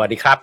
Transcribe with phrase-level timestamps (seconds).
[0.00, 0.38] วัสดีครับ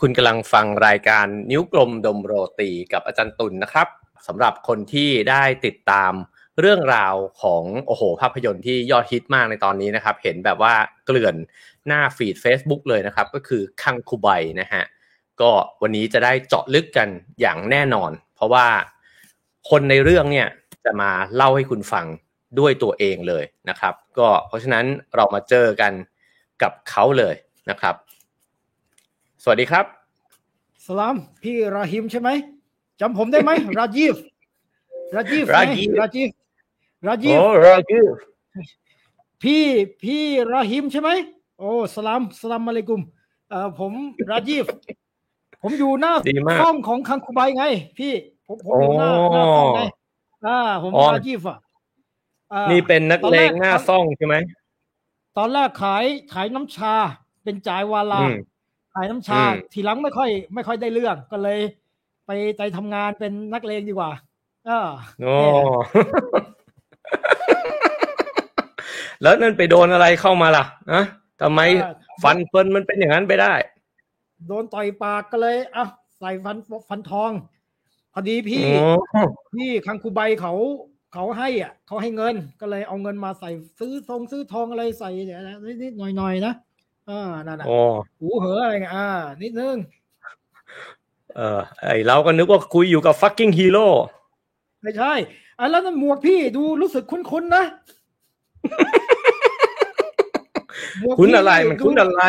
[0.00, 3.88] คุณกำลังฟังรายการนิ้วกลมดมโรตีกับอาจารย์ตุลนนะครับ
[4.26, 6.12] สำหรับคนที่ได้ติดตาม
[6.60, 10.74] เรื่องราวของโอ้โห ภาพยนตร์ที่ยอดฮิตมากในตอนนี้นะครับ เห็นแบบว่า
[11.06, 11.34] เกลื่อน
[11.86, 14.28] หน้าฟีด Facebook เลยนะครับ ก็คือคังคูไบ
[14.60, 14.82] นะฮะ
[15.40, 15.50] ก็
[15.82, 17.08] วันนี้จะได้เจาะลึกกัน
[17.40, 18.66] อย่างแน่นอน เพราะว่า
[19.70, 20.48] คนในเรื่องเนี่ย
[20.84, 22.06] จะมาเล่าให้คุณฟัง
[22.58, 25.92] ด้วยตัวเองเลยนะครับ ก็เพราะฉะนั้นเรามาเจอกัน
[26.62, 27.34] กับเขาเลย
[27.70, 27.94] นะครับ
[29.48, 29.86] สวัสดีครับ
[30.86, 32.30] สลาม พี่ราฮิมใช่ไหม
[33.00, 34.14] จำผมได้ไหมราจีฟ
[35.16, 36.30] ราจีฟไงราจีฟราจีฟ
[37.06, 38.00] ราจีฟโอ้ราจู
[39.42, 39.64] พี่
[40.02, 40.22] พี่
[40.52, 41.10] ราฮิมใช่ไหม
[41.58, 43.00] โอ้สลามสลามอะลัยกุม
[43.50, 43.92] เอ่อผม
[44.30, 44.64] ราจีฟ
[45.62, 47.64] ผมอยู่หน้าดีมากห้องของคังคูไบไง
[47.98, 48.12] พี่
[48.46, 49.80] ผมผมอยู่หน้าหน้าห้องไง
[50.46, 51.58] อ่าผมอ๋อราจีฟอะ
[52.52, 54.34] อ่านี่เป็นนักเลงตอนแรกหน้าซ่องใช่ไหม
[55.36, 56.94] ตอนแรกขายขายน้ำชา
[57.44, 58.36] เป็นจ่ายวาลาอืม
[58.98, 61.58] ขายน้ำชาอืมทีหลังไม่ค่อย ไม่ค่อยได้เรื่องก็เลย
[62.26, 64.10] ไปไปทำงานเป็นนักเลงดีกว่า
[64.66, 64.88] เออ
[65.20, 65.34] โอ้
[69.22, 71.02] แล้วนั่นไปโดนอะไรเข้ามาล่ะอะ
[71.40, 73.54] ทำไมเออฟันเฟินมันเป็นอย่างนั้นไปได้
[74.46, 75.84] โดนต่อยปากก็เลยอะ
[76.18, 76.56] ใส่ฟัน
[76.88, 77.32] ฟันทอง
[78.12, 79.22] พอดีพี่โอ้
[79.54, 80.52] พี่คังคูใบเขา
[81.14, 86.52] เขาให้อะเขาให้เงินก็เลยเอาเงินมาใส่ซื้อทองซื้อทองอะไรใส่เนี่ยนะนิดๆหน่อยๆนะ
[87.10, 87.78] อ่านั่นน่ะโอ้
[88.20, 89.08] หูเหออะไรเงี้ยอ่า
[89.42, 89.76] นิดนึง
[91.36, 93.86] เออไอเราก็นึกว่าคุยอยู่กับ fucking hero
[94.82, 95.12] ไม่ใช่
[95.58, 97.64] อะแล้วนั่นหมวกพี่ดูรู้สึกคุ้นๆนะ
[101.00, 102.22] หมวกคุ้นพี่อะไรมันดูคุ้นอะไร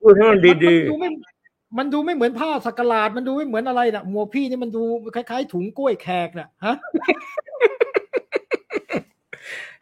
[0.00, 1.08] พูดให้มันมันดีมันดูไม่
[1.78, 4.82] มันดูไม่เหมือนผ้าสักหลาด มันดูไม่เหมือนอะไรน่ะหมวกพี่นี่มันดู
[5.14, 6.82] คล้ายๆ ถุงกล้วยแขกน่ะฮะๆ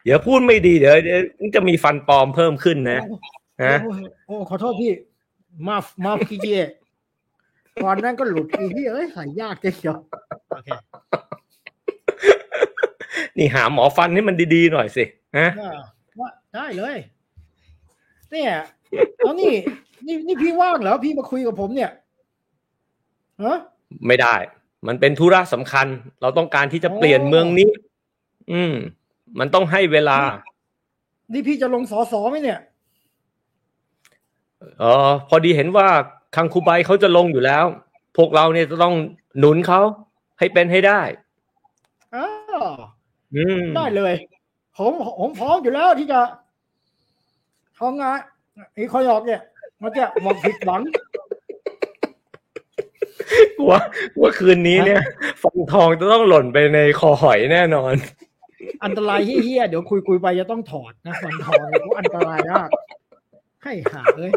[0.03, 1.21] เดี๋ยวพูดไม่ดีเดี๋ยวเดี๋ยว
[1.55, 2.99] จะมีฟันปลอมเพิ่มขึ้นนะ
[3.63, 3.91] ฮะโอ้
[4.27, 4.91] โอ้ขอโทษพี่
[5.67, 6.47] มาฟมาฟกี้เจ
[7.83, 9.97] ก่อนนั้นก็หลุดอีที่เอ้ยใส่ยากเจียว
[10.49, 10.69] โอเค
[13.37, 15.03] นี่หาหมอฟันให้มันดีๆหน่อยสิ
[15.37, 15.79] ฮะอ่า
[16.19, 16.97] ว่าได้เลย
[18.31, 18.51] เนี่ย
[19.17, 19.53] เอานี่
[20.05, 21.91] นี่นี่พี่ว่างเหรอพี่มาคุยกับผมเนี่ย
[23.43, 23.57] ฮะ
[24.07, 24.35] ไม่ได้
[24.87, 25.87] มันเป็นธุระสำคัญ
[26.21, 27.69] เราต้องการที่จะโอ้เปลี่ยนเมืองนี้
[28.51, 28.73] อืม
[29.39, 30.19] มันต้องให้เวลา
[31.33, 32.59] นี่พี่จะลงสอสอไหมเนี่ย
[34.79, 35.87] เออพอดีเห็นว่า
[36.35, 37.65] คังคูไบเขาจะลงอยู่แล้ว
[38.17, 38.95] พวกเราเนี่ยจะต้อง
[39.39, 39.81] หนุนเขา
[40.39, 41.01] ให้เป็นให้ได้
[42.15, 42.27] อ้า
[42.59, 42.63] ว
[43.35, 44.13] อืมได้เลย
[44.77, 46.21] ผมผมพร้อมอยู่แล้วที่จะ
[47.79, 48.17] ทำงาน
[48.73, 49.41] ไอ้คอยออกเนี่ย
[49.81, 50.81] มันจะหมดผิดหวัง
[53.57, 53.73] กลัว
[54.19, 55.01] ว่าคืนนี้เนี่ย
[55.41, 57.93] ฟันทองจะต้องหล่นไปในคอหอยแน่นอน
[58.83, 62.69] อันตรายเฮี้ยๆเดี๋ยวคุยคุยๆไปจะต้องถอดนะฟันทองเนี่ยเพราะอันตรายมาก
[63.63, 64.31] ให้หาเลย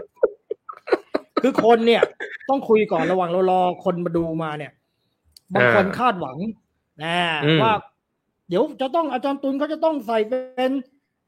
[1.42, 2.02] คือคนเนี่ย
[2.48, 4.72] ต้องคุยก่อนระหว่างเรารอคนมาดูมาเนี่ย
[5.54, 6.36] บางคนอ่าคาดหวัง
[7.02, 7.74] นะอืมว่า
[8.48, 10.72] เดี๋ยวจะต้องอาจารย์ตุลเขาจะต้องใส่เป็น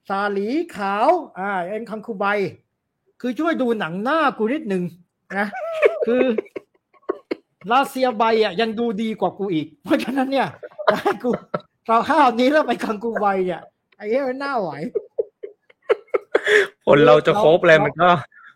[0.09, 0.47] สาหลี
[0.77, 2.27] ขาว อ่าเอ็นคังคูใบ
[3.21, 4.83] คือช่วยดูหนังหน้ากูนิดหนึ่ง
[5.39, 5.47] นะ
[6.07, 6.25] คือ
[7.71, 10.49] ลาเซียใบอะยังดูดีกว่ากูอีก เพราะฉะนั้นเนี่ย
[10.91, 11.31] จะให้กู
[11.87, 13.63] เราข้าวนี้แล้วไปคังกูใบเนี่ย
[13.97, 14.71] ไอ้เหี้ยมันน่าไหว
[16.87, 18.09] คนเราจะเราครบเลยมันก็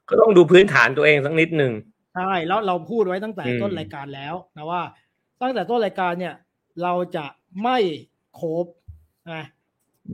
[0.08, 1.72] ก็ต้องดูพื้นฐานตัวเองสักนิดหนึ่ง
[2.14, 4.82] ใช่แล้วเราพูดไว้ตั้งแต่อืมต้นรายการแล้วนะว่า
[5.42, 6.34] ตั้งแต่ต้นรายการเนี่ย
[6.82, 7.26] เราจะ
[7.62, 7.78] ไม่
[8.34, 8.66] โคบ
[9.32, 9.44] นะ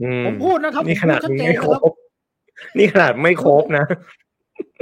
[0.01, 1.93] อืมผมพูดนะครับนี่ขนาดผมพูดชัดเจนไม่ครนะครับบ
[2.77, 3.85] นี่ขนาดไม่ครบนะ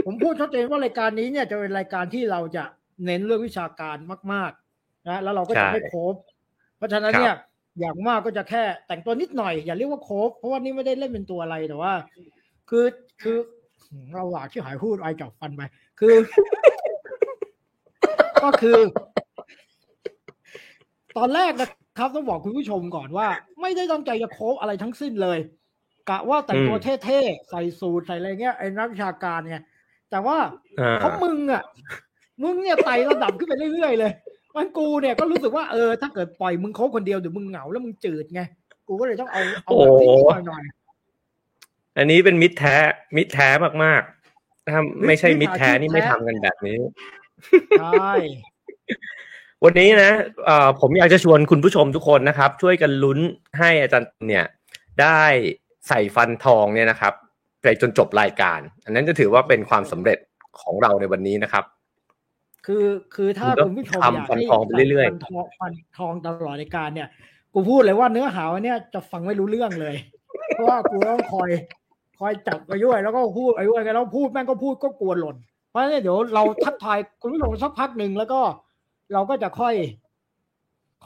[0.06, 2.64] ผมพูดชัดเจนว่ารายการนี้เนี่ยจะเป็นรายการที่เราจะ
[3.06, 3.98] เน้นเรื่องวิชาการ
[4.34, 6.16] มาก ๆ นะแล้วเราก็จะใช่ไม่โคบ
[6.78, 7.36] เพราะฉะนั้นเนี่ย
[7.80, 11.94] อย่างมากก็จะแค่แต่งตัวนิดหน่อยอย่าเรียกว่าโคบเพราะว่านี่ไม่ได้เล่นเป็นตัวอะไรแต่ว่า
[12.70, 12.86] คือ
[13.22, 13.38] คือ
[14.14, 15.62] เราหวาที่หายพูดไอจับฟันไป
[16.00, 16.16] คือ
[18.44, 18.80] ก็คือ
[21.18, 23.28] ตอนแรกนะครับต้องบอกคุณผู้ชมก่อนว่า
[23.62, 25.40] ไม่ได้ตั้งใจจะโคบอะไรทั้งสิ้นเลย
[26.10, 29.58] กะว่าแต่งตัวอืมเท่ๆ ใส่สูทใส่อะไรเงี้ยไอ้นักวิชาการไง
[30.12, 30.38] แต่ว่า
[30.80, 31.64] อ่าเพราะมึงอะ
[32.44, 34.12] มึงเนี่ยไต่ระดับขึ้นไปเรื่อยๆเลย
[34.56, 38.42] มันกูเนี่ยก็รู้สึกว่าเออถ้าเกิดปล่อยมึงโคบคนเดียวเดี๋ยวมึงเหงาแล้วมึงจืดไง
[38.88, 40.64] กูก็เลยต้องเอาเอาแบบนิดๆหน่อย
[41.98, 42.76] อันนี้เป็นมิตรแท้
[43.18, 43.50] มิตรแท้
[43.84, 48.12] มากๆถ้าไม่ใช่มิตรแท้มิจฉาชีพนี่ไม่แท้ทำกันแบบนี้ๆใช่
[49.64, 50.12] วันนี้นะ
[50.46, 53.20] เอ่อผมอยากจะชวนคุณผู้ชมทุกคนนะครับ ช่วยกันลุ้น
[53.60, 54.46] ให้อาจารย์เนี่ย
[55.02, 55.22] ได้
[55.88, 57.14] ใส่ฟันทองเนี่ยนะครับ
[57.62, 60.20] ไปจนจบรายการ อันนั้นจะถือว่าเป็นความสำเร็จ
[60.62, 61.64] ของเราในวันนี้นะครับ
[62.66, 62.86] คือ
[63.16, 67.08] คือถ้ามึงก็คุณผู้ชมทำอยากฟันให้ทองไปเรื่อยๆฟันทองฟันทองตลอดรายการเนี่ย
[67.54, 69.96] กูพูดเลยว่าเนื้อหาวันเนี้ยจะฟังไม่รู้เรื่องเลย
[70.56, 71.50] เพราะว่ากูต้องคอย
[72.24, 75.36] คอยจับไปด้วยแล้วก็พูดไปด้วยแล้วพูดแม่งก็พูดก็กลัวหล่น
[75.70, 78.40] เพราะฉะนั้นเดี๋ยวเราทักทายคุณผู้ชมสักพักหนึ่งแล้วก็
[79.14, 79.76] เราก็จะค่อย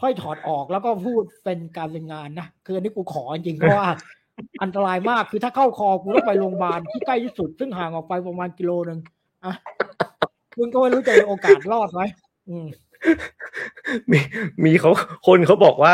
[0.02, 3.88] ค่อยถอดออกแล้วก็พูดเป็นการเป็นงานนะคืออันนี้กูขอจริงเพราะว่า
[4.64, 9.00] อันตรายมากคือถ้าเข้าคอกูต้องไปโรงพยาบาลที่ใกล้ที่สุด ซึ่งห่างออกไปประมาณกิโลหนึ่ง
[9.46, 9.54] อะ
[10.58, 12.02] คุณก็ไม่รู้จะมีโอกาสรอดไหม
[12.50, 12.68] อืม
[14.12, 14.20] มี
[14.64, 14.92] มีเขา
[15.28, 15.94] คนเขาบอกว่า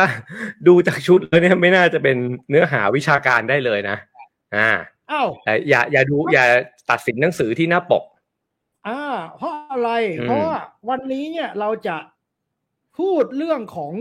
[0.67, 2.17] ดูจากชุดแล้วเนี่ยไม่น่าจะเป็น
[2.49, 3.97] เนื้อหาวิชาการได้เลยนะ
[4.55, 4.69] อ่า
[5.11, 6.45] อ้าวแต่อย่าอย่าดูอย่า
[6.89, 8.03] ตัดสินหนังสือที่หน้าปก
[8.87, 9.01] อ่า
[9.37, 9.89] เพราะอะไร
[10.19, 10.55] อืมเพราะว่า
[10.89, 11.97] วันนี้เนี่ยเราจะ
[12.97, 13.93] พูดเรื่องของ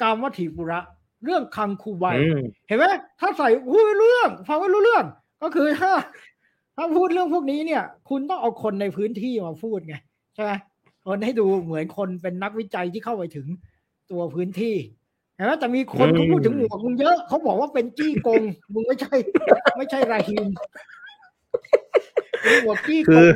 [0.00, 0.80] กามวัตถิปุระ
[1.24, 2.84] เรื่องคังคูไบอืมเห็นไหม
[3.20, 5.04] ถ้าใส่อุ้ยรู้เรื่อง ฟังไม่รู้เรื่อง
[5.42, 5.92] ก็คือถ้า
[6.76, 9.96] ถ้าพูดเรื่องพวกนี้เนี่ย คุณต้องเอาคนในพื้นที่มาพูดไง
[10.34, 10.52] ใช่ไหม
[11.06, 13.46] คนให้ดูเหมือนคนเป็นนักวิจัยที่เข้าไปถึง
[14.10, 14.74] ตัวพื้นที่
[15.36, 18.42] เห็นไหมแต่มีคนอืมเขาพูดถึงหมวกมึงเยอะเขาบอกว่าเป็นจี้กง
[18.74, 19.14] มึงไม่ใช่
[19.76, 20.44] ไม่ใช่ราฮิม
[22.62, 23.28] หมวกจี้กคือง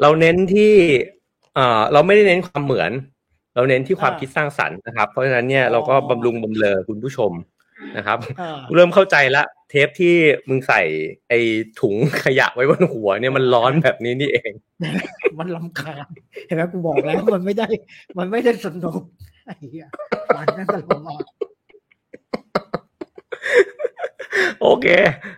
[0.00, 0.72] เราเน้นที่
[1.54, 2.90] เอ่อเราไม่ได้เน้นความเหมือน
[3.54, 7.32] เราเน้นที่ความอ่าคิดสร้างสรรค์นะครับ เพราะฉะนั้นเนี่ยอ๋อเราก็บำรุงบำเรอคุณผู้ชม
[7.96, 10.14] นะครับอ่าเริ่มเข้าใจละเทปที่
[10.48, 10.80] มึงใส่
[11.28, 11.38] ไอ้
[11.80, 11.94] ถุง
[12.24, 14.52] ขยะไว้บนหัวเนี่ยมันร้อนแบบนี้นี่เอง
[15.38, 16.06] มันลำคาญ
[16.46, 17.68] เห็นไหมกูบอกแล้วมันไม่ได้
[18.18, 19.02] มันไม่ได้สนุก
[19.44, 19.86] ไอ้เหี้ย
[20.36, 20.74] มันนั่นต
[21.06, 21.22] ลอด
[24.62, 24.86] โอเค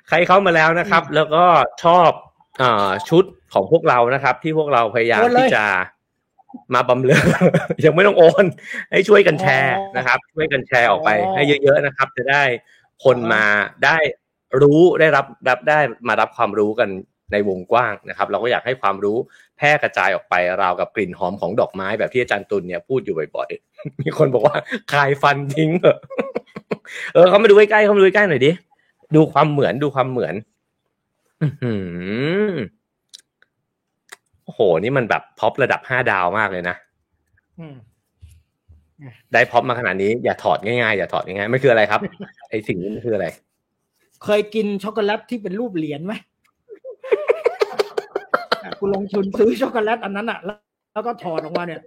[0.09, 1.45] ใครเข้ามาแล้วนะครับ แล้วก็
[1.85, 2.11] ชอบ
[2.63, 3.25] อ่าชุด
[3.55, 5.65] ของพวกเรานะครับ ที่พวกเราพยายามโอนเลยที่จะ
[6.75, 7.21] มาบำเรอ
[7.85, 8.45] ยังไม่ต้องโอน
[8.91, 12.43] ให้ช่วยกันแชร์อ๋อนะครับ ช่วยกันแชร์ออกไปอ๋อให้เยอะๆนะครับ จะได้
[13.05, 13.45] คนมา
[13.85, 13.97] ได้
[14.63, 15.79] รู้ได้รับรับได้
[16.09, 16.89] มารับความรู้กัน
[17.33, 19.17] ในวงกว้างนะครับ เราก็อยากให้ความรู้
[19.57, 24.57] แพร่กระจายออกไปราวกับกลิ่นหอมของดอกไม้แบบที่อาจารย์ตุลเนี่ยพูดอยู่บ่อยๆ มีคนบอกว่า
[24.93, 25.99] คายฟันทิ้งเถอะ
[27.15, 28.53] เออเขามาดูใกล้ๆเขามาดูใกล้ๆหน่อยดิ
[29.15, 30.35] ดูความเหมือนดูความเหมือน
[31.43, 31.75] อื้อหื
[32.51, 32.53] อ
[34.45, 36.77] โอ้โห นี่มันแบบพ็อประดับห้าดาวมากเลยนะ
[37.59, 37.77] อืม
[39.33, 42.01] ได้พ็อปมาขนาดนี้อย่าถอดง่ายๆอย่าถอดง่ายๆไม่คืออะไรครับ
[42.51, 43.27] ไอสิ่งนี้มันคืออะไร
[44.25, 46.21] เคยกินช็อกโกแลตที่เป็นรูปเหรียญไหมอะ
[48.85, 50.59] กูลงทุนซื้อช็อกโกแลตอันนั้นอะ แล้ว
[50.93, 51.81] แล้วก็ถอดออกมาเนี่ย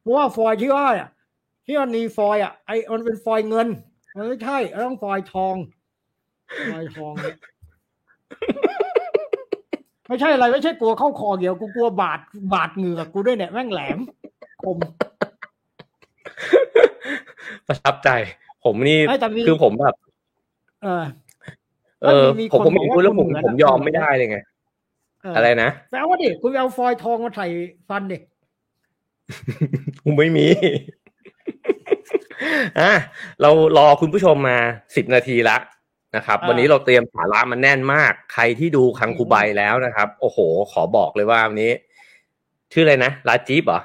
[0.00, 1.10] เพราะว่าฟอยล์ที่ว่าอะ
[1.66, 3.68] ที่มันมีฟอยล์อะไอมันเป็นฟอยล์เงิน
[4.16, 5.56] มันไม่ใช่ต้องฟอยล์ทอง
[6.72, 7.36] ฟอยล์ทองเนี่ย
[10.08, 12.20] ไม่ใช่อะไรไม่ใช่กลัวเข้าคอเดียวกูกลัวบาด
[12.54, 13.98] บาดเหงือกกูด้วยเนี่ยแม่งแหลม
[14.62, 14.78] คม
[17.66, 18.08] ประทับใจ
[18.64, 19.94] ผมนี่ไอ้แต่มีคือผมแบบ
[20.82, 21.04] เออ
[22.02, 27.46] เออมีผมคนผมเห็นพูดแล้วผมบอกว่าผมยอมเหมือนไม่ได้เลยไงเอออะไรนะไปเอาวะดิคุณไปเอาฟอยล์ทองมาใส่
[27.88, 28.18] ฟันดิ
[30.02, 30.46] ผมไม่มี
[32.80, 32.92] อะ
[33.40, 34.58] เรารอคุณผู้ชมมา
[34.96, 35.56] สิบนาทีละ
[36.16, 40.38] นะครับอ่าวันนี้เราเตรียมสาระมันแน่นมาก ใครที่ดูคังคูไบแล้วนะครับ โอ้โห
[40.72, 41.72] ขอบอกเลยว่าวันนี้
[42.72, 43.80] ชื่ออะไรนะลาจีบเหรอ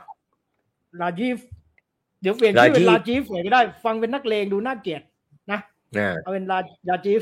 [1.01, 1.38] ลาจีฟ
[2.22, 5.01] เดี๋ยวเปลี่ยนชื่อเป็นลาลาจีจีฟฟเลยก็ได้ ฟังเป็นนักเลงดูน่าเกลียด
[5.51, 5.60] นะ
[5.98, 7.22] อ่าเอาเป็นลาลาจีฟ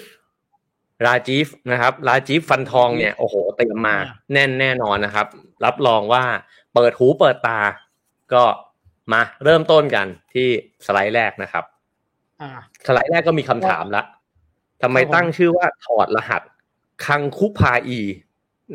[1.05, 5.27] ราจีฟนะครับราจีฟฟันทองเนี่ยโอ้โหเตรียมมาอ่าแน่นแน่นอนนะครับ
[5.65, 6.23] รับรองว่า
[6.73, 7.59] เปิดหูเปิดตา
[8.33, 8.43] ก็
[9.11, 10.47] มาเริ่มต้นกันที่
[10.85, 11.63] สไลด์แรกนะครับ
[12.41, 12.49] อ่า
[12.87, 14.03] สไลด์แรกก็มีคำถามละ
[14.81, 16.41] ทำไมครับผมตั้งชื่อว่าถอดรหัส
[17.05, 17.99] คังคุพาอี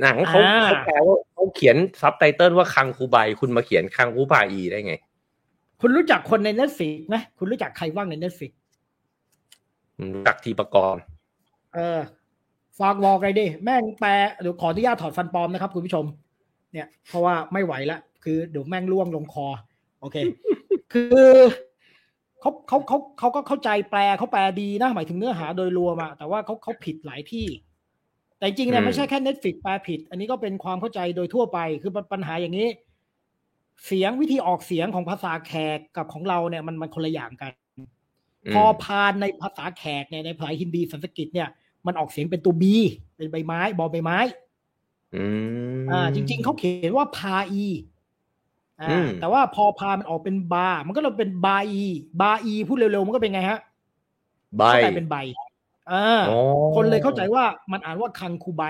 [0.00, 4.94] หนังเขาอ่าเขาแปลว่าเขาเขียนซับไตเติลว่าคังคูไบคุณมาเขียนคังคุพาอีได้ไง
[5.80, 8.52] คุณรู้จักคนใน Netflix ไหมคุณรู้จักใครบ้างใน Netflix
[9.96, 11.02] ผมรู้จักทีประกรณ์
[11.74, 12.00] เออ
[12.80, 14.10] ฝากบอกเลยดิแม่งแปล
[14.40, 16.04] เดี๋ยวขออนุญาตถอดฟันปลอมนะครับคุณผู้ชม
[16.72, 19.46] เนี่ย เพราะว่าไม่ไหวละคือเดี๋ยวแม่งร่วงลงคอ
[20.00, 20.16] โอเค
[20.92, 21.32] คือ
[22.40, 27.46] เขาเขาเขาเขาก็เข้าใจแปลเขาแปลดีนะหมายถึงเนื้อหาโดยรวมอะแต่ว่าเขาเขาผิดหลายที่
[28.38, 32.68] แต่จริงๆเนี่ยไม่ใช่แค่ Netflix แปลผิด อันนี้ก็เป็นความเข้าใจโดยทั่วไป คือปัญหาอย่างนี้
[33.86, 37.52] เสียงวิธีออกเสียงของภาษาแขกกับของเราเนี่ยมันมันคนละอย่างกัน
[38.54, 41.48] พอพานในภาษาแขกเนี่ยในภาษาฮินดีสันสกฤตเนี่ย
[41.86, 42.74] มันออกเสียงเป็นตัวบี
[43.16, 44.18] เป็นใบไม้ บอใบไม้
[45.14, 45.24] อื
[45.80, 47.66] มอ่า จริง ๆเขาเขียนว่าพาอี
[48.80, 51.84] อ่าอืมแต่ว่าพอพามันออกเป็นบา มันก็เลยเป็นบาอี
[52.20, 53.58] บาอีพูดเร็วๆมันก็เป็นไงฮะ
[54.56, 55.16] ใบก็กลายเป็นใบ
[55.90, 56.38] อ่าอ๋อ
[56.74, 58.64] คนเลยเข้าใจว่ามันอ่านว่าคังคูใบ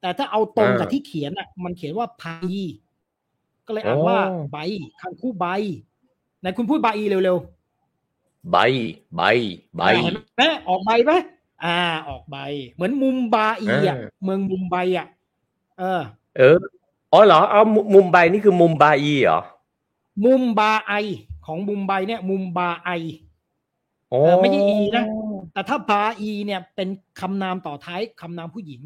[0.00, 2.62] แต่ถ้าเอาตรงกับอ่าที่เขียนอะ มันเขียนว่าพาอี
[3.66, 4.58] ก็เลยอ่านว่าอ๋อใบ
[5.00, 5.46] คังคูใบ
[6.40, 8.56] ไหนคุณพูดบาอีเร็วๆใบ
[9.16, 9.22] ใบ
[9.76, 11.12] ใบอ่าเห็นไหมออกใบไหม
[11.64, 12.36] อ่า ออกใบ
[12.76, 15.06] เหมือนมุมบาอีอะอ่าเมืองมุมไบอะ
[15.78, 16.02] เออ
[16.36, 16.58] เออ
[17.12, 19.40] อ๋อเหรอเอามุมุมไบนี่คือมุมบาอีเหรอ
[20.24, 20.92] มุมบาไอ
[21.46, 22.90] ของมุมไบเนี่ย มุมบาไอ
[24.12, 25.04] อ๋อเออไม่ใช่อีนะ
[25.52, 26.88] แต่ถ้าบาอีเนี่ย เป็น
[27.20, 28.82] คำนามต่อท้ายคำนามผู้หญิง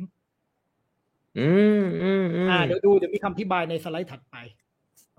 [1.38, 1.50] อื
[1.80, 4.36] มอืมอืมอ่าเดี๋ยวดูเดี๋ยวมีคำอธิบายในสไลด์ถัดไป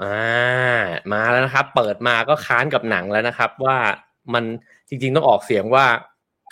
[0.01, 0.79] อ่า
[1.11, 3.77] มาแล้วนะครับ เปิดมาก็ค้านกับหนังแล้วนะครับ ว่า
[4.33, 4.43] มัน
[4.89, 5.85] จริง ๆ ต้องออกเสียงว่า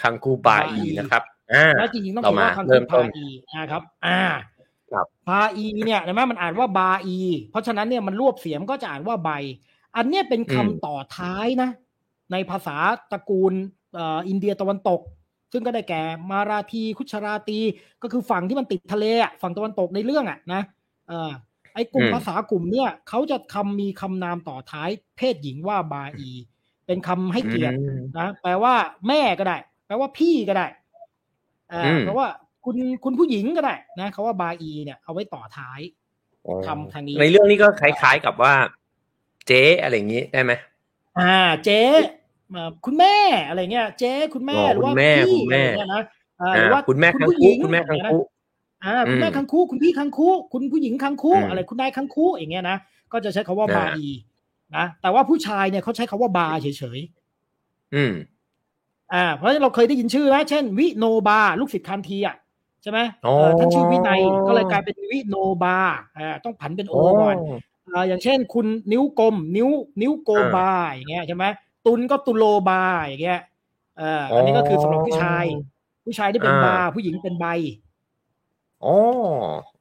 [0.01, 4.22] คังคูบาอีนะครับอ่าแล้วจริงๆต้องต่อเขียนมาว่าคังเริ่คูมต้พานอีนะครับ อ่า
[4.91, 7.18] ครับพาอีเนี่ยเห็นไหมมันอ่านว่าบาอี
[7.51, 9.32] เพราะฉะนั้นเนี่ยมันรวบเสียงก็จะอ่านว่าใบ
[9.96, 11.70] อันเนี้ยเป็นคำต่อท้ายนะ
[12.32, 12.77] ในภาษา
[13.12, 13.53] ตระกูล
[13.96, 15.01] เอ่ออินเดียตะวันตก
[15.51, 17.60] ซึ่งก็ได้แก่มาราทีคุชราตี
[18.01, 20.62] ก็คือฝั่งที่มันติดทะเลอะฝั่งตะวันตกในเรื่องอะนะ
[21.08, 21.32] เออ
[21.74, 26.32] ไอ้กลุ่มอืมภาษากลุ่มเนี่ยเขาจะคำมีคำนามต่อท้าย เพศหญิงว่าบาอี
[26.86, 28.74] เป็นคำให้เกียรติอืมนะแปลว่า
[29.08, 29.58] แม่ก็ได้
[29.89, 30.67] แปลว่าพี่ก็ได้
[31.72, 32.27] อ่าอืมแปลว่า
[32.65, 35.79] คุณคุณผู้หญิงก็ได้นะเขาว่าบาอีเนี่ยเอาไว้ต่อท้าย
[36.46, 38.53] อ๋อคำทางนี้ ในเรื่องนี้ก็คล้าย ๆกับว่า
[39.48, 40.53] เจ๊อะไรอย่างนี้ได้ไหม
[41.19, 41.81] อ่า เจ๊
[42.51, 43.15] เอ่อคุณแม่
[43.48, 46.03] อะไรเงี้ย เจ๊คุณแม่อ๋อหรือว่าคุณแม่พี่คุณแม่อะไรเงี้ยนะ
[46.41, 48.17] อ่าหอ่ารือว่าคุณแม่คังผู้หคูญิงคุณแม่คังคู
[48.84, 52.77] อ่าคุณแม่อืมคังคูคุณพี่คังคูคุณผู้หญิงคังคูอืมอะไรคุณนายคังคูอย่างเงี้ยนะ
[53.12, 54.08] ก็จะใช้คาว่าอ่าบาอี
[54.75, 57.00] นะแต่ว่าผู้ชายเนี่ยเขาใช้คาว่าบาเฉย
[57.96, 58.38] อืมๆ
[59.13, 62.36] อ่าเพราะฉะนั้นเราเคยได้ยินชื่อนะเช่น วิโนบาลูกศิษย์คันทีอะ
[62.82, 65.78] ใช่ไหมอ๋อเอ่อท่านชื่อวินัยก็เลยกลายเป็นวิโนบา
[66.18, 67.36] อ่าต้องผันเป็นโอก่อน
[67.88, 69.70] อ่าอย่างเช่น คุณนิ้วกลม นิ้ว
[70.01, 71.46] นิ้วโกบาอย่างเงี้ยใช่ไหม
[71.86, 73.42] ตุนก็ตุโลบาอย่างเงี้ย
[73.98, 75.46] เอ่ออันนี้ก็คือสำหรับผู้ชาย
[76.06, 77.46] ผู้ชายได้เป็นอ่าบาผู้หญิงเป็นใบ
[78.86, 78.96] อ๋อ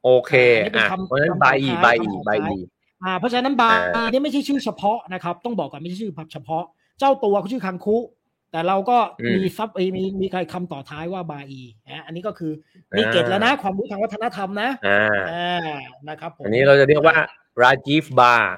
[0.05, 2.63] โอเคอันนี้เป็นอะคำเพราะฉะนั้นคำใบต่ออีท้ายใบคำอีต่อใบท้ายอี
[3.03, 6.63] อ่าเพราะฉะนั้นบาอ่านี่ไม่ใช่ชื่อเฉพาะนะครับ ต้องบอกก่อนไม่ใช่ชื่อเฉพาะ
[6.99, 7.97] เจ้าตัวเขาชื่อคังคุ
[8.51, 8.99] แต่เราก็
[9.37, 12.53] มีซับเอยมีมีใครคำต่อท้ายว่าบาอีนะอันนี้ก็คือ
[12.97, 15.77] มีเกตแล้วนะ ความรู้ทางวัฒนธรรมนะอ่าอ่า
[16.09, 17.17] นะครับผมอันนี้เราจะเรียกว่า
[17.63, 18.55] ราจีฟบาร์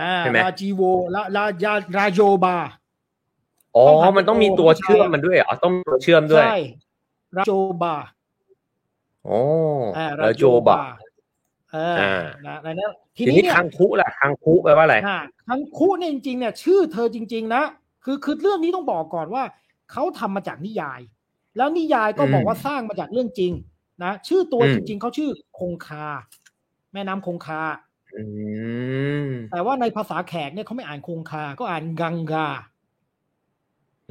[0.00, 0.82] อ่าใช่ไหมราจีโว
[1.14, 2.58] ลาลาราราโยบา
[3.76, 6.56] อ๋อต้องผ่านมันต้องมีเป็นตัวผู้ชายเชื่อมมันด้วยเหรอต้องมีตัวเชื่อมด้วยใช่
[7.36, 7.50] ราโจ
[7.82, 7.96] บา
[9.24, 9.40] โอ้
[9.96, 10.80] อ่าแล้วโจบา
[11.72, 17.62] เอออ่านะนะนะทีทีนี้นี้เนี่ยคังคุล่ะคังคุแปลว่าอะไรอ่าคังคุเนี่ยจริงๆเนี่ยชื่อเธอจริง ๆ นะ
[18.04, 19.42] คือคือเรื่องนี้ต้องบอกก่อนว่า
[19.92, 21.00] เขาทำมาจากนิยาย
[21.56, 23.52] แล้วนิยายก็บอกอืมว่าสร้างมาจากเรื่องจริง
[24.04, 26.06] นะชื่อตัวอืมจริง ๆเขาชื่อคงคา
[26.92, 27.62] แม่น้ำคงคา
[28.16, 28.22] อื
[29.26, 32.48] มแต่ว่าในภาษาแขกเนี่ยเขาไม่อ่านคงคา ก็อ่านกังกา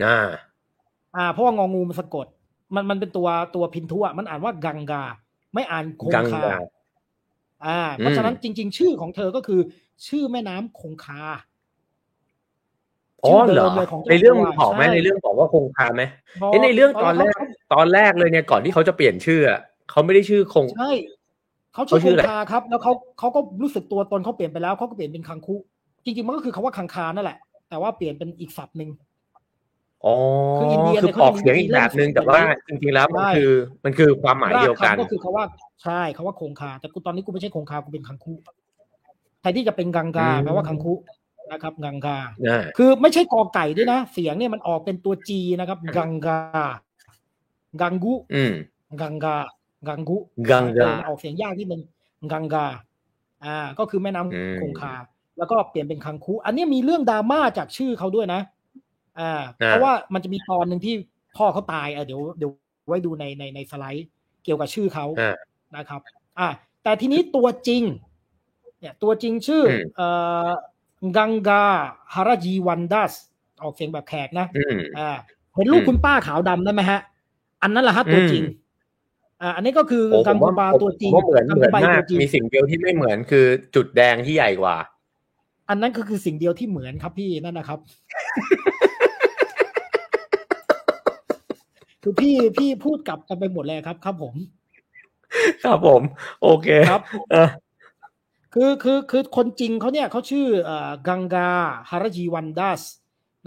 [0.03, 0.17] อ่า
[1.15, 2.27] อ่า เพราะว่างองูมันสะกด
[2.75, 5.03] มันมันเป็นตัวตัวพินทุอะมันอ่านว่ากังกา
[5.53, 6.58] ไม่อ่านคงกังคากา
[7.65, 9.62] อ่า เพราะฉะนั้นจริง ๆ ชื่อของเธอก็คือ
[10.08, 11.22] ชื่อแม่น้ำคงคา
[13.26, 16.04] อ๋อเหรอชื่อเดิมเลยของเจ้าในเรื่องตัวบอกไหมใช่ในเรื่องบอกว่าคงคาไหม
[16.42, 19.60] บกเอ้ยในเรื่องตอนแรกเขาตอนแรกเลยเนี่ยก่อนที่เขาจะเปลี่ยนชื่ออะ
[19.92, 20.92] เขาไม่ได้ชื่อคงใช่
[21.74, 25.56] เขาเขาชื่ชื่อออะไรคงคาครับ แล้วเขาเขาก็รู้สึกตัวตนเขาเปลี่ยนไปแล้วเขาก็เปลี่ยนเป็นคังคุ
[26.06, 27.38] จริงๆมันก็คือคาว่าคังคานั่นแหละ
[27.70, 28.90] แต่ว่าเปลี่ยนเป็นอีกศัพท์หนึ่ง
[30.06, 30.16] อ๋อ
[30.58, 33.52] คืออินเดียเนี่ยคือออกเสียงอีกแบบนึงเขาจะมีแต่ว่าจริงๆแล้วมันใช่คือ
[33.86, 35.46] มันคือความหมายเดียวกันรากคำก็คือคาว่า
[35.84, 38.34] ใช่คาว่าคงคาแต่กูตอนนี้กูไม่ใช่คงคากูเป็นคังคุ
[39.42, 40.94] แทนที่จะเป็นกังกาอืมแปลว่าคังคุ
[41.51, 46.38] นะครับ กังกาอ่าคือไม่ใช่กอไก่ด้วยนะ เสียงเนี่ยมันออกเป็นตัวจีนะครับ กังกา
[47.82, 48.53] กังกุอืม
[49.01, 49.38] กังกา
[49.88, 50.18] กังกุ
[50.51, 51.79] กังกาเออออกเสียงยากที่เป็น
[52.34, 52.65] กังกา
[53.46, 54.94] อ่า ก็คือแม่น้ำอืมคงคา
[55.38, 58.41] แล้วก็เปลี่ยนเป็นคังคุ อันนี้มีเรื่องดราม่าจากชื่อเขาด้วยนะ
[59.20, 60.96] อ่า เพราะว่ามันจะมีตอนหนึ่งที่
[61.38, 62.51] พ่อเขาตายเออเดี๋ยวเดี๋ยว
[62.88, 64.08] ไว้ดูในในในสไลด์
[64.44, 65.36] เกี่ยวกับชื่อเขาอ่า
[65.77, 66.01] นะครับ
[66.39, 66.48] อ่า
[66.84, 67.84] แต่ทีนี้ตัวจริง
[68.79, 70.08] เนี่ย ตัวจริงชื่ออมเอ่
[70.48, 70.50] อ
[71.18, 71.63] กังกา
[72.13, 73.13] ฮาราจีวันดัส
[73.63, 75.10] ออกเสียงแบบแขกนะอืมอ่า
[75.53, 77.00] เห็นรูปอืมคุณป้าขาวดำได้ไหมฮะ
[77.62, 78.68] อันนั้นแหละฮะตัวจริงอืม
[79.41, 84.75] อ่าอันนี้ก็คือโอ้ผกังมกูว่าบาตัวจริงผมว่าเหมือนกังเหมืกูอนไบมากตัวจริงมีสิ่งเดียวที่ไม่เหมือนคือจุดแดงที่ใหญ่กว่า
[85.70, 87.79] อันนั้นก็คือสิ่งเดียวที่เหมือนครับพี่นั่นนะครับ
[92.03, 94.36] คือพี่พี่พูดกลับกันไปหมดเลยครับ ครับผม
[95.63, 96.01] ครับผม
[96.44, 97.01] โอเคครับ
[97.32, 97.50] เออ
[98.53, 101.50] คือคือคือคนจริงเขาเนี่ยเขาชื่อเอ่อกังกา
[101.89, 102.82] ฮาราจีวันดัส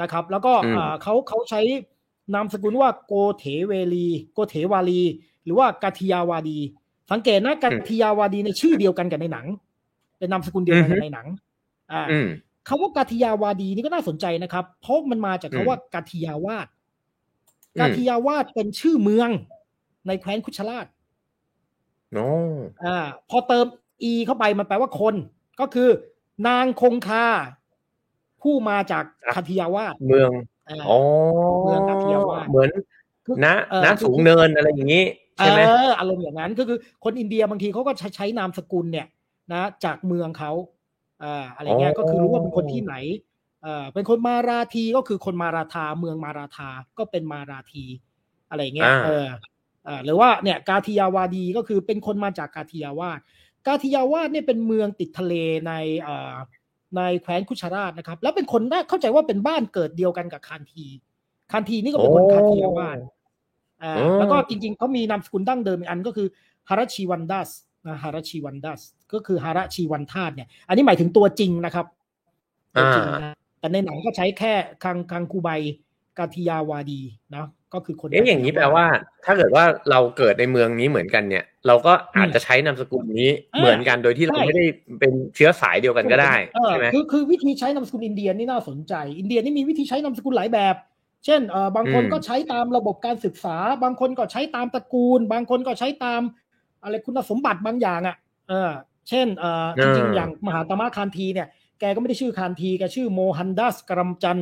[0.00, 1.60] นะครับ แล้วก็อืมเอ่อเขาเขาใช้
[2.34, 5.02] นามสกุลว่าโกเถเวลี โกเถวาลี
[5.44, 6.58] หรือว่ากาทิยาวาดี
[7.10, 9.46] สังเกตนะกาทิยาวาดีในชื่อเดียวกันกับในหนัง
[10.18, 11.26] เป็นนามสกุลเดียวกันกับในหนัง
[11.92, 12.28] อ่าอืม
[12.68, 16.66] คำว่ากาทิยาวาดีนี่ก็น่าสนใจนะครับ เพราะมันมาจากอืมคำว่ากาทิยาวาส
[17.74, 19.30] อืมกาทิยาวาสเป็นชื่อเมือง
[20.06, 20.86] ในแคว้นคุชราช
[22.12, 22.28] โอ้
[22.84, 22.96] อ่า
[23.30, 23.66] พอเติม
[24.10, 25.14] e เข้าไปมันแปลว่าคน
[25.60, 25.88] ก็คือ
[26.46, 27.26] นางคงคา
[28.42, 29.04] ผู้มาจาก
[29.34, 30.30] คาทิยาวาสเมือง
[30.68, 30.98] อ่าอ๋อ
[31.64, 32.70] เมืองกับเที่ยวว่าเหมือน
[33.26, 35.04] คือนะเอ่อนะคือสูงเนินอะไรอย่างนี้
[35.38, 39.06] เอใช่ไหมออารมณ์อย่างนั้นก็คือคนอินเดียบางทีเขาก็ใช้ใช้นามสกุลเนี่ย
[39.52, 40.52] นะจากเมืองเขา
[41.22, 42.94] อ่าอะไรเงี้ยก็คือรู้ว่าเป็นคนที่ไหน
[43.62, 46.68] เอ่อเป็นคนมาราทีก็คือคนมาราธาเมืองมาราธา
[46.98, 47.84] ก็เป็นมาราที
[48.50, 49.26] อะไรเงี้ยเออ
[49.88, 53.20] อ่าหรือว่าเนี่ยกาทิยาวาดีก็คือเป็นคนมาจากกาทิยาวาด
[53.66, 55.34] กาทิยาวาดเนี่ยเป็นเมืองติดทะเล
[55.66, 55.72] ใน
[56.06, 56.36] อ่า
[56.96, 60.84] ในแคว้นคุชาราชนะครับ แล้วเป็นคนได้เข้าใจว่าเป็นบ้านเกิดเดียวกันกับคานที
[61.52, 62.98] คานทีนี่ก็เป็นคนคาทิยาวาด
[63.82, 66.28] อ่าแล้วก็จริงๆเขามีนามสกุลดั้งเดิมอีกอันก็คือ
[66.68, 67.48] ฮาราชีวันดัส
[67.86, 68.80] นะฮาราชีวันดัส
[69.12, 71.86] ก็คือฮาราชีวันธาตุเนี่ย อันนี้หมายถึงตัวจริงนะครับ
[72.74, 74.52] ตัวจริงนะแต่ในหนังก็ใช้แค่
[74.84, 75.50] คังคังคูไบ
[76.18, 77.00] กาทิยาวาดี
[77.34, 78.84] นะ ก็คือคนเอ๊ะอย่างนี้แปลว่า
[79.24, 84.64] ถ้าเกิดว่าเราเกิดในเมืองนี้เหมือนกันเนี่ย เราก็อาจจะใช้นามสกุลนี้เหมือนกันโดยที่เราไม่ได้
[85.00, 90.74] เป็นเชื้อสายเดียวกันก็ได้ใช่ไหมคือคือวิธีใช้นามสกุลอินเดียนี่น่าสนใจ อินเดียนี่มีวิธีใช้นามสกุลหลายแบบ
[91.24, 96.20] เช่นเอ่อบางคนก็ใช้ตามระบบการศึกษา บางคนก็ใช้ตามตระกูล บางคนก็ใช้ตาม
[96.82, 98.16] อะไรคุณสมบัติบางอย่างอะ
[98.48, 98.70] เออ
[99.08, 101.48] เช่นเอ่อจริงๆอย่างมหาตมะคานทีเนี่ย
[101.80, 104.38] แกก็ไม่ได้ชื่อคานทีแกชื่อโมฮันดัสกรัมจัน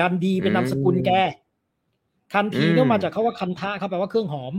[0.00, 1.12] กันดีเป็นนามสกุลแก
[2.32, 4.54] คันทีเนี่ยมาจากคาว่าคันทะครับแปลว่าเครื่องหอม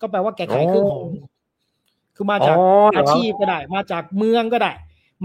[0.00, 1.10] ก็แปลว่าแกขายเครื่องหอม
[2.16, 2.56] คือมาจาก
[2.96, 4.72] อาชีพก็ได้ มาจากเมืองก็ได้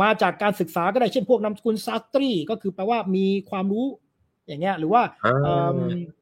[0.02, 3.86] มาจากการศึกษาก็ได้เช่นพวกนามสกุลซาตรี ก็คือแปลว่ามีความรู้
[4.48, 5.02] อย่างเงี้ย หรือว่า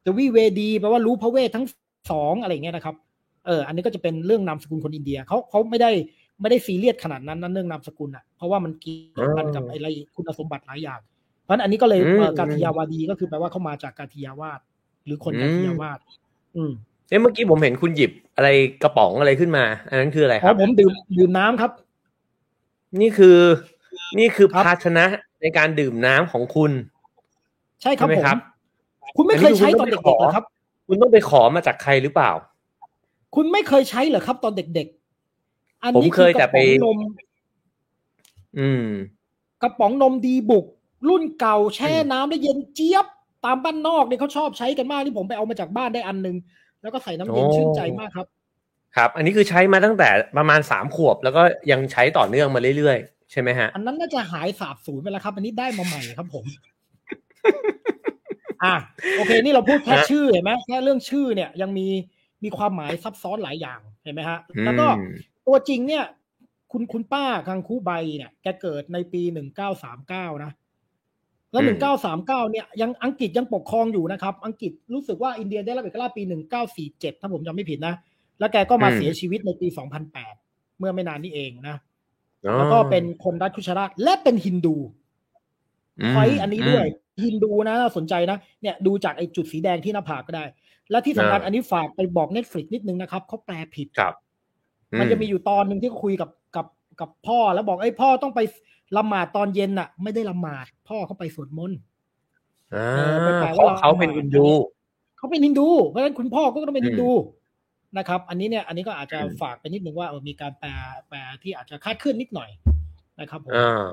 [0.03, 1.65] เดวิเวดีแปลว่ารู้พระเวททั้ง
[2.12, 2.95] สองอะไรเงี้ยนะครับ
[3.45, 5.91] เออ อันนี้ก็จะเป็นเรื่องนามสกุลคนอินเดียเขาเขาไม่ได้
[6.41, 11.00] ไม่ได้ซีเรียสขนาดนั้นนั่นเรื่องนามสกุลอะ เพราะว่ามันเกี่ยวกันกับอะไรคุณสมบัติหลายอย่าง
[11.43, 12.01] เพราะอันนี้ก็เลย
[12.38, 14.60] การทิยาวาดีก็คือแปลว่าเขามาจากการทิยาวาด
[15.05, 16.00] หรือคนกาทิยาวาด
[16.55, 16.72] อืม
[17.10, 18.50] เอ้เมื่อกี้ผมเห็นคุณหยิบอะไร
[18.83, 21.72] กระป๋องอะไรขึ้นมา อันนั้นคืออะไรครับผมดื่มดื่มน้ำครับ
[23.01, 23.38] นี่คือ
[24.19, 25.05] นี่คือภาชนะ
[25.41, 26.72] ในการดื่มน้ำของคุณ
[27.81, 28.24] ใช่ครับผม
[29.15, 30.45] คุณไม่เคยใช้ตอนเด็กๆเหรอครับ
[30.88, 32.31] คุณต้องไปขอมาจากใครหรือเปล่า
[33.36, 37.00] คุณไม่เคยใช้เหรอครับ ตอนเด็กๆ อันนี้เคยแต่ไปนม
[38.60, 38.86] อืม
[39.62, 40.65] กระป๋องนมดีบุก
[41.10, 43.05] รุ่นเก่าแช่น้ำได้เย็นเจี๊ยบ
[43.45, 46.38] ตามบ้านนอกเนี่ยเขาชอบใช้กันมากที่ผมไปเอามาจากบ้านได้อันนึง
[46.81, 48.27] แล้วก็ใส่น้ำเย็นชื่นใจมากครับ
[48.95, 56.45] ครับ อันนี้คือใช้มาตั้งแต่ประมาณสามขวบ แล้วก็ยังใช้ต่อเนื่องมาเรื่อยๆ ใช่ไหมฮะ อันนั้นน่าจะหายสาบสูญไปแล้วครับ อันนี้ได้มาใหม่ครับผม
[58.63, 58.75] อะ
[59.17, 61.88] โอเค นี่เราพูดแค่ชื่อเห็นไหมแค่เรื่องชื่อเนี่ยยังมี
[62.43, 64.88] มีความหมายซับซ้อนหลายอย่างเห็นไหมฮะ แล้วก็
[65.47, 66.06] ตัวจริงเนี่ย
[66.71, 70.51] คุณคุณป้าคังคูใบเนี่ยแกเกิดในปีหนึ่งเก้าสามเก้านะ
[71.54, 77.94] แล้วหนึ่งเก้าสามเก้าเนี่ยยังอังกฤษยังปกครองอยู่นะครับ อังกฤษรู้สึกว่าอินเดียได้รับเอกราชปีหนึ่งเก้าสี่เจ็ดถ้าผมจำไม่ผิดนะ
[78.39, 80.36] แล้วแกก็มาเสียชีวิตในปีสองพันแปด
[80.80, 81.78] เมื่อไม่นานนี้เองนะ
[82.58, 84.76] แล้วก็เป็นคนรัฐคุชราชและเป็นฮินดู
[86.12, 86.86] ไฟอันนี้ด้วย
[87.24, 90.44] ฮินดูนะน่าสนใจนะเนี่ยดูจากไอ้จุดสีแดงที่หน้าผากก็ได้
[90.92, 94.13] และที่สำคัญอันนี้ฝากไปบอกเน็ตฟลิกนิดนึงนะครับเขาแปลผิดครับ
[95.00, 96.68] มันจะมีอยู่ตอนหนึ่งที่คุยกับกับ
[97.02, 98.39] กับพ่อแล้วบอกไอ้พ่อต้องไป
[98.97, 101.79] ละหมาดตอนเย็นน่ะ ไม่ได้ละหมาด พ่อเขาไปสวดมนต์
[103.53, 104.47] เพราะเขาเป็นฮินดู
[105.17, 107.12] เขาเป็นฮินดู เพราะฉะนั้นคุณพ่อก็ต้องเป็นฮินดู
[107.97, 110.69] นะครับ อันนี้เนี่ยอันนี้ก็อาจจะฝากไปนิดนึงว่าเออมีการแปล
[111.10, 112.49] แปลที่อาจจะคาดเคลื่อนนิดหน่อย
[113.19, 113.84] นะครับผมอ่า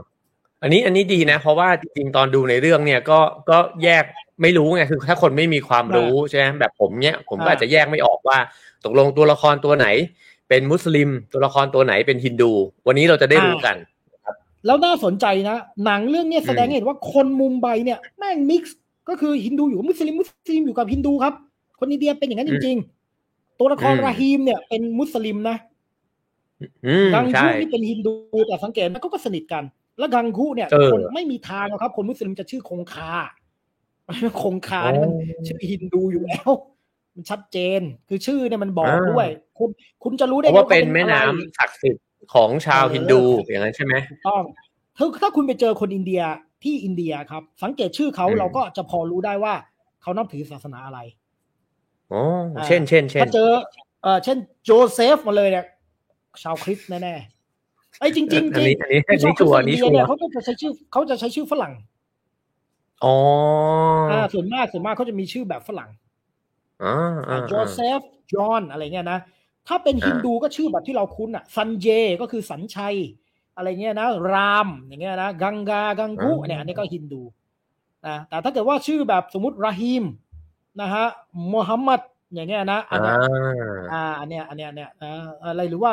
[0.63, 3.19] อันนี้อันนี้ดีนะ เพราะว่าจริงๆตอนดูในเรื่องเนี่ยก็
[3.51, 4.05] ก็แยก
[4.43, 8.39] ไม่รู้ไงคือถ้าคนไม่มีความรู้ใช่ไหมแบบผมเนี่ยผมก็อาจจะแยกไม่ออกว่า
[8.85, 9.87] ตกลงตัวละครตัวไหน
[10.49, 12.53] เป็นมุสลิมตัวละครตัวไหนเป็นฮินดู
[12.87, 14.00] วันนี้เราจะได้รู้กันครับ
[14.67, 18.79] แล้วน่าสนใจนะ หนังเรื่องนี้แสดงเห็นว่าคนมุมไบเนี่ยแม่ง mix
[19.09, 21.35] ก็คือฮินดูอยู่กับมุสลิมมุสลิมอยู่กับฮินดูครับ
[21.79, 22.77] คนอินเดียเป็นอย่างนั้นจริง
[23.19, 25.57] ๆ ตัวละครราฮีมเนี่ยเป็นมุสลิมนะ
[27.15, 28.13] กังคูนี่เป็นฮินดู
[28.47, 29.65] แต่สังเกตมันก็สนิทกัน
[29.99, 33.13] แล้วกังคุเนี่ยคนไม่มีทางครับ คนมุสลิมจะชื่อคงคา
[34.43, 35.13] คงคาเนี่ยมัน
[35.49, 36.51] ชื่อฮินดูอยู่แล้ว
[37.15, 39.71] มันชัดเจนคือชื่อเนี่ยมันบอกด้วย คุณ
[40.03, 44.43] คุณจะรู้ได้ว่าเป็นแม่น้ำศักดิ์สิทธิ์ ของชาวฮินดูอย่างนั้นใช่ไหมถูกต้อง
[44.97, 46.23] ถ้าถ้าคุณไปเจอคนอินเดีย
[46.65, 49.55] ที่อินเดียครับ สังเกตชื่อเขาเราก็จะพอรู้ได้ว่า
[50.03, 50.99] เขานับถือศาสนาอะไร
[52.13, 52.23] อ๋อ
[52.67, 53.51] เช่นเช่นเช่นถ้าเจอ
[54.03, 55.65] เออเช่นโจเซฟมาเลยเนี่ย
[56.43, 57.15] ชาวคริสต์แน่
[58.01, 61.73] ไอ้จริงจริงจริงอันนี้อันนี้ชัวร์นี้ชัวร์เขาจะใช้ชื่อเขาจะใช้ชื่อฝรั่ง
[63.05, 63.17] อ๋อ
[64.11, 65.91] อ่าส่วนมากส่วนมากเขาจะมีชื่อแบบฝรั่ง
[66.85, 68.01] อ่าโจเซฟ
[68.33, 69.19] จอห์นอะไรเงี้ยนะ
[69.69, 71.87] ถ้าเป็นฮินดูก็ชื่อแบบที่เราคุ้นอะซันเจ
[72.21, 72.97] ก็คือสันชัย
[73.57, 77.23] อะไรเงี้ยนะ รามอย่างเงี้ยนะกังกากังกุเนี่ยอันนี้ก็ฮินดู
[78.07, 80.05] นะแต่ถ้าเกิดว่าชื่อแบบสมมติราฮิม
[80.81, 81.07] นะฮะ
[81.53, 82.01] มูฮัมหมัด
[82.35, 83.17] อย่างเงี้ยนะอันเนี้ย
[83.93, 84.91] อ่าอันเนี้ยอันเนี้ยเนี่ย
[85.45, 85.93] อะไรหรือว่า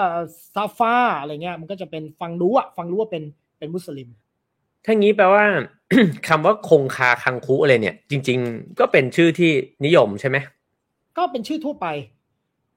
[0.55, 3.23] ซาฟาอะไรเงี้ยมันก็จะเป็นฟังรู้อะฟังรู้ว่าเป็น
[3.59, 4.09] เป็นมุสลิม
[4.85, 5.43] ถ้างี้แปลว่า
[6.27, 9.51] คำว่าคงคาคังคุอะไรเนี่ย จริง ๆ ก็เป็นชื่อที่
[9.85, 10.37] นิยมใช่ไหม
[11.17, 11.87] ก็เป็นชื่อทั่วไป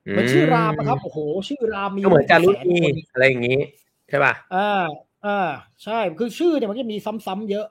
[0.02, 2.80] เหมือนชื่อรามครับโอ้โหชื่อรามมีก็เหมือนจารุณี
[3.12, 3.58] อะไรอย่างนี้
[4.08, 4.82] ใช่ป่ะอ่า
[5.26, 5.38] อ่า
[5.84, 7.66] ใช่คือชื่อเนี่ยมันก็มีซ้ำๆเยอะ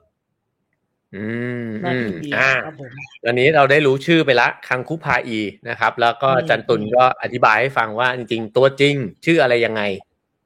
[1.16, 1.24] อื
[1.64, 2.90] มนาอืมอินเดียอ่าครับผม
[3.26, 9.82] อันนี้เราได้รู้ชื่อไปละคังคุพาอีนะครับ แล้วก็อืมจันตุนก็อธิบายให้ฟังว่าจริงๆ ตัวจริง ชื่ออะไรยังไง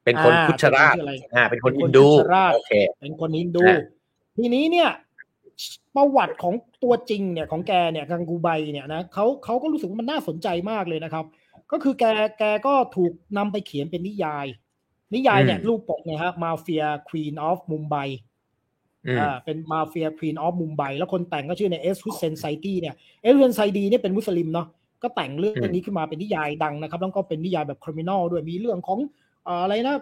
[0.03, 3.79] เป็นคนอ่าคุชราชเป็นคนชื่ออะไรอ่าเป็นคนเป็นคนอินดูคุชราชโอเคเป็นคนฮินดูนะ
[4.37, 4.89] ทีนี้เนี่ย
[5.95, 11.25] ประวัติของตัวจริงเนี่ยของแกเนี่ยกังกูไบเนี่ยนะเขาเขาก็รู้สึกว่ามันน่าสนใจมากเลยนะครับ
[11.71, 12.03] ก็คือแก
[12.39, 14.45] แกก็ถูกนำไปเขียนเป็นนิยาย
[15.13, 17.95] นิยายเนี่ยอืมรูปปกเนี่ยฮะมาเฟียควีนออฟมุมไบ
[19.05, 21.97] อืมอ่าเป็น Mafia Queens of Mumbai แล้วคนแต่งก็ชื่อใน S.
[22.03, 23.35] Hussain Zaidi เนี่ย S.
[23.35, 24.67] Hussain Zaidi เนี่ยเป็นมุสลิมเนาะ
[25.03, 28.99] ก็แต่งเรื่องนี้ขึ้นมาเป็นนิยายดังนะครับ แล้วก็เป็นนิยายแบบ criminal ด้วยมีเรื่องของ
[29.45, 29.97] เอ่ออะไรนะ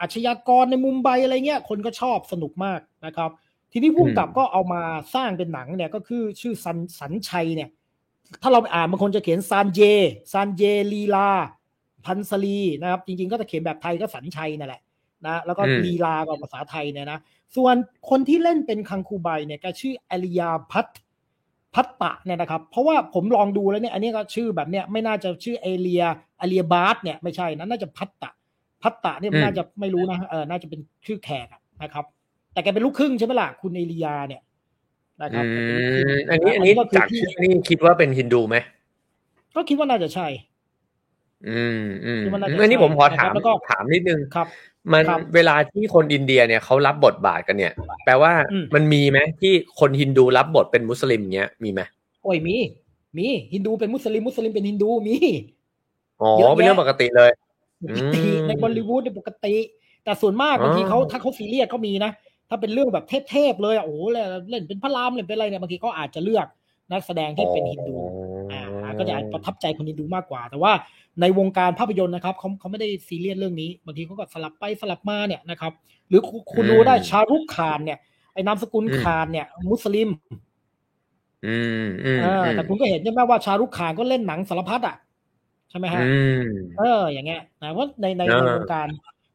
[0.00, 3.30] อาชญากรในมุมไบอะไรเงี้ย คนก็ชอบสนุกมากนะครับ
[3.72, 4.82] ทีนี้ผู้กำกับก็เอามา
[5.14, 7.68] สร้างเป็นหนังเนี่ยก็คือชื่อสันสันชัยเนี่ย
[8.42, 9.80] ถ้าเราไปอ่านบางคนจะเขียนซานเจ
[10.32, 10.62] ซานเจ
[10.92, 11.30] ลีลา
[12.06, 14.82] ภันสาลีนะครับ จริง ๆ ก็จะเขียนแบบไทยก็สันชัยนั่นแหละ
[15.26, 17.18] นะแล้วก็อืมลีลาก็ภาษาไทยเนี่ยนะ
[17.56, 17.74] ส่วน
[18.10, 20.86] คนที่เล่นเป็นคังคูไบเนี่ยก็ชื่ออลิยาพัท
[21.74, 26.04] พัตตะเนี่ยนะครับ เพราะว่าผมลองดูแล้วเนี่ย อันนี้ก็ชื่อแบบเนี้ยไม่น่าจะชื่อเอเลีย
[26.40, 28.30] อเลียบาร์เนี่ยไม่ใช่นะน่าจะพัตตะ
[28.82, 32.04] พัตตะเนี่ยมันน่าจะไม่รู้นะเออน่าจะเป็นชื่อแขกอะนะครับ
[32.52, 34.40] แต่แกเป็นลูกครึ่งใช่ไหมล่ะคุณเอลียาเนี่ย
[35.20, 38.56] นะครับอืแกเป็นลูกครึ่งมอันนี้อันนี้ก็คือจากที่ชื่อนี่คิดว่าเป็นฮินดูไหม
[39.56, 40.26] ก็คิดว่าน่าจะใช่
[41.48, 44.46] อืมอืมคิดว่าน่าจะอันนี้ผมขอถามใช่แล้วก็ถามนิดนึงครับ
[44.92, 47.72] มันครับเวลาที่คนอินเดียเนี่ยเขารับบทบาทกันเนี่ย
[48.04, 51.80] แปลว่าอืมมันมีไหมที่คนฮินดูรับบทเป็นมุสลิมเนี้ยมีไหม
[52.22, 52.56] โอ้ยมี
[53.18, 55.16] มีฮินดูเป็นมุสลิมมุสลิมเป็นฮินดูมี
[56.22, 57.30] อ๋อเยอะแยะเป็นเรื่องปกติเลย
[57.88, 59.54] ปกติอืมในบอลลีวูดในยปกติ
[60.04, 62.10] แต่ส่วนมากอ๋อบางทีเขาถ้าเขาซีเรียสเขามีนะ
[62.48, 63.98] ถ้าเป็นเรื่องแบบเทพๆเลยอะโอ้โห
[64.50, 66.46] เล่นเป็นพระรามเล่นเป็นอะไรเนี่ยบางทีเขาอาจจะเลือก
[66.90, 67.96] นักแสดงที่เป็นฮินดู
[68.52, 70.72] อ่าก็จะอาจประทับใจคนฮินดูมากกว่า แต่ว่า
[71.20, 75.72] ในวงการภาพยนตร์นะครับเขาเขาไม่ได้ซีเรียสเรื่องนี้บางทีเขาก็สลับไปสลับมาเนี่ยนะครับ
[76.08, 77.98] หรือคุณคุณรู้ได้ชารุกคานเนี่ย
[78.32, 80.08] ไอ้นามสกุลคานเนี่ย มุสลิม
[81.46, 84.96] อืมอืมเอออืมแต่คุณก็เห็นใช่ไหมว่าชารุกคานก็เล่นหนังสารพัดอะ
[85.70, 86.44] ใช่ไหมฮะอืม
[86.78, 88.88] เออ อย่างเงี้ยนะว่าในในเออในวงการ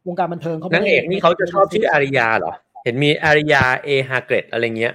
[0.08, 4.94] วงการบันเทิงเขาไม่นางได้เอกนี่เขาจะชอบชื่ออาริยาเหรอ เห็นมีอาริยาเอฮาเกรดอะไรเงี้ย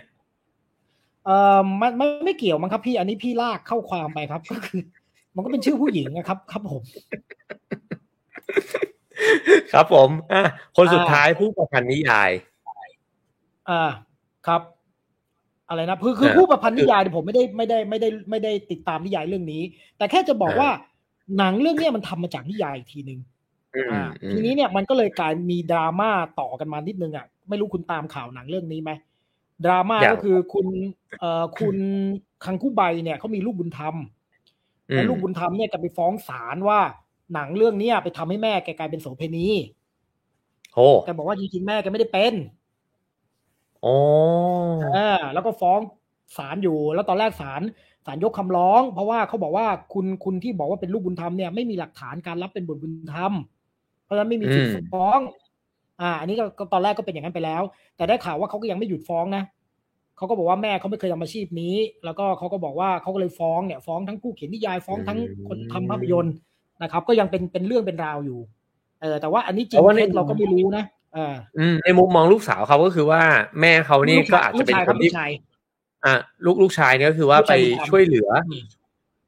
[1.24, 4.82] เออมันมันไม่เกี่ยวมั้งครับพี่อันนี้พี่ลากเข้าความไปครับก็คือ
[5.34, 6.82] มันก็เป็นชื่อผู้หญิงนะครับ ครับผม
[9.72, 10.42] ครับผมอะ
[10.76, 12.30] คนสุดอ่าท้ายผู้ประพันธ์นิยาย
[13.70, 13.90] อ่า
[14.46, 14.62] ครับ
[15.68, 19.62] อะไรนะคือคือเออผู้ประพันธ์นิยายเนี่ยผมไม่ได้ไม่ได้ไม่ได้ไม่ได้ติดตามนิยายเรื่องนี้
[19.96, 20.70] แต่แค่จะบอกเออว่า
[21.38, 23.18] หนังเรื่องเนี้ยมันทำมาจากนิยายอีกทีหนึ่ง
[23.76, 28.90] อืมอ่าอืมทีนี้เนี่ยมันก็เลยกลายมีดราม่าต่อกันมานิดนึงอะ ไม่รู้คุณตามข่าวหนังเรื่องนี้ไหม
[29.64, 30.66] ดราม่าก็คือคุณ
[31.20, 31.76] เอ่อคุณ
[32.44, 33.94] คังคุไบเนี่ยเขามีลูกบุญธรรม
[34.90, 36.80] อืแล้วมลูกบุญธรรมเนี่ยก็ไปฟ้องศาลว่า
[37.34, 39.46] หนังเรื่องเนี้ยไปทำให้แม่แกกลายเป็นโสเภณี
[40.74, 42.32] โอ้แกบอกว่าจริงๆแม่แกไม่ได้เป็น
[43.82, 43.94] โอ้
[44.94, 45.80] เออแล้วก็ฟ้อง
[46.36, 47.62] ศาลอยู่ แล้วตอนแรกศาล
[48.06, 53.32] ศาลยกคำร้อง เพราะว่าเขาบอกว่าคุณคุณที่บอกว่าเป็นลูกบุญธรรมเนี่ยไม่มีหลักฐานการรับเป็นบุตรบุญธรรม
[54.04, 55.18] เพราะฉะนั้นไม่มีสิทธิ์ฟ้อง
[56.00, 57.62] อ่า อันนี้ก็ก็ตอนแรกก็เป็นอย่างนั้นไปแล้ว
[57.96, 59.42] แต่ได้ข่าวว่าเขาก็ยังไม่หยุดฟ้องนะ
[60.16, 66.34] เขาก็บอกว่าแม่เขาไม่เคยทำอาชีพนี้ แล้วก็เขาก็บอกว่าเขาก็เลยฟ้องเนี่ยฟ้องทั้งผู้เขียนนิยายฟ้องทั้งคนทำภาพยนตร์
[66.82, 68.40] นะครับ ก็ยังเป็นเป็นเรื่องเป็นราวอยู่
[69.00, 73.22] เออแต่ว่าอันนี้จริงเท็จเราก็ไม่รู้นะเอออืมในมุมมองลูกสาวเขาก็คือว่า
[73.60, 75.30] แม่เขานี่ก็อาจจะเป็นลูชายครับนลูที่กชาย
[76.04, 78.62] อะลูกลูกชายเนี่ยก็คือว่าลูกไปชายบุญธรรมช่วยเหลืออืม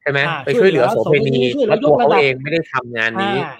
[0.01, 3.53] ใช่ไหมอ่าไปช่วยเหลือช่โสวยเหลือเภณีช่วยเหลือแล้วตัวยกระดับเขาเองไม่ได้ทำงานนี้อ่า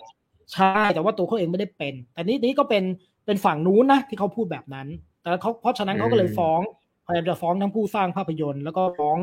[0.54, 2.84] ใช่แต่ว่าตัวเขาเองไม่ได้เป็น แต่นี้นี้ก็เป็น
[3.26, 4.88] เป็นฝั่งนู้นนะที่เขาพูดแบบนั้น
[5.22, 6.60] แต่เขาเพราะฉะนั้นเขาก็เลยอืมฟ้อง
[7.06, 9.18] พยายามจะฟ้องทั้งผู้สร้างภาพยนตร์ แล้วก็ฟ้อง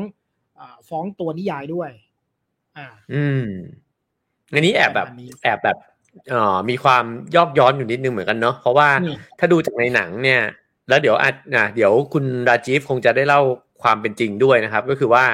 [0.59, 1.89] อ่าฟ้องตัวนิยายด้วย
[2.77, 3.45] อ่า อืม
[4.53, 5.77] อันนี้แอบแบบประมาณนี้แอบแบบ
[6.29, 7.03] เอ่อมีความ
[7.35, 10.41] ยอกย้อนอยู่นิดนึงเหมือนกันเนาะเพราะว่าอืมถ้าดูจากในหนังเนี่ย
[10.89, 13.41] แล้วเดี๋ยวอาจนะเดี๋ยวคุณราจีฟคงจะได้เล่า
[13.81, 15.25] ความเป็นจริงด้วยนะครับ ก็คือว่า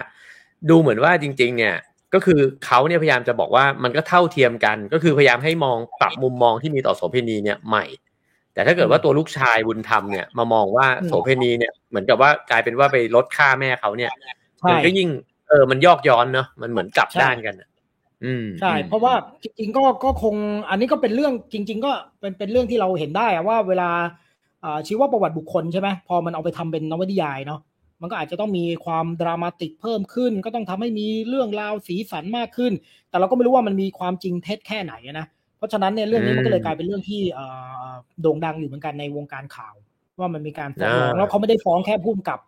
[0.70, 1.76] ดูเหมือนว่าจริง ๆ เนี่ย
[2.14, 7.86] ก็คือเขาเนี่ยพยายามจะบอกว่ามันก็เท่าเทียมกัน ก็คือพยายามให้มองปรับมุมมองที่มีต่อโสเภณีเนี่ยใหม่
[8.54, 14.12] แต่ถ้าเกิดว่าตัวลูกชายบุญธรรมเนี่ยมามองว่าอืมโสเภณีเนี่ยเหมือนกับว่ากลายเป็นว่าไปลดค่าแม่เขาเนี่ย
[14.60, 15.10] ใช่มันก็ยิ่ง
[15.50, 17.70] เออมันยอกย้อนเนาะมันเหมือนกลับใช่ด้านกันอะ
[18.26, 20.36] อืมใช่ เพราะว่าจริง ๆ ก็ก็คง
[20.70, 23.90] อันนี้ก็เป็นเรื่องจริง ๆ ก็เป็นเป็นเรื่องที่เราเห็นได้อะว่าเวลา
[24.64, 27.60] อ่าชีวประวัติบุคคลใช่ไหมพอมันเอาไปทำเป็นนวนิยายเนาะ
[28.04, 32.74] มันก็อาจจะต้องมีความดรามาติกเพิ่มขึ้น ก็ต้องทำให้มีเรื่องราวสีสันมากขึ้น
[33.10, 37.46] แต่เราก็ไม่รู้ว่ามันมีความจริงเท็จแค่ไหนอะนะเพราะฉะนั้นเนี่ยเรื่องนี้มันก็เลยกลายเป็นเรื่องที่เอ่
[37.88, 37.90] อ
[38.22, 39.76] โด่งดังอยู่เหมือนกันในวงการข่าว
[40.20, 42.40] ว่ามันมีการฟ้องร้องอ่าแล้วเขาไม่ได้ฟ้องแค่ผู้กำกับ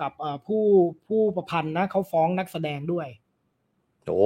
[0.00, 0.62] กับเอ่อผู้
[1.08, 3.06] ผู้ประพันธ์นะเขาฟ้องนักแสดงด้วย
[4.06, 4.22] โอ้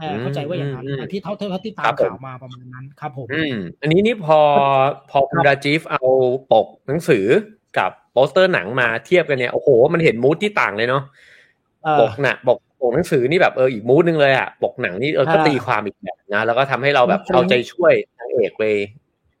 [0.00, 4.38] เออเข้าใจว่าอย่างนั้นอืมอืมอันที่เท่าเท่าที่ตาครัมบผมข่าวมาประมาณนั้นครับผมอืมอันนี้นี่พอ
[5.10, 6.02] พอคุณครับราจีฟเอา
[6.52, 7.26] ปกหนังสือ
[7.78, 11.02] กับโปสเตอร์หนังมาเทียบกันเนี่ยโอ้โห มันเห็นมูดที่ต่างเลยเนาะ
[11.84, 18.64] เออปกหนักปกปกหนังสือนี่แบบเอออีกมูดนึงเลยอะปกหนังนี่เออก็อ่าตีความอีกแบบนะแล้วก็ทำให้เราแบบจริงๆเอาใจช่วยนางเอกไป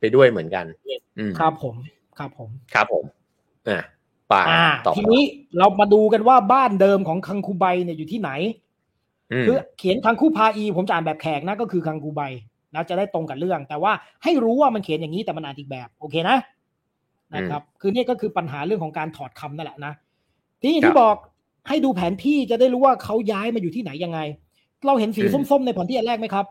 [0.00, 0.64] ไปด้วยเหมือนกัน
[1.18, 1.74] อืมครับผม
[2.18, 3.04] ครับผมครับผม
[3.68, 3.80] อะ
[4.32, 5.22] ป่าอ่าต่อทีนี้
[5.58, 8.30] เรามาดูกันว่าบ้านเดิมของคังคูไบเนี่ยอยู่ที่ไหน
[9.32, 12.22] อืมคือเขียนคังคูพาอีผมจะอ่านแบบแขกนะก็คือคังคูไบ
[12.74, 13.92] นะจะได้ตรงกับเรื่อง แต่ว่า
[14.24, 16.36] ให้รู้ว่ามันเขียนอย่างนี้แต่มันอ่านอีกแบบ โอเคนะ
[17.36, 19.92] นะครับ คือนี่ก็คือปัญหาเรื่องของการถอดคำนั่นแหละนะ
[20.60, 21.16] ทีนี้ที่บอก
[21.68, 24.20] ให้ดูแผนที่จะได้รู้ว่าเขาย้ายมาอยู่ที่ไหนยังไง
[24.86, 26.46] เราเห็นสีส้มๆในแผนที่อันแรกไหมครับ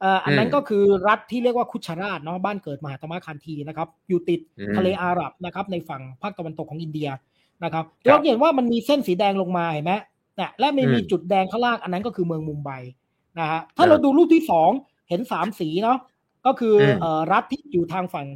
[0.00, 7.08] เอ่ออันนั้นก็คือรัฐที่เรียกว่าคุชาราชเนาะบ้านเกิดมหาตมะคันธีนะครับ อยู่ติดอืมทะเลอาหรับนะครับ ในฝั่งภาคตะวันตกของอินเดีย
[7.64, 9.94] นะครับครับเราเห็นว่ามันมีเส้นสีแดงลงมาเห็นไหม
[10.36, 12.70] เนี่ยและมันมีอืมจุดแดงข้างล่างอันนั้นก็คือเมืองมุมไบ
[13.40, 14.70] นะฮะถ้าครับเราดูรูปที่สอง
[15.08, 15.98] เห็นสามสีเนาะ
[16.46, 18.26] ก็คืออมเอ่อรัฐที่อยู่ทางฝั่ง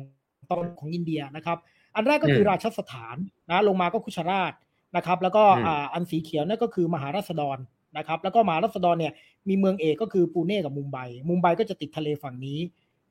[0.51, 1.59] ตะวันตกของอินเดียนะครับ
[1.95, 3.17] อันแรกก็คืออมราชสถาน
[3.51, 4.53] นะลงมาก็คุชาราช
[4.97, 7.59] นะครับ แล้วก็อืมอ่าอันสีเขียวนั่นก็คือมหาราษฎร
[7.99, 9.13] นะครับ แล้วก็มหาราษฎรเนี่ย
[9.49, 12.59] มีเมืองเอกก็คือปูเน่กับมุมไบมุมไบก็จะติดทะเลฝั่งนี้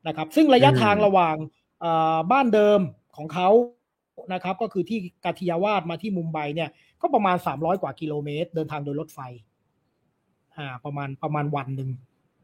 [0.06, 1.36] นะครับ ซึ่งระยะทางระหว่าง
[1.80, 2.80] เอ่อบ้านเดิม
[3.16, 3.48] ของเขา
[4.32, 9.18] นะครับ ก็คือที่กาทิยาวาดมาที่มุมไบเนี่ย ก็ประมาณ 300 กว่ากิโลเมตร เดินทางโดยรถไฟ
[10.56, 11.90] อ่าประมาณประมาณวันหนึ่ง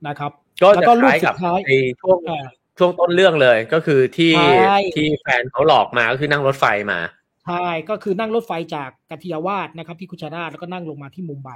[0.08, 2.46] นะครับ ก็แล้วจะก็รูปคล้ายกับสุดท้ายในช่วงอ่า
[2.78, 4.32] ช่วงต้นเรื่องเลยก็คือที่
[4.66, 7.00] ใช่ที่แฟนเขาหลอกมาก็คือนั่งรถไฟมา
[7.44, 11.50] ใช่ก็คือนั่งรถไฟจากกาทิยาวาดนะครับที่คุชาราชแล้วก็นั่งลงมาที่มุมไบ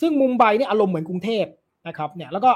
[0.00, 1.46] ซึ่งมุมไบเนี่ยอารมณ์เหมือนกรุงเทพ
[1.88, 2.50] นะครับเนี่ยแล้วก็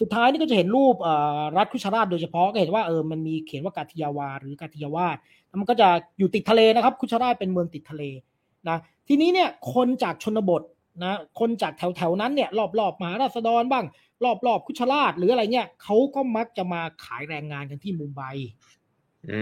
[0.00, 5.16] สุดท้ายนี่ก็จะเห็นรูปเอ่อรัฐคุชาราชโดยเฉพาะก็เห็นว่าเออมันมีเขียนว่ากาทิยาวาหรือกาทิยาวาด
[5.48, 8.02] แล้วมันก็จะอยู่ติดทะเลนะครับ คุชาราชเป็นเมืองติดทะเล
[8.68, 8.78] นะ
[9.08, 10.62] ทีนี้เนี่ยคนจากชนบท
[11.04, 13.84] นะคนจากแถวแถวๆนั้นเนี่ยรอบๆอบมหาราษฎรบ้าง
[14.24, 18.22] รอบๆอบคุชราชหรืออะไรเนี่ยเขาก็มักจะมาขายแรงงานกันที่มุมไบ
[19.30, 19.40] อื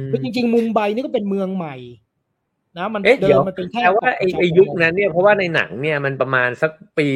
[0.00, 1.76] มคือจริงๆ มุมไบนี่ก็เป็นเมืองใหม่
[2.78, 7.08] นะ มันเอ๊ะเดิเดี๋ยวมมันเป็นแค่แต่ว่าไอ้ไอ้ยุคนั้นเนี่ยเพราะว่าในหนังเนี่ยมันประมาณสักปี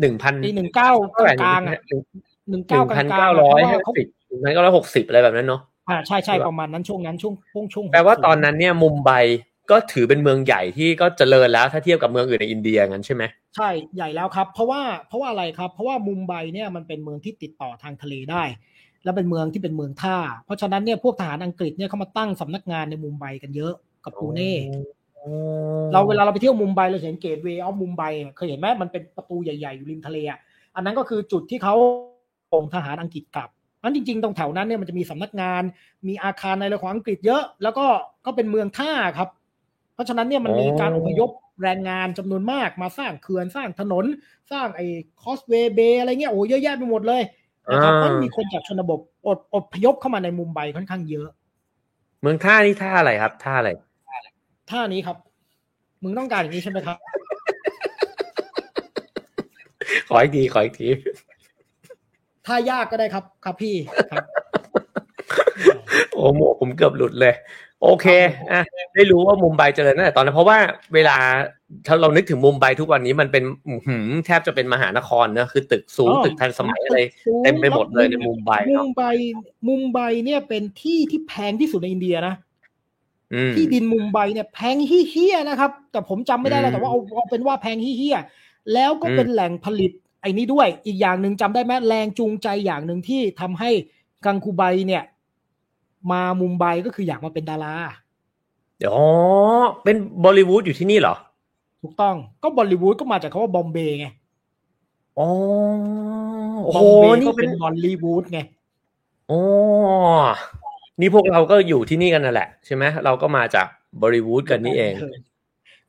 [0.00, 2.02] หนึ่งพันปีหนึ่งเก้าเท่าไหร่กลางๆอะหนึ่ง
[2.50, 9.10] หนึ่งเก้ากลางพันๆเก้าอะร้อยเพห้าราะว่าเขาสิบหนึ่งพันเก้าร้อยหกสิบอะไรแบบนั้นเนาะอ่าใช่ใช่ใช่ปะประมาณนั้นช่วงนั้นช่วงช่วงช่วงแปลว่า60ตอนนั้นเนี่ยมุมไบ
[9.70, 13.22] ก็ถือเป็นเมืองใหญ่ที่ก็เจริญแล้วถ้าเทียบกับเมืองอื่นในอินเดียงั้นใช่ไหม
[13.56, 18.42] ใช่ใหญ่แล้วครับ เพราะว่าเพราะว่าอะไรครับ เพราะว่ามุมไบเนี่ยมันเป็นเมืองที่ติดต่อทางทะเลได้
[19.04, 24.54] และเป็นเมืองที่เป็นเมืองท่า เพราะฉะนั้นเนี่ยพวกทหารอังกฤษเนี่ยเขามาตั้งสำนักงานในมุมไบกันเยอะกับปูเน่
[25.92, 28.02] เราเวลาเราไปเที่ยวมุมไบเราจะเห็น Gateway of Mumbai
[28.36, 30.38] เคยเห็นไหมมันเป็นประตูใหญ่ๆอยู่ริมทะเลอะ
[30.74, 31.74] อันนั้นก็คือจุดที่เขา
[32.52, 33.50] ส่งทหารอังกฤษกลับ
[33.82, 35.62] นั้นจริงๆตรงแถวนั้นเนี่ยมันจะมีสำนักงาน
[36.08, 37.86] มีอาคารในเรื่องของอังกฤษเยอะ แล้วก็
[38.26, 39.28] ก็เป็นเมืองท่าครับ
[39.94, 41.30] เพราะฉะนั้นเนี่ยมันมีการอพยพ
[41.62, 44.04] แรงงานจำนวนมากมาสร้างเขื่อนสร้างถนน
[44.52, 44.86] สร้างไอ้
[45.22, 47.22] Causeway Bay อะไรเงี้ยโอ้เยอะแยะไปหมดเลย
[47.70, 51.28] นะครับเพราะมีคนจากชนบทอดอพยพเข้ามาในมุมไบค่อนข้างเยอะ
[52.20, 53.70] เมืองท่านี่ท่าอะไรครับท่าอะไร
[54.70, 55.16] ท่านี้ครับ
[56.02, 56.98] มึงต้องการอย่างนี้ใช่ไหมครับ
[60.08, 60.88] ขออีกทีขออีกที
[62.46, 63.76] ถ้ายากก็ได้ครับ ครับพี่
[64.12, 64.24] ครับ
[66.14, 67.34] โอ้โหผมเกือบหลุดเลย
[67.82, 68.06] โอเค
[68.52, 68.62] อะ
[68.94, 70.58] ได้รู้ว่ามุมไบเจริญตั้งแต่ตอนนั้นเพราะว่า
[70.94, 71.16] เวลา
[71.86, 76.98] ถ้าเรานึกถึงมุมไบทุกวันนี้มันเป็นอื้อหือแทบจะเป็นมหานครเนอะคือตึกสูงอ๋อตึกทันสมัยอะไร
[77.44, 79.02] เต็มไปหมดเลยในมุมไบมุเนาะมไบ
[79.68, 82.34] มุมไบเนี่ยเป็นที่ที่แพงที่สุดในอินเดียนะ
[83.34, 89.90] อืมที่ดินมุมไบเนี่ยแพงเฮี้ยๆนะครับ แต่ผมจำไม่ได้แล้วอืมแต่ว่าเอาเอาเป็นว่าแพงเฮี้ยๆแล้วก็เป็นอืมแหล่งผลิต
[90.22, 93.70] ไอ้นี้ด้วยอีกอย่างหนึ่งจำได้ไหมแรงจูงใจอย่างหนึ่งที่ทำให้
[94.26, 95.02] กังคูไบเนี่ย
[96.10, 97.74] มามุมไบก็คืออยากมาเป็นดารา
[98.78, 99.08] เดี๋ยวอ๋อ
[99.82, 101.14] เป็นบอลิวูดอยู่ที่นี่เหรอ
[101.82, 104.06] ถูกต้องก็บอลลีวูดก็มาจากคาว่าบอมเบย์ไง
[105.18, 105.28] อ๋อ
[106.64, 108.40] โอ้บอโหมเบย์นี่ก็เป็เป็นนบอลลีวูดไง
[109.30, 109.40] อ๋อ
[111.00, 113.66] นี่พวกเราก็อยู่ที่นี่กันนั่นแหละใช่ไหมเราก็มาจาก
[114.00, 114.92] บอลิวูดกันนี่เอง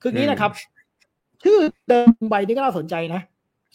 [0.02, 0.52] คืออย่างนี้อืมนะครับ
[1.44, 1.58] ชื่อ
[1.90, 3.22] เดิมมุมไบนี่ก็น่าสนใจนะ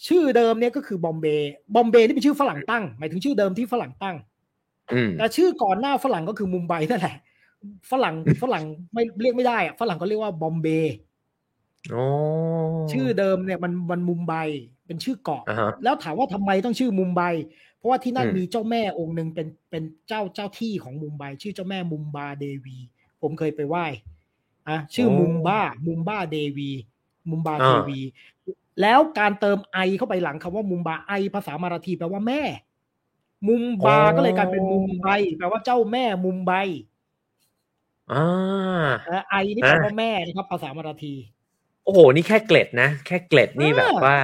[0.07, 4.28] ชื่อเดิมเนี่ยก็คือบอมเบย์บอมเบย์นี่เป็นชื่อฝรั่งตั้ง หมายถึงชื่อเดิมที่ฝรั่งตั้งอืม
[5.19, 7.17] แต่ชื่อก่อนหน้าฝรั่งก็คือมุมไบนั่นแหละ
[7.91, 10.95] ฝรั่งฝรั่งไม่เรียกไม่ได้อะฝรั่งก็เรียกว่าบอมเบย์
[11.95, 12.05] อ๋อ
[12.93, 14.35] ชื่อเดิมเนี่ยมันมันมุมไบ
[14.87, 17.23] เป็นชื่อเกาะอ่าฮะแล้วถามว่าทำไมต้องชื่อมุมไบ
[17.79, 22.77] เพราะว่าที่นั่นอืมมีเจ้าแม่องค์หนึ่งเป็นเป็นเจ้าเจ้าที่ของมุมไบ ชื่อเจ้าแม่มุมบาเดวี
[23.23, 23.87] ผมเคยไปไหว้
[24.69, 26.71] อะชื่อมุมบ้ามุมบ้าเดวี
[27.31, 28.01] มุมบาเดวี
[28.83, 32.41] แล้วการเติมไอเข้าไปหลังคำว่ามุมบาไอภาษามาราทีแปลว่าแม่
[33.47, 36.53] มุมบาก็เลยกลายเป็นมุมไบแปลว่าเจ้าแม่มุมไบ
[38.13, 38.27] อ่า
[39.07, 41.15] เอ่อไอนี่แปลว่าแม่นะครับภาษามาราที
[41.85, 44.17] โอ้โห นี่แค่เกล็ดนะ แค่เกล็ดนี่อ่าแบบว่า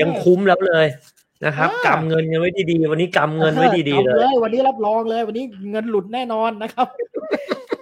[0.00, 0.86] ยังคุ้มแล้วเลย
[1.46, 6.86] นะครับอ่ากำเงินยังไว้ดีๆวันนี้กำเงินไว้ดีๆอาเลย วันนี้รับรองเลย วันนี้เงินหลุดแน่นอนนะครับ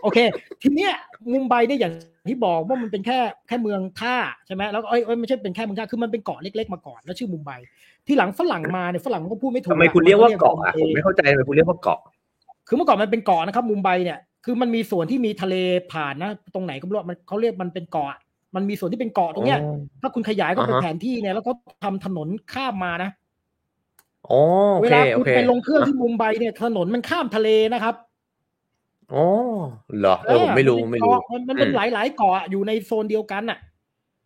[0.03, 0.18] โอเค
[0.62, 0.92] ทีเนี้ย
[1.33, 1.92] มุมไบเนี่ยอย่าง
[2.29, 3.18] ที่บอกว่ามันเป็นแค่
[3.49, 4.16] แค่เมืองท่า
[4.47, 7.51] ใช่ไหมแล้วก็เอ้ยเอ้ยไม่ใช่เป็นแค่เมืองท่าคือมันเป็นเกาะเล็กๆมาก่อนแล้วชื่อมุมไบ
[8.07, 12.01] ที่หลังฝรั่งมาเนี่ยฝรั่งก็พูดไม่ถูกทำไมคุณเรียกว่าเกาะอะผมไม่เข้าใจทำไมคุณเรียกว่าเกาะ
[12.69, 15.55] คือเมื่อก่อนมันเป็นเกาะนะครับมุมไบเนี่ยคือมันมีส่วนที่มีทะเล
[15.93, 18.17] ผ่านนะ ตรงไหนก็ไม่รู้มันเขาเรียกมันเป็นเกาะ
[18.55, 19.61] มันมีส่วนที่เป็นเกาะตรงเนี้ย
[20.01, 21.53] ถ้าคุณขยายก็เป็นอ่าฮะแผนที่เนี่ยแล้วก็
[21.85, 23.11] ทำถนนข้ามมานะ
[24.31, 24.40] อ๋อ
[24.75, 27.95] โอเวเคลาโอคุณเคไปลงเครื่องที่มุมไบเนี่ยถนนมันข้ามทะเลนะครับ
[29.14, 29.25] อ๋อ
[29.99, 33.59] เหรอเออผมไม่รู้นเป็นไม่รู้เกาะมันมันเป็นอืมหลายๆเกาะอยู่ในโซนเดียวกันน่ะ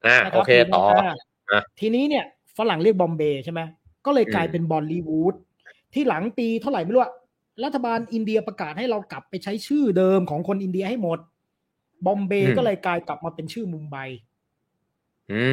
[0.07, 1.13] อ่านะโอเคยู่ในต่ออ่า
[1.51, 2.25] อะทีนี้เนี่ย
[2.59, 3.61] ฝรั่งเรียกบอมเบย์ใช่ไหม
[4.07, 5.35] ก็เลยกลายอืมเป็นบอลลีวูด
[5.95, 7.13] ที่หลังปีเท่าไหร่ไม่รู้อะ
[7.65, 11.19] รัฐบาลอินเดียประกาศให้เรากลับไปใช้ชื่อเดิมของคนอินเดียให้หมด
[12.07, 13.97] บอมเบย์ก็เลยกลายกลับมาเป็นชื่อมุมไบ
[15.33, 15.47] อื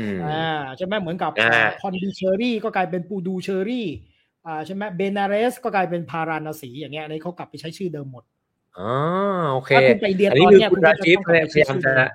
[0.00, 3.86] มอ่าใช่ไหมเหมือนกับอ่าพอนดีเชอรี่ก็กลายเป็นปูดูเชอรี่
[4.46, 8.24] อ่าใช่ไหมเบนาเรสก็กลายเป็นพาราณสีอย่างเงี้ยอันนี้เขากลับไปใช้ชื่อเดิมหมด
[8.78, 8.92] อ๋อ
[9.52, 12.08] โอเคถ้าคุณไปอินเดียอันตนี้อนคือเนี้ยคุณคุณก็ราจะชิตต้องพกลับไปยาใช้ยามชื่อจะเดิม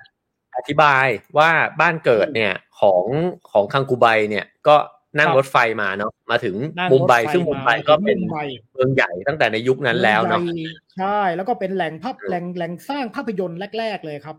[0.56, 1.06] อธิบาย
[1.38, 3.04] ว่าบ้านเกิดเนี่ยของ
[3.50, 4.76] ของคังคูไบเนี่ยก็
[5.18, 8.38] นั่งครับรถไฟมาเนาะมาถึงนั่งมุมไบรถฟซึ่งมุมไบก็เป็นมุมไบ
[8.72, 14.36] เมืองใหญ่ตั้งแต่ในยุคนั้นแล้วเนาะมืองใหญ่ใช่แล้วก็เป็นแหล่งภาพอืมแหล่งแหล่งสร้างภาพยนตร์แรก ๆ เลยครับ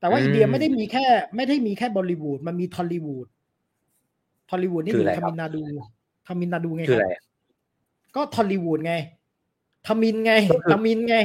[0.00, 1.04] แต่ว่าอืมอินเดียไม่ได้มีแค่
[1.36, 3.26] ไม่ได้มีแค่บอลลีวูดมันมีทอลลีวูด
[4.50, 5.62] ทอลลีวูดนี่คืออยู่อะไรทามินนาดู
[6.26, 7.22] ทามินนาดูไงคือคอะไรรับ
[8.16, 8.94] ก็ทอลลีวูดไง
[9.86, 11.16] ทามินไงก็คือทามินไง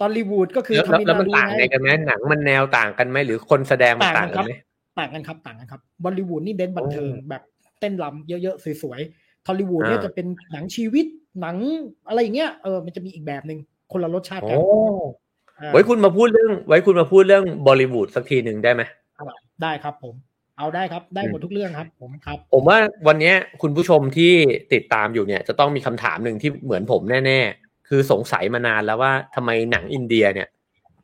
[0.00, 4.52] ทอลลีวูดก็คือแล้วทาแล้วมินแล้วนามันดูต่างไงไงกันไหมหนังมันแนวต่างกันไหมหรือคนแสดงมันต่าต่างงกักันนไหม
[4.98, 7.42] ต่างกันครับต่างกันครับบอลลีวูดนี่เน้นบันเทิงโอ้แบบ
[7.80, 11.06] เต้นรำเยอะๆสวยๆทอลลีวูดเนี่ยอ่าจะเป็นหนังชีวิต
[11.40, 11.56] หนัง
[12.08, 13.58] อะไรอย่างเงี้ยเออมันจะมีอีกแบบหนึ่ง
[13.92, 14.58] คนละรสชาติโอ้กัน
[15.60, 18.82] อ่าไว้คุณมาพูดเรื่อง ไว้คุณมาพูดเรื่องบอลิวูดสักทีหนึ่งได้ไหม
[19.62, 20.14] ได้ครับผม
[20.58, 24.32] เอาได้ครับได้หมดอืมทุกเรื่องครับ ผมครับ ผมว่าวันเนี้ยคุณผู้ชมที่
[24.72, 30.48] ติดตามอยู่เนี่ย จะต้องมีคำถามหนึ่งที่เหมือนผมแน่ๆ คือสงสัยมานานแล้วว่าทำไมหนังอินเดียเนี่ย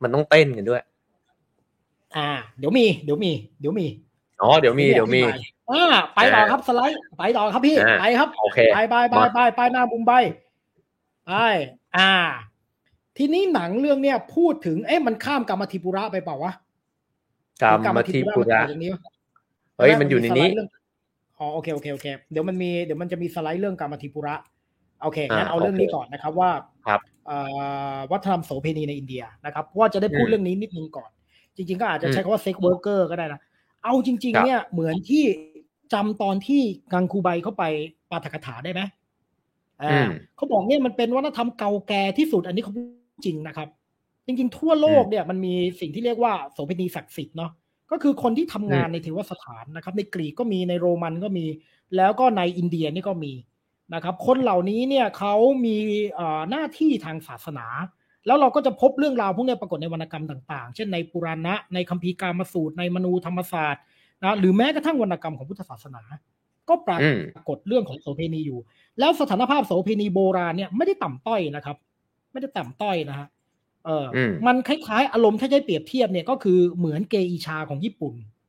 [0.02, 0.82] มันต้องเต้นกันด้วย
[2.16, 3.86] อ่า เดี๋ยวมี เดี๋ยวมี เดี๋ยวมี
[4.42, 5.22] อ๋อเดี๋ยวมีเดี๋ยวมี
[5.70, 10.12] อ่าไปต่อครับสไลด์ไปต่อครับพี่อ่าไปครับโอเคไปไปไปไปไปหน้ามุมไบ
[11.26, 11.32] ไป
[11.98, 12.12] อ่า
[13.18, 16.52] ทีนี้หนังเรื่องเนี้ยพูดถึงเอ๊ะมันข้ามกรรมธิปุระไปเปล่าวะ
[17.86, 18.96] กรรมธิปุระมันอยู่ตรงนี้ป
[19.78, 20.68] เฮ้ยมันอยู่ในนี้สไลด์เรื่อง
[21.38, 24.34] อ๋อโอเคโอเคโอเค เดี๋ยวมันมีเดี๋ยวมันจะมีสไลด์เรื่องกามาธิปุระ
[25.02, 26.50] โอเคงั้นอ่าเอาเรื่องโอเคนี้ก่อนนะครับว่า
[26.86, 27.38] ครับเอ่
[27.94, 31.10] อวัฒนธรรมโสเภณีในอินเดียนะครับเพราะว่าจะได้พูดอืมเรื่องนี้นิดนึงก่อน
[31.56, 33.40] จริง ๆ ก็อาจจะอืมใช้คำว่า sex worker ก็ได้นะ
[33.84, 35.24] เอาจริงครับเนี่ยเหมือนที่
[35.92, 36.62] จำตอนที่
[36.92, 37.64] กังคูไบเข้าไป
[38.10, 38.80] ปาฐกถาได้ไหม
[39.82, 42.86] อ่าเขาบอกเนี่ยมันเป็นวัฒนธรรมเก่าแก่ที่สุดอันนี้เขาพูด
[43.26, 43.68] จริงนะครับ
[44.26, 47.50] จริง ๆ ทั่วโลกเนี่ยมันมีสิ่งที่เรียกว่าโสเภณีศักดิ์สิทธิ์เนาะ
[47.90, 51.46] ก็คือคนที่ทำงานในเทวสถานนะครับ ในกรีกก็มีในโรมันก็มี
[51.96, 53.32] แล้วก็ในอินเดียนี่ก็มี
[53.94, 55.76] นะครับคนเหล่านี้เนี่ยเขามี
[56.14, 57.66] เอ่อหน้าที่ทางศาสนา
[58.26, 63.82] แล้วเราก็จะพบเรื่องราวพวกเนี้ยปรากฏในวรรณกรรมต่างๆ เช่นในปุราณะในคัมภีร์กามสูตรในมนูธรรมศาสตร์
[64.22, 66.02] นะหรือแม้กระทั่งวรรณกรรมของพุทธศาสนา
[66.68, 68.58] ก็ปราอืมกฏเรื่องของโสเภณีอยู่
[68.98, 71.76] แล้วสถานภาพโสเภณีโบราณเนี่ยไม่ได้ต่ำต้อยนะครับ
[72.32, 73.28] ไม่ได้ต่ำต้อยนะฮะ
[73.84, 78.41] เอออมมันคล้ายๆ อารมณ์ถ้าจะให้เปรียบเทียบเนี่ยก็คือเหมือนเกอิชาของญี่ปุ่นอ๋อ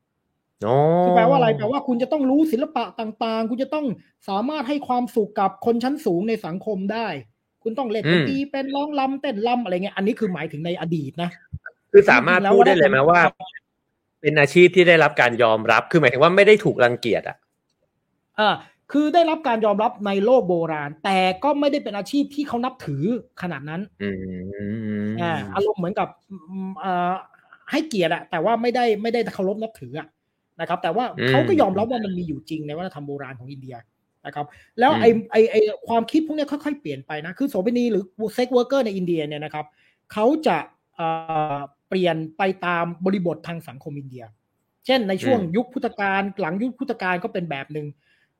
[1.05, 3.85] คือแปลว่าอะไรแปลว่าคุณจะต้องรู้ศิลปะต่างๆ คุณจะต้อง
[4.29, 7.07] สามารถให้ความสุขกับคนชั้นสูงในสังคมได้
[7.63, 11.29] คุณต้องเล่นดนตรีเป็นร้องลำเต้นลำอะไรเงี้ยอันนี้คือหมายถึงในอดีตนะ
[11.91, 13.21] คือสามารถพูดได้เลยไหมว่า
[14.21, 17.37] เป็นอาชีพที่ได้รับการยอมรับคือหมายถึงว่าไม่ได้ถูกรังเกียจอะ
[18.39, 18.49] อ่า
[18.91, 23.03] คือได้รับการยอมรับในโลกโบราณ แต่ก็ไม่ได้เป็นอาชีพที่เขานับถือ
[23.41, 24.09] ขนาดนั้นอื
[25.09, 26.35] มอ่าอารมณ์เหมือนกับอื
[26.67, 27.13] มอ่า
[27.71, 30.07] ให้เกียรติอะแต่ว่าไม่ได้ไม่ได้เคารพนับถืออะ
[30.59, 33.75] นะครับ แต่ว่าเขาก็ยอมรับว่ามันมีอยู่จริงในวัฒนธรรมโบราณของอินเดีย
[34.25, 34.45] นะครับ
[34.79, 35.55] แล้วไอไอไอ
[35.87, 39.65] ความคิดพวกเนี้ยค่อยๆเปลี่ยนไปนะคือโสเภณีหรือ sex worker ในอินเดียเนี่ยนะครับ
[40.13, 40.57] เขาจะ
[40.95, 41.07] เอ่
[41.55, 41.57] อ
[41.89, 44.23] เปลี่ยนไปตามบริบททางสังคมอินเดีย
[44.85, 47.87] เช่นในช่วงยุคพุทธกาลหลังยุคพุทธกาลก็เป็นแบบหนึ่ง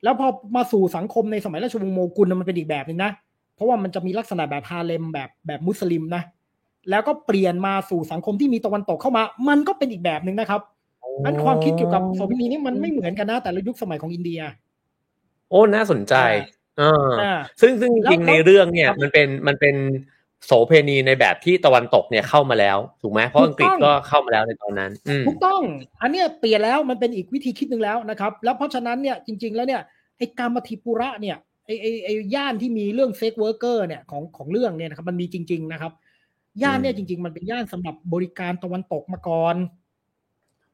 [0.04, 3.12] แล้วพอมาสู่สังคมในสมัยราชวงศ์โมกุลน่ะมันเป็นอีกแบบหนึ่งนะ
[3.56, 6.24] เพราะว่ามันจะมีลักษณะแบบฮาเลมแบบแบบมุสลิมนะ
[6.90, 10.62] แล้วก็เปลี่ยนมาสู่สังคมที่มีตะวันตกเข้ามา มันก็เป็นอีกแบบหนึ่งนะครับ
[11.26, 14.40] อันความคิดเกี่ยวกับโสเภณีนี่มันไม่เหมือนกันนะแต่ละยุคสมัยของอินเดีย
[15.50, 16.16] โอ้น่าสนใจ
[16.80, 19.76] เอออ่าซึ่งซึ่งจแล้วริงๆแล้วในเรื่องเนี่ยครับมันเป็นมันเป็น
[20.46, 25.62] โสเพณีในแบบที่ตะวันตกเนี่ยเข้ามาแล้วถูกไหมเพราะถูอังกกฤษต้องก็เข้ามาแล้วในตอนนั้นอืมถูกต้อง
[26.02, 29.82] อันเนี้ยเปลี่ยนแล้วมันเป็นอีกวิธีคิดหนึ่งแล้วนะครับ แล้วเพราะฉะนั้นเนี่ยจริง ๆ แล้วเนี่ย
[30.18, 35.92] ไอ้กามาธิปุระเนี่ยไอ้ไอ้ไอ้ย่านที่มีเรื่อง sex worker เนี่ยของของเรื่องเนี่ยนะครับมันมีจริง ๆ นะครับ
[36.62, 39.56] ย่านเนี่ยจริง ๆ มันเป็นย่านสำหรับบริการตะวันตกมาก่อน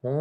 [0.03, 0.15] โอ้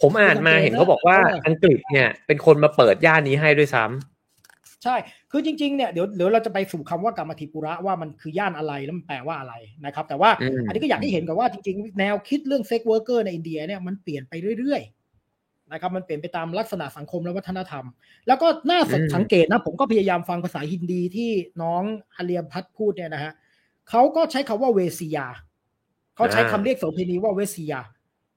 [0.00, 4.96] ผมอ่านมาคือจำเป็นเห็นเขาบอกว่าเอออัอังกฤษเนี่ย เป็นคนมาเปิดย่านนี้ให้ด้วยซ้ำใช่
[5.30, 9.54] คือจริงๆเนี่ยเดี๋ยวเดี๋ยวเราจะไปสู่คำว่ากามาธิปุระว่ามันคือย่านอะไรแล้วมันแปลว่าอะไร
[9.84, 17.84] นะครับ แต่ว่าอืมอันนี้ก็อยากให้เห็นกันว่าจริงๆ แนวคิดเรื่อง sex worker ในอินเดียเนี่ยมันเปลี่ยนไปเรื่อยๆนะครับ มันเปลี่ยนไปตามลักษณะสังคมและวัฒนธรรม
[18.26, 18.80] แล้วก็น่า
[19.14, 21.30] สังเกตนะ ผมก็พยายามฟังภาษาฮินดีที่
[21.62, 21.82] น้อง
[22.14, 23.32] อาเลีย ภัฏฏ์พูดเนี่ยนะฮะ
[23.90, 25.26] เขาก็ใช้คำว่า वेश्या
[26.16, 27.80] เขาใช้คำเรียกโสเภณีว่าเวซียา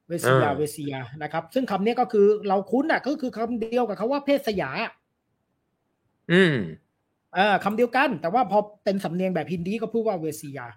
[0.10, 4.70] เวซียาเวซียานะครับ ซึ่งคำนี้ก็คือเราคุ้นอะ ก็คือคำเดียวกับคำว่าแพศยา
[6.32, 6.56] อืม
[7.36, 10.68] เออคำเดียวกัน แต่ว่าพอเป็นสำเนียงแบบฮินดีก็พูดว่าเวซียา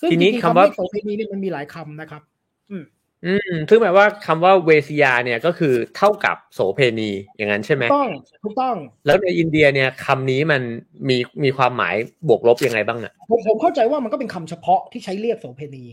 [0.00, 2.22] ซึ่งทีนี้จริงๆคำว่าเรียกโสเภณีนี่มันมีหลายคำนะครับ
[2.70, 2.84] อืม
[3.26, 8.10] อืม ซึ่งหมายว่าคำว่าเวสยาเนี่ยก็คือเท่ากับโสเพณีอย่างนั้นใช่ไหมถูกต้อง
[8.44, 8.76] ถูกต้อง
[9.06, 10.62] แล้วในอินเดียเนี่ยคำนี้มัน
[11.08, 11.94] มีมีความหมาย
[12.28, 15.84] บวกลบยังไงบ้างอะผมผมเข้าใจว่ามันก็เป็นคำเฉพาะที่ใช้เรียกโสเภณี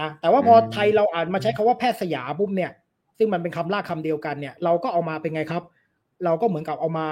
[0.00, 2.70] นะแต่ว่าพออมไทยเราอ่านมาใช้คาว่าแพทย์สยามปุ๊บเนี่ย
[3.18, 5.62] ซึ่งมันเป็นคำลากคำเดียวกันเนี่ย เราก็เอามาเป็นไงครับ
[6.24, 7.08] เราก็เหมือนกับเอามา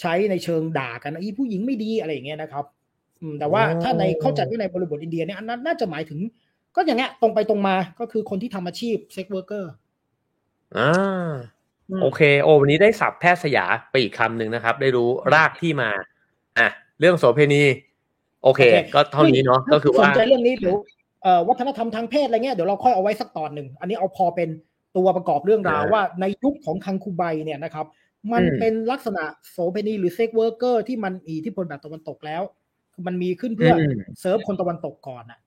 [0.00, 2.64] ใช้ในเชิงด่ากันอีผู้หญิงไม่ดีอะไรอย่างเงี้ยนะครับ
[3.20, 6.20] อืมแต่ว่าถ้าในเข้าใจว่าในบริบทอินเดียเนี่ยอันนั้นน่าจะหมายถึง
[6.76, 9.72] ก็อย่างเงี้ยตรงไปตรงมาก็คือคนที่ทำอาชีพ sex worker
[10.76, 11.32] อ่า
[12.02, 15.90] โอเค โอ้วันนี้ได้ศัพท์แพศยาไปอีกคำหนึ่งนะครับ ได้รู้รากที่มา
[16.58, 16.68] อะ
[17.00, 17.62] เรื่องโสเภณี
[18.42, 18.60] โอเค
[18.94, 20.82] ก็เท่านี้เนาะก็คือสว่านใจเรื่องนี้เดี๋ยวเอ่อ
[21.48, 24.48] วัฒนธรรมทางเพศอะไรเงี้ยเดี๋ยวเราค่อยเอาไว้สักตอนหนึ่งอันนี้เอาพอเป็น
[24.96, 27.86] ตัวประกอบเรื่องราวอ่าว่าในยุคของคังคูไบเนี่ยนะครับ
[28.32, 32.42] มันอืมเป็นลักษณะโสเภณีหรือ sex worker ที่มันมีอิทธิพลแบบตะวันตกแล้ว
[32.92, 35.38] คือมันมีขึ้นเพื่ออืมเซิร์ฟคนตะวันตกก่อนอะ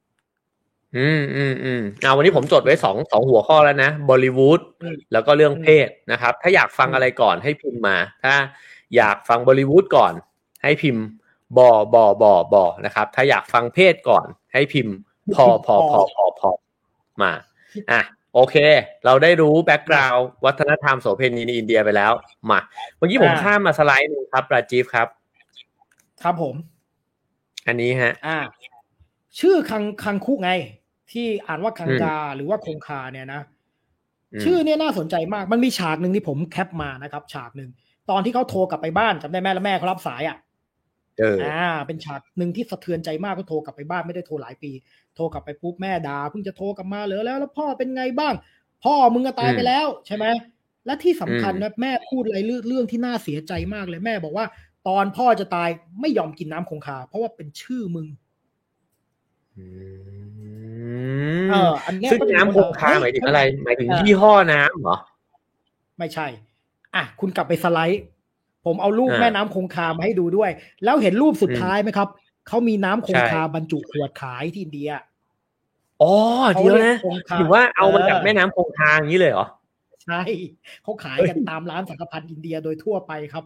[0.98, 8.34] อืมอืมอืมอ่าวันนี้ผมจดไว้สองสองหัวข้อแล้วนะบอลิวูดอืมแล้วก็เรื่องเพศนะครับ ถ้าอยากฟังอืมอะไรก่อนให้พิมพ์มา ถ้า
[8.96, 10.14] อยากฟังบอลิวูดก่อน
[10.64, 11.04] ให้พิมพ์
[11.58, 14.96] บอบอบอบอนะครับ ถ้าอยากฟังเพศก่อน ให้พิมพ์
[15.36, 16.50] พอพอพอพอพอ
[17.22, 17.32] มา
[17.92, 18.02] อะ
[18.34, 18.56] โอเค
[19.06, 22.12] เราได้รู้แบ็กกราวด์วัฒนธรรมโสเภณีในอินเดียไปแล้ว
[22.50, 22.60] มา
[22.98, 25.08] เมื่อกี้ผมอ่าข้ามมาสไลด์หนึงครับราจีฟครับ
[26.24, 26.56] ครับผม
[27.68, 28.38] อันนี้ฮะ อ่า
[29.40, 30.52] ชื่อคังคังคุไง
[31.12, 33.42] ที่อ่านว่าคังกาหรือว่าคงคาเนี่ยนะ
[34.40, 37.70] มชื่อเนี่ยน่าสนใจมาก มันมีฉากหนึ่งที่ผมแคปมานะครับ ฉากหนึ่ง
[38.10, 44.72] ตอนที่เขาโทรกลับไปบ้านจำได้แม่แล้วแม่เขารับสายอะเอออ่า เป็นฉากหนึ่งที่สะเทือนใจมากก็โทรกลับไปบ้านไม่ได้โทรหลายปี
[45.16, 48.34] โทรกลับไปปุ๊บแม่ด่าเพิ่งจะโทรกลับมาเหลือแล้ว แล้วพ่อเป็นไงบ้าง
[48.84, 50.26] พ่อมึงก็ตายไปแล้วใช่ไหม
[50.86, 54.46] และที่สำคัญนะแม่พูดอะไรเรื่องเรื่องที่น่าเสียใจมากเลยแม่บอกว่า
[54.88, 55.70] ตอนพ่อจะตาย
[56.02, 58.08] ไม่ยอมกินน้ำคงคา เพราะว่าเป็นชื่อมึง
[59.58, 59.66] อื
[61.46, 64.98] มเอออันเนี้ยซึ่งก็จะน้ำคงคาหมายถึงอะไร หมายถึงเออยี่ห้อน้ำเหรอ
[65.98, 66.28] ไม่ใช่
[66.96, 68.04] อะ คุณกลับไปสไลด์
[68.66, 70.52] ผมเอารูปอ่าแม่น้ำคงคามาให้ดูด้วย
[70.84, 72.08] แล้วเห็นรูปสุดอืมท้ายไหมครับ
[72.48, 74.90] เขามีน้ำคงใช่คาบรรจุขวดขายที่อินเดีย
[76.02, 76.14] อ๋อ
[76.54, 79.48] เดี๋ยวนะเขาเรียกคงคาถือว่าเอามาจากเออแม่น้ำคงคาอย่างนี้เลยเหรอ
[80.06, 80.22] ใช่
[80.84, 83.44] เขาขายกันตามร้านสังฆพันธ์อินเดียโดยทั่วไปครับ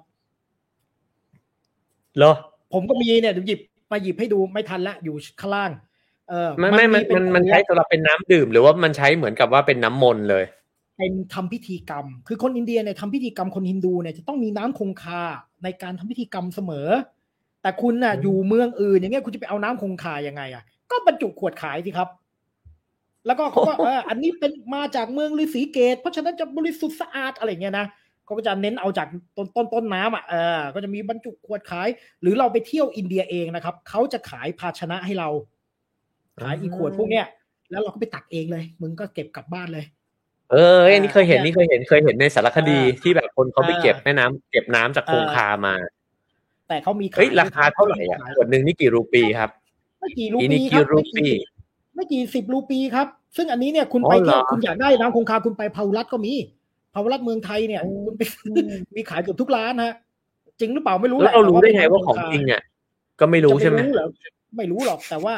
[2.18, 2.34] เหรอ
[2.74, 3.60] ผมก็มีเนี่ยเดี๋ยวหยิบ
[3.92, 5.72] มาหยิบให้ดูไม่ทันละอยู่ข้างล่าง
[6.30, 10.44] เออไม่ไม่มันเป็มันมันขวดใช้สำหรับเป็นน้ำดื่ม หรือว่ามันใช้เหมือนกับว่าเป็นน้ำมนต์เลย
[11.00, 15.22] เป็นทำพิธีกรรม คือคนอินเดียเนี่ยทำพิธีกรรมคนฮินดูเนี่ยจะต้องมีน้ำคงคา
[15.64, 16.90] ในการทำพิธีกรรมเสมอ
[17.62, 22.10] แต่คุณน่ะอืมอยู่เมืองอื่นอย่างเงี้ยคุณจะไปเอาน้ำคงคายังไงอะ ก็บรรจุขวดขายสิครับ
[23.26, 27.86] แล้วก็เขาก็เอออันนี้เป็นมาจากเมืองฤาษีเกต เพราะฉะนั้นจะบริสุทธิ์สะอาดอะไรเงี้ยนะ
[28.26, 31.88] เขาก็จะเน้นเอาจากต้นต้นต้นน้ำอะเออก็จะมีบรรจุขวดขาย
[32.22, 35.30] หรือเราไปเที่ยวอินเดียเองนะครับเขาจะขายภาชนะให้เรา
[36.42, 37.26] ขายอีขวดพวกเนี้ย
[37.72, 39.86] แล้วเราก็ไปตักเองเลย มึงก็เก็บกลับบ้านเลย
[40.52, 45.76] เอออันนี้เคยเห็นอ่านี่เคยเห็นเคยเห็นในสารคดีอ่าที่แบบคนเขาไปอ่าเก็บแม่น้ำเก็บน้ำจากคงอ่าคามา
[46.68, 49.50] แต่เขามีขายเฮ้ยราคาเท่าไหร่อะขายขวดหนึ่งนี่กี่รูปีครับ
[50.00, 51.40] ไม่กี่รูอีปีนี่คกี่รับรูไม่ปีกี่
[51.96, 56.34] ไม่กี่สิบรูปีครับ ซึ่งอันนี้เนี่ยคุณอ๋อไปเที่ยวเหรอคุณอยากได้น้ำคงคาคุณไปพาวุรัตก็มี
[56.94, 58.54] พาวุรัตเมืองไทยเนี่ยอืมคุณไปซื้อ
[58.96, 59.94] มีขายเกือบทุกร้านฮะ
[60.60, 62.62] จริงหรือเปล่าไม่รู้แล้วเรารู้ต่ได้ไงเป็นว่าของน้ำคจริงอะ
[63.20, 64.08] ก็ไม่รู้จะใช่ไหมรู้เหรอ
[64.58, 65.34] ไม่รู้หรอกแต่ว่า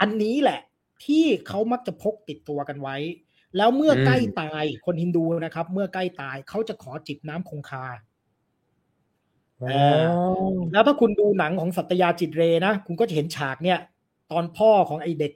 [0.00, 0.60] อันนี้แหละ
[1.04, 2.96] ที่เขามักจะพกติดตัวกันไว้
[3.56, 7.86] แล้วเมื่อใกล้ตายคนฮินดูนะครับ เมื่อใกล้ตายเขาจะขอจิบน้ำคงคา
[9.64, 9.82] อ๋อ
[10.72, 13.78] แล้วถ้าคุณดูหนังของสัตยาจิตเรนะคุณก็จะเห็นฉากเนี่ย
[14.32, 15.32] ตอนพ่อของไอเด็ก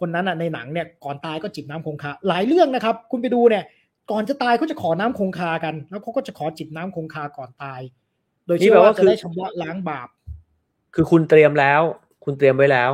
[0.00, 3.64] คนนั้นอะในหนังเนี่ยก่อนตายก็จิบน้ำคงคา หลายเรื่องนะครับ คุณไปดูเนี่ย
[4.10, 7.80] ก่อนจะตายเขาจะขอน้ำคงคากัน แล้วเขาก็จะขอจิบน้ำคงคาก่อนตาย
[8.46, 10.08] โดยเชื่อว่าจะได้ชำระล้างบาป
[10.94, 11.82] คือคุณเตรียมแล้ว
[12.24, 12.90] คุณเตรียมไว้แล้ว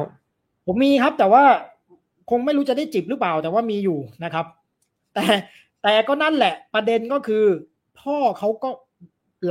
[0.66, 1.44] ผมมีครับ แต่ว่า
[2.30, 4.46] คงไม่รู้จะได้จิบหรือเปล่า แต่ว่ามีอยู่นะครับ
[5.14, 5.24] แต่
[5.82, 7.44] แต่ก็นั่นแหละ ประเด็นก็คือ
[8.00, 8.70] พ่อเขาก็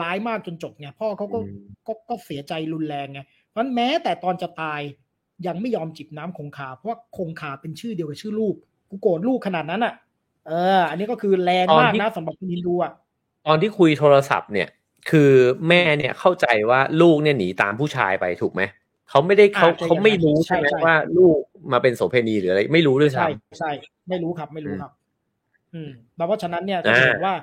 [0.01, 4.81] ร้ายมากจนจบไงพ่อเขาก็อืมก็ก็เสียใจรุนแรงไงเพราะฉะนั้นแม้แต่ตอนจะตาย
[5.47, 8.55] ยังไม่ยอมจิบน้ำคงคา เพราะว่าคงคาเป็นชื่อเดียวกับชื่อลูก
[8.89, 9.93] กูโกรธลูกขนาดนั้นอะ
[10.47, 12.91] เออ อันนี้ก็คือแรงมากนะสำหรับคนฮินดูอะ
[13.45, 14.69] ตอนที่คุยโทรศัพท์เนี่ย
[15.09, 15.31] คือ
[15.67, 18.61] แม่เนี่ยเข้าใจว่าลูกเนี่ยหนีตามผู้ชายไปถูกไหม
[19.09, 21.37] เขาไม่ได้เขาอ่าใช่เขาไม่รู้ใช่ใช่ไหมใช่ว่าลูก
[21.71, 23.71] มาเป็นโสเภณีหรืออะไรไม่รู้ด้วยใช่ซ้ำใช่
[24.09, 24.91] ไม่รู้ครับ ไม่รู้อืมครับ
[25.73, 27.33] อืมแล้วเพราะฉะนั้นเนี่ยอ่าจะเห็นว่า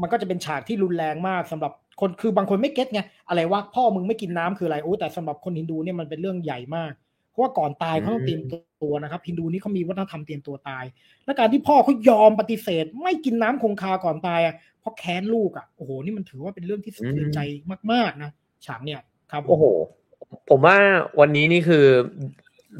[0.00, 6.92] มันก็จะเป็นฉากที่รุนแรงมากสำหรับคนคือบางคนไม่เก็ตไงอะไรว่าพ่อมึงไม่กินน้ำคืออะไรโอ้แต่สำหรับคนฮินดูเนี่ยมันเป็นเรื่องใหญ่มาก
[7.30, 8.42] เพราะว่าก่อนตายเขาต้องเตรียม
[8.82, 10.84] ตัวนะครับฮินดูนี่เขามีวัฒนธรรมเตรียมตัวตาย
[11.24, 17.40] และการที่พ่อเขายอมปฏิเสธ ไม่กินน้ำคงคาก่อนตายอะเพราะแค้นลูกอะโอ้โหนี่มันถือว่าเป็นเรื่องที่สะเทือนใจ
[17.92, 18.30] มาก ๆนะ
[18.66, 19.64] ฉากเนี่ยครับผมโอ้โห
[20.50, 20.76] ผมว่า
[21.20, 21.84] วันนี้นี่คือ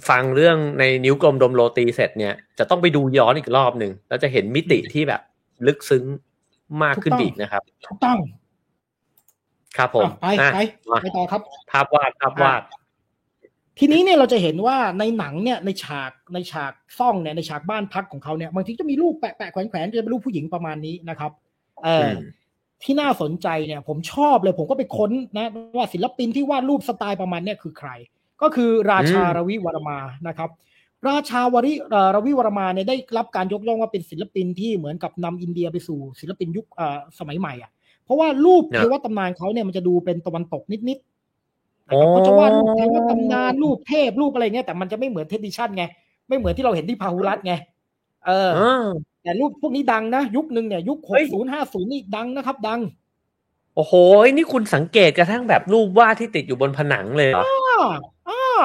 [0.09, 5.21] ฟังเรื่องในนิ้วกลมดมโรตีเสร็จเนี่ยจะต้องไปดูย้อนอีกรอบหนึ่งแล้วจะเห็นมิติที่แบบ
[5.67, 6.05] ลึกซึ้ง
[6.83, 8.19] มากขึ้นอีกนะครับถูกต้อง
[9.77, 10.59] ครับผมอะไปอะไป
[10.91, 11.41] มาไปต่อครับ
[11.71, 12.63] ภาพวาดภาพวาด
[13.79, 21.31] ทีนี้เนี่ยเราจะเห็นว่าในหนังเนี่ยในฉากในฉากซ่องเนี่ยในฉากบ้านพักของเขาเนี่ยบางทีจะมีรูปแปะแปะแขวนแขวนจะเป็นรูปผู้หญิงประมาณนี้นะครับ
[21.85, 22.19] เอออม
[22.83, 27.91] ที่น่าสนใจเนี่ย ผมชอบเลยผมก็ไปค้นนะว่าศิลปินที่วาดรูปสไตล์ประมาณเนี่ยคือใคร
[28.43, 30.51] ก็คือราชารวิวรมานะครับ
[31.09, 37.71] ราชาวริเอ่อรวิวรมาเนี่ยได้รับการยกย่องว่าเป็นศิลปินที่เหมือนกับนำอินเดียไปสู่ศิลปินยุคเอ่อสมัยใหม่อะ
[38.05, 45.85] เพราะว่ารูปเนี่ยเทวตำนานเขาเนี่ยมันจะดูเป็นตะวันตกนิดๆนะครับเขาจะวาดรูปเทวตำนานรูปเทพรูปอะไรเงี้ยแต่มันจะไม่เหมือนเทดิชันไง
[46.29, 47.55] ไม่เหมือนที่เราเห็นที่พาหุรัดไง
[48.27, 48.87] เอออ่า
[49.23, 52.81] แต่รูปพวกนี้ดังนะ ยุคหนึ่งเนี่ยยุคเฮ้ยหกศูนย์ห้าศูนย์นี่ดังนะครับ ดัง
[53.75, 53.93] โอ้โห
[54.33, 57.45] นี่คุณสังเกตกระทั่งแบบรูปวาดที่ติดอยู่บนผนังเลยเหรอ
[57.83, 57.95] อ่า
[58.29, 58.63] อ่า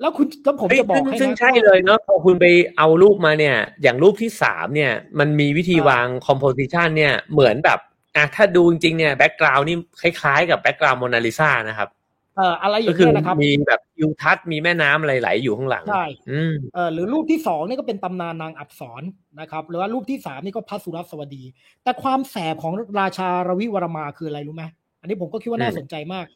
[0.00, 2.46] แล้วคุณแล้วผมเฮ้ยจะบอกซึ่งให้ซึ่งนะใช่เลยเนาะพอคุณไป
[2.78, 7.78] เอารูปมาเนี่ย อย่างรูปที่สามเนี่ย มันมีวิธีวาง composition เนี่ยเหมือนแบบ
[8.16, 11.88] อะถ้าดูจริงๆเนี่ย background นี่คล้ายๆกับ background โมนาลิซานะครับ
[12.36, 19.02] เอ่ออะไรอก็ย่างคืเงี้อยนะครับมีแบบทิวทัศน์มีแม่น้ำอะไรไหลอยู่ข้างหลังใช่อืมเออหรือรูปที่สองนี่ก็เป็นตำนานนางอับสร
[19.40, 21.44] นะครับ หรือว่ารูปที่สามนี่ก็พระสุรสวดี
[21.82, 24.64] แต่ความแสบของราชารวิวรมาคืออะไรรู้ไหม
[25.00, 26.26] อันนี้ผมก็คิดว่าน่าอืมสนใจมาก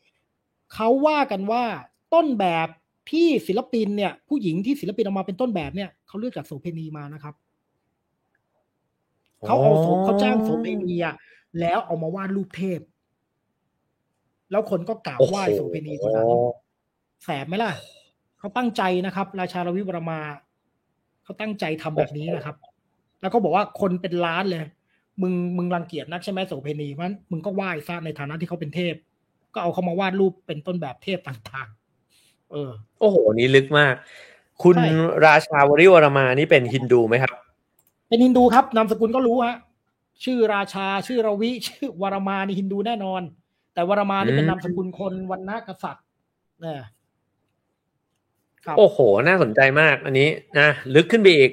[0.74, 1.64] เขาว่ากันว่า
[2.14, 2.68] ต้นแบบ
[3.10, 7.34] ที่ศิลปินเนี่ย ผู้หญิงที่ศิลปินเอามาเป็นต้นแบบเนี่ยเขาเลือกจากโสเภณีมานะครับ
[9.46, 11.14] เขาเอาโสเขาจ้างโสเภณีอะ
[11.60, 12.80] แล้วเอามาวาดรูปเทพ
[14.50, 16.26] แล้วคนก็กราบโอ้โหไหว้โสเภณีคนนั้น
[17.24, 17.72] แสบไหมล่ะ
[18.38, 20.20] เขาตั้งใจนะครับ ราชารวิวรมา
[21.24, 22.56] เขาตั้งใจทำแบบนี้นะครับ
[23.20, 24.64] แล้วก็บอกว่าคนเป็นล้านเลย
[25.22, 28.94] มึงมึงรังเกียจนักใช่ไหมโสเภณีมันมึงก็ไหว้ซะในฐานะที่เขาเป็นเทพ
[29.54, 31.82] ก็เอาเขามาวาดรูปเป็นต้นแบบเทพต่างๆเออ
[33.00, 33.94] โอ้โหนี่ลึกมาก
[34.62, 34.90] คุณใช่
[35.26, 37.32] ราชาวริวรมานี่เป็นฮินดูไหมครับ
[38.09, 39.57] เป็นฮินดูครับนามสกุลก็รู้ฮะ
[40.24, 43.22] ชื่อราชาชื่อรวิ ชื่อวรมานี่ฮินดูแน่นอน
[43.74, 46.05] แต่วรมานี่เป็นอืมนามสกุลคนวันนะกษัตริย์
[46.61, 46.82] เนี่ย
[48.64, 48.98] ครับโอ้โห
[49.28, 50.28] น่าสนใจมากอันนี้
[50.59, 51.50] นะลึกขึ้นไปอีก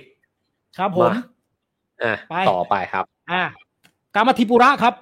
[0.77, 1.19] ครับผมมา
[2.03, 3.43] อะไปต่อไปครับ อ่า
[4.15, 4.93] กามาธิปุระครับ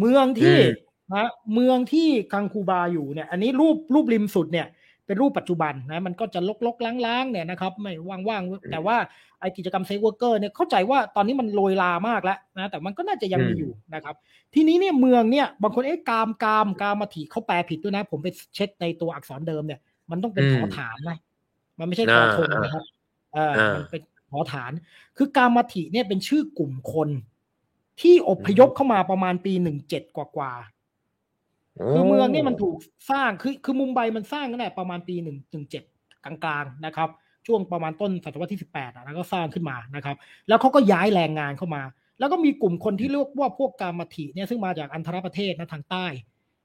[0.00, 4.66] เมืองที่อืมนะเมืองที่กังคูบาอยู่เนี่ย อันนี้รูปรูปริมสุดเนี่ย
[5.10, 7.92] เป็นรูปปัจจุบันนะมันก็จะรกๆร้างๆเนี่ยนะครับไม่
[8.28, 8.96] ว่างๆ แต่ว่า
[9.40, 14.14] ไอกิจกรรม sex worker เนี่ยเข้าใจว่าตอนนี้มันโรยรามากแล้วนะแต่มันก็น่าจะยังมีอยู่นะครับ
[14.54, 19.80] ทีนี้เนี่ยเมืองเนี่ยบางคนเอ๊ะกามกามกามาถิเขาแปลผิดด้วยนะ ผมไปเช็กในตัวอักษรเดิมเนี่ย
[20.10, 21.18] มันต้องเป็นอืมฐอฐานนะ
[21.78, 22.84] มันไม่ใช่ธอธงอ่านะครับ
[23.32, 24.72] เอออ่ามัมันเป็นฐอฐาน
[25.16, 27.08] คือกามาถิเนี่ยเป็นชื่อกลุ่มคน
[28.00, 30.79] ที่อพยพเข้ามาประมาณปีหนึ่งเจ็ดกว่าๆ
[31.88, 32.76] คือเมืองเนี่ยมันถูก
[33.10, 35.82] สร้างคือคือมุมไบมันสร้างตั้งแต่ประมาณปีหนึ่งถึงเจ็ด
[36.24, 37.08] กลางๆนะครับ
[37.46, 40.16] ช่วงประมาณต้นศตวรรษที่สิบแปดแล้วก็สร้างขึ้นมานะครับ
[40.48, 41.82] แล้วเขาก็ย้ายแรงงานเข้ามา
[42.18, 46.06] แล้วก็มีกลุ่มคนที่เรียกว่าพวกกามาถิเนี่ยซึ่งมาจากอันธรประเทศนะทางใต้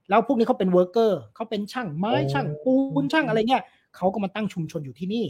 [0.09, 3.63] แล้วพวกนี้เขาเป็น worker เขาเป็นช่างไม้อ๋อช่างปูนช่างอะไรเงี้ย
[3.95, 5.25] เขาก็มาตั้งชุมชนอยู่ที่นี่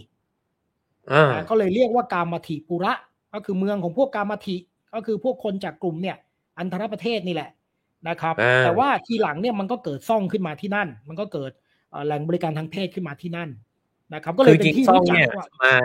[1.12, 2.94] อ่าอ่าก็เลยเรียกว่ากามาถิปุระ
[3.34, 4.56] ก็คือเมืองของพวกกามาถิ
[4.94, 6.18] ก็คือพวกคนจากกลุ่มเนี่ย
[6.58, 7.50] อันธรประเทศนี่แหละ
[8.08, 11.52] นะครับอ่าแต่ว่าทีหลังเนี่ยมันก็เกิดซ่องขึ้นมาที่นั่น มันก็เกิด
[11.92, 13.50] เอ่อแหล่งบริการทางเพศขึ้นมาที่นั่น
[14.14, 15.76] นะครับ ก็เลคืยอเป็จรินงที่ซ่องรู้จักเนี่ยว่ามา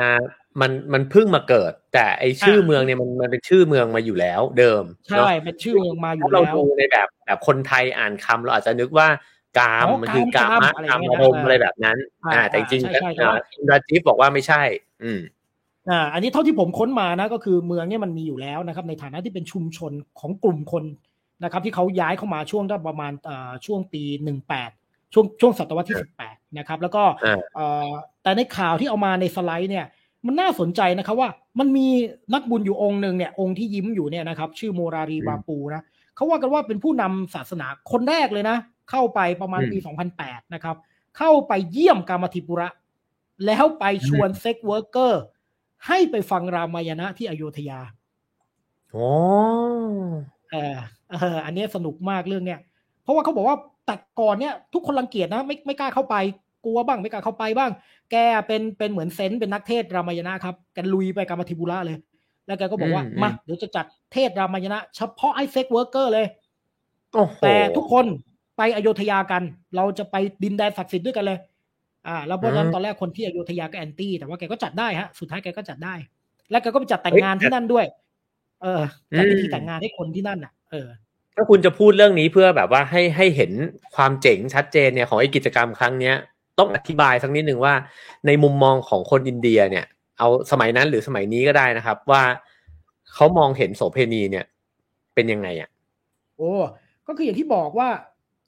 [0.61, 9.09] มันมันเพิ่งมาเกิด แต่ไอชื่ออ่าเมืองเนี่ยมันมันเป็นชื่อเมืองมาอยู่แล้วเดิมใช่เนาะเป็นชื่อเมืองมาอยู่ถ้าเราแล้วดูในแบบแบบคนไทยอ่านคำเราอาจจะนึกว่า
[9.59, 14.63] กามอ๋อมันคือกามะกามอะไรกามเงี้ยอารมณ์นะอะไรแบบนั้น อ่าอ่าแต่จริงใช่ๆใช่อ่าคุณราจีฟบอกว่าไม่ใช่
[15.03, 15.21] อืม
[15.91, 20.85] อ่าอันนี้เท่าที่ผมค้นมานะก็คือเมืองเนี่ยมันมีอยู่แล้วนะครับ ในฐานะที่เป็นชุมชนของกลุ่มคน
[21.43, 24.71] นะครับที่เขาย้ายเข้ามาช่วงได้ประมาณเอ่อช่วงปีหนึ่งแปด
[25.13, 27.91] ช่วงช่วงศตวรรษที่สิบแปดนะครับ แล้วก็อ่าเอ่อ
[28.23, 29.87] แต่ในข่าวที่เอามาในสไลด์เนี่ย
[30.27, 31.29] มันน่าสนใจนะครับว่า
[31.59, 31.87] มันมี
[32.35, 35.83] นักบุญอยู่องค์หนึ่งเนี่ยองค์ที่ยิ้มอยู่เนี่ยนะครับ ชื่อโมรารีอืมบาปูนะ
[36.15, 38.57] เขาว่ากันว่าเป็นผู้นำศาสนาคนแรกเลยนะ
[38.91, 39.79] เข้าไปประมาณอืมปี
[40.17, 40.77] 2008 นะครับ
[41.19, 42.69] เข้าไปเยี่ยมกามาธิปุระ
[43.47, 45.23] แล้วไปชวน sex worker
[45.87, 47.81] ให้ไปฟังรามายณะที่อโยธยา
[48.95, 49.09] อ๋อ
[50.51, 50.79] เออ
[51.11, 52.59] เอออันเนี้ยสนุกมากเรื่องเนี้ย
[53.03, 53.57] เพราะว่าเขาบอกว่า
[53.87, 56.17] แต่ก่อนเนี่ยทุกคนรังเกียจนะไม่ไม่กล้าเข้าไป
[56.65, 57.71] กลัวบ้างไม่กล้าเข้าไปบ้าง
[58.13, 61.97] แกเป็นเป็นเหมือน saint เป็นนักเทศน์รามายณะครับแกลุยไปกามาธิปุระเลย
[62.47, 66.27] แล้วแกก็บอกว่าอืมอืมมาเดี๋ยวจะจัดเทศน์รามายณะเฉพาะไอ้ sex worker เลย
[67.15, 68.05] โอ้โหแต่ทุกคน
[68.57, 69.43] ไปอโยธยากัน
[69.77, 71.39] เราจะไปดินแดนศักดิ์สิทธิ์ด้วยกันเลย
[72.07, 75.95] อ่า แล้วเพราะฉะนั้นตอนแรกคนที่อโยธยาก็แอนตี้แต่ว่าแกก็จัดได้ฮะ สุดท้ายแกก็จัดได้
[76.51, 77.85] แล้วแกก็ไปจัดแต่งงานที่นั่นด้วย
[78.63, 78.83] เออ
[79.17, 80.89] จัดพิธีแต่งงานให้คนที่นั่นอะ เออ
[81.35, 83.53] ถ้าคุณจะพูดเรื่องนี้เพื่อแบบว่าให้ให้เห็น
[83.97, 86.15] ความเจ๋งชัดเจนเนี่ยของไอ้กิจกรรมครั้งเนี้ย
[86.59, 87.75] ต้องอธิบายสักนิดหนึ่งว่า
[88.27, 89.87] ในมุมมองของคนอินเดียเนี่ย
[90.19, 92.23] เอาสมัยนั้นหรือสมัยนี้ก็ได้นะครับ ว่า
[93.15, 94.45] เขามองเห็นโสเพณีเนี่ย
[95.15, 95.71] เป็นยังไงอะ
[96.37, 96.53] โอ้
[97.07, 97.89] ก็คืออย่างที่บอกว่า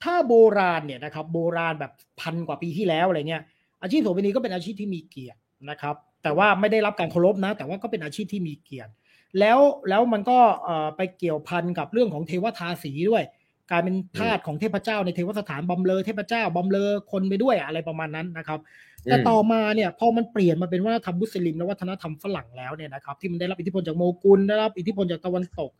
[0.03, 3.43] ถ้าโบราณเนี่ยนะครับ โบราณแบบพันกว่าปีที่แล้วอะไรเงี้ย
[3.81, 8.91] อาชีพโสเภณีก็เป็นอาชีพที่มีเกียรตินะครับ แต่ว่าไม่ได้รับการเคารพนะ แต่ว่าก็เป็นอาชีพที่มีเกียรติ
[9.39, 9.59] แล้ว
[9.89, 13.23] แล้วมันก็เอ่อไปเกี่ยวพันกับเรื่องของเทวทาสีด้วย
[13.71, 18.59] กลายเป็นทาสของเทพเจ้าในเทวสถานบำเรอเทพเจ้าบำเรอคนไปด้วยอะไรประมาณนั้นนะครับ
[19.07, 25.71] แต่อืมต่อมาเนี่ยพอมันเปลี่ยนมาเป็นวัฒนธรรมมุสลิมและวัฒนธรรมฝรั่งแล้วเนี่ยนะครับที่มันได้รับอิทธิพลจากโมกุลได้รับอิทธิพลจากตะวันตก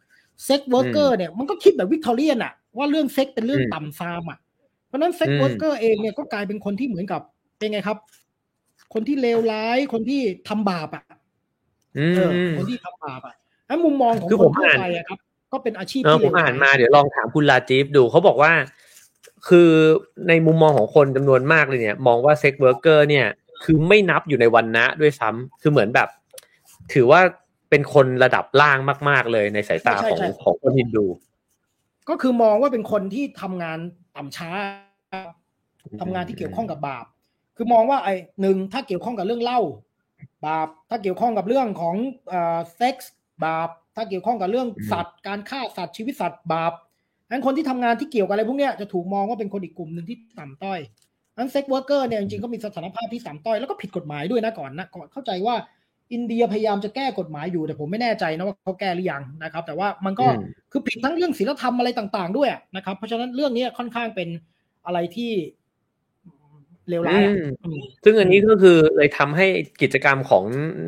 [0.46, 4.40] sex worker เนี่ยมันก็คิดแบบวิกตอเรียนอะว่าเรื่องเซ็กซ์เป็นเรื่องอืมต่ำทรามอะ
[4.88, 7.22] เพราะฉะนั้นเซ็กอืม worker เองเนี่ยก็กลายเป็นคนที่เหมือนกับ
[7.58, 7.98] เป็นไงครับ
[8.94, 11.04] คนที่เลวร้ายคนที่ทำบาปอะ
[11.98, 13.36] อืมเออคนที่ทำบาปอะ
[13.68, 15.20] แล้วมุมมองของคือคผนมทั่วอ่านไปอะครับ
[15.52, 18.52] ก็เป็นอาชีพเออที่ผมเลวร้อ่ายนมาเดี๋ยวลองถามคุณลาจีฟดูเขาบอกว่า
[19.48, 19.72] คือ
[20.28, 23.28] ในมุมมองของคนจำนวนมากเลยเนี่ย มองว่า sex worker เนี่ย
[23.64, 26.10] คือไม่นับอยู่ในวรรณะด้วยซ้ำคือเหมือนแบบ
[26.94, 27.22] ถือว่า
[27.70, 28.78] เป็นคนระดับล่าง
[29.10, 31.06] มาก ๆ เลยในสายตาของของคนฮินดู
[32.10, 33.80] ก็คือมองว่าเป็นคนที่ทำงาน
[34.16, 34.50] ต่ำช้า
[36.02, 37.06] ทำงานที่เกี่ยวข้องกับบาป
[37.58, 39.60] คือมองว่าไอ้หนึ่งถ้าเกี่ยวข้องกับเรื่องเหล้า
[40.46, 41.96] บาปถ้าเกี่ยวข้องกับเรื่องของ
[42.30, 43.14] เอ่อเซ็กซ์
[43.46, 46.74] บาป ถ้าเกี่ยวข้องกับเรื่องอืมสัตว์การฆ่าสัตว์ชีวิตสัตว์บาป
[47.30, 50.80] งั้นคนที่ทำงานที่เกี่ยวกับอะไรพวกเนี้ยจะถูกมองว่าเป็นคนอีกกลุ่มหนึ่งที่ต่ำต้อย
[51.38, 55.56] งั้น sex worker เนี่ยจริงๆก็มีสถานภาพที่ต่ำต้อยแล้วก็ผิดกฎหมายด้วยนะก่อนนะก่อนเข้าใจว่า
[56.14, 64.30] อินเดียพยายามจะแก้กฎหมายอยู่แต่ผมไม่แน่ใจนะว่าเขาแก้หรือยังนะครับ แต่ว่ามันก็อืมคือผิดทั้งเรื่องศีลธรรมอะไรต่าง ๆ ด้วยนะครับ เพราะฉะนั้นเรื่องนี้ค่อนข้างเป็น
[64.86, 65.32] อะไรที่
[66.90, 69.48] เลวร้ายอะอืมอืมซึ่งอันนี้ก็คือเลยทำให้
[69.82, 70.44] กิจกรรมของ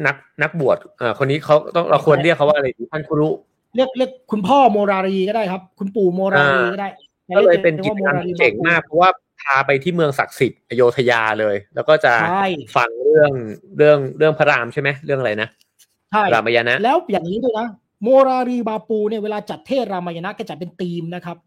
[0.07, 3.29] นักนักบวชเอ่อคนนี้เขาต้องเราควรเรียกเขาว่าอะไรดีท่านครูรุ
[3.75, 6.89] เรียกเรียกคุณพ่อโมรารีก็ได้ครับ คุณปู่โมรารีก็ได้
[7.37, 9.09] ก็เลยเป็นกิจว่ากรรมที่เจ๋งมากเพราะว่า
[9.41, 13.31] พาไปที่เมืองศักดิ์สิทธิ์อโยธยาเลย แล้วก็จะใช่ฟังเรื่อง
[13.77, 15.49] เรื่องเรื่องพระรามใช่ไหมเรื่องอะไรนะ
[16.11, 17.67] ใช่รามายณะแล้วอย่างนี้ด้วยนะ
[18.03, 21.37] โมรารีบาปูเนี่ยเวลาจัดเทศรามายณะแกจัดเป็นธีมนะครับ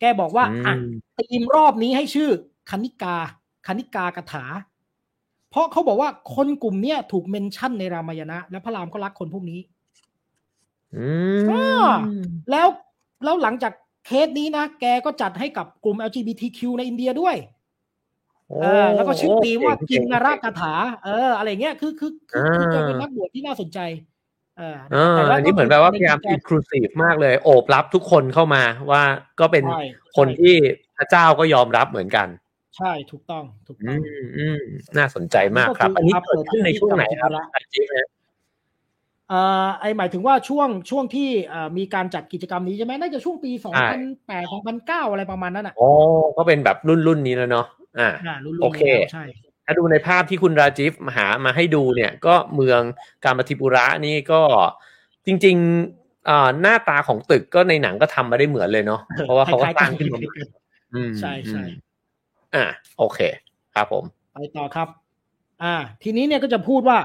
[0.00, 0.74] แกบอกว่าอืมอะ
[1.18, 2.30] ธีมรอบนี้ให้ชื่อ
[2.70, 3.16] คณิกา
[3.66, 4.44] คณิกากถา
[5.50, 9.60] เพราะเขาบอกว่าคนกลุ่มเนี้ยถูกเมนชั่นในรามายณะ และพระรามก็รักคนพวกนี้
[10.96, 11.08] อื
[11.42, 11.92] มอ่า
[12.50, 12.68] แล้ว
[13.24, 13.72] แล้วหลังจาก
[14.06, 17.36] เคสนี้นะ แกก็จัดให้กับกลุ่ม LGBTQ ในอินเดียด้วย
[18.48, 23.78] โอ้เออแล้วก็ชื่อตีมว่าเจ๋งกินนารเจ๋งกถา เออ อะไรเงี้ยคือคือคือคืออ่าแกเป็นนักบวชที่น่าสนใจ
[24.58, 29.02] เออเออแต่ว่าอันนี้เหมือนแบบว่าพยายามแกอินคลูซีฟมากเลย โอบรับทุกคนเข้ามาว่า
[29.40, 29.82] ก็เป็นใช่
[30.16, 30.54] คนใช่ที่
[30.96, 32.28] พระเจ้าก็ยอมรับเหมือนกัน
[32.76, 34.58] ใช่ถูกต้องถูกอืต้องมอืม
[34.98, 38.08] น่าสนใจมากครับก็คืออันนี้ครับเกิดขึ้นในช่วงไหนครับเปิดที่อาจีนะ
[39.28, 43.52] เอ่อไอหมายถึงว่าช่วงช่วงที่เอ่อมีการจัดกิจกรรมนี้ใช่ไหมน่าจะช่วงปี
[44.02, 45.90] 2008 2009อะไรประมาณนั้นอะอ๋อ
[46.36, 47.66] ก็เป็นแบบรุ่นรุ่นนี้แล้วเนาะ
[47.98, 49.24] อ่าอ่ารุ่นๆโอเคแล้วใช่
[49.66, 52.80] ถ้าดูในภาพที่คุณราจิฟหามาให้ดูเนี่ย ก็เมือง
[53.24, 54.42] การมาธิปุระนี่ก็
[55.26, 60.34] จริงๆอ่าหน้าตาของตึกก็ในหนังก็ทำมาได้เหมือนเลยเนาะเพราะว่าเขาก็สร้างขึ้นมาใหม่
[60.94, 61.62] อืมใช่ใช่
[62.54, 63.18] อืมอ่าโอเค
[63.74, 64.88] ครับผม ไปต่อครับ
[65.62, 66.98] อ่า ทีนี้เนี่ยก็จะพูดว่า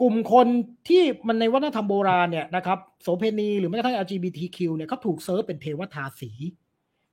[0.00, 0.46] กลุ่มคน
[0.88, 6.30] ที่มันในวัฒนธรรมโบราณเนี่ยนะครับโสเพณีหรือแม้กระทั่ง LGBTQ เนี่ยเขาถูกเซิร์ฟเป็นเทวทาสี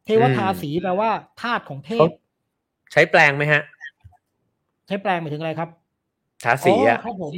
[0.05, 1.09] เทวทาสีแปลว่า
[1.41, 2.09] ทาสของเทพ
[2.91, 3.61] ใช้แปลงไหมฮะ
[4.88, 5.69] ใช้แปลงหมายถึงอะไรครับ
[6.45, 7.33] ทาสีอะครับผม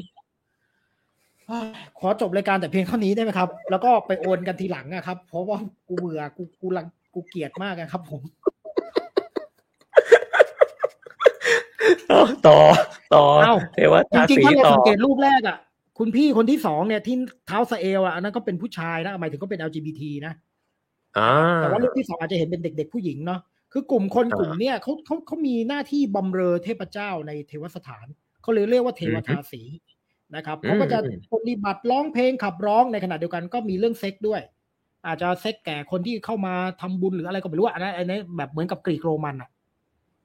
[1.50, 1.60] อ่า
[2.00, 8.22] ขอจบรายการแต่เพียงเท่านี้ได้ไหมครับ แล้วก็ไปโอนกันทีหลังอะครับ เพราะว่ากูเบื่อกูกูรังกูเกลียดมากอะครับผม
[12.12, 12.58] ต่อ
[13.16, 15.58] ต่อเอ้าเทวจทาริงสีๆถ้าเราต่อสังเกตรูปแรกอะ
[15.98, 17.16] คุณพี่คนที่สองเนี่ยที่
[17.48, 20.34] เท้าสะเอลอะอันนั้นก็เป็นผู้ชายนะหมายถึงก็เป็น LGBT นะ
[21.18, 23.40] อ่าแต่ว่ารูปที่สองอาจจะเห็นเป็นเด็ก ๆ ผู้หญิงเนาะ
[23.74, 28.06] คือกลุ่มคนอ่ากลุ่มเนี้ยเขาเขาเขามีหน้าที่บำเรอเทพเจ้าในเทวสถาน
[28.42, 29.62] เขาเลยเรียกว่าเทวทาสี
[30.36, 34.42] นะครับอืมเขาก็จะอืมปฏิบัติร้องเพลงขับร้องในขณะเดียวกันก็มีเรื่องเซ็กซ์ด้วย
[35.08, 39.50] อาจจะเซ็กซ์แก่คนที่เข้ามาทำบุญหรืออะไรก็ไม่รู้อะอันนั้นอันนั้นแบบเหมือนกับกรีกโรมันอะ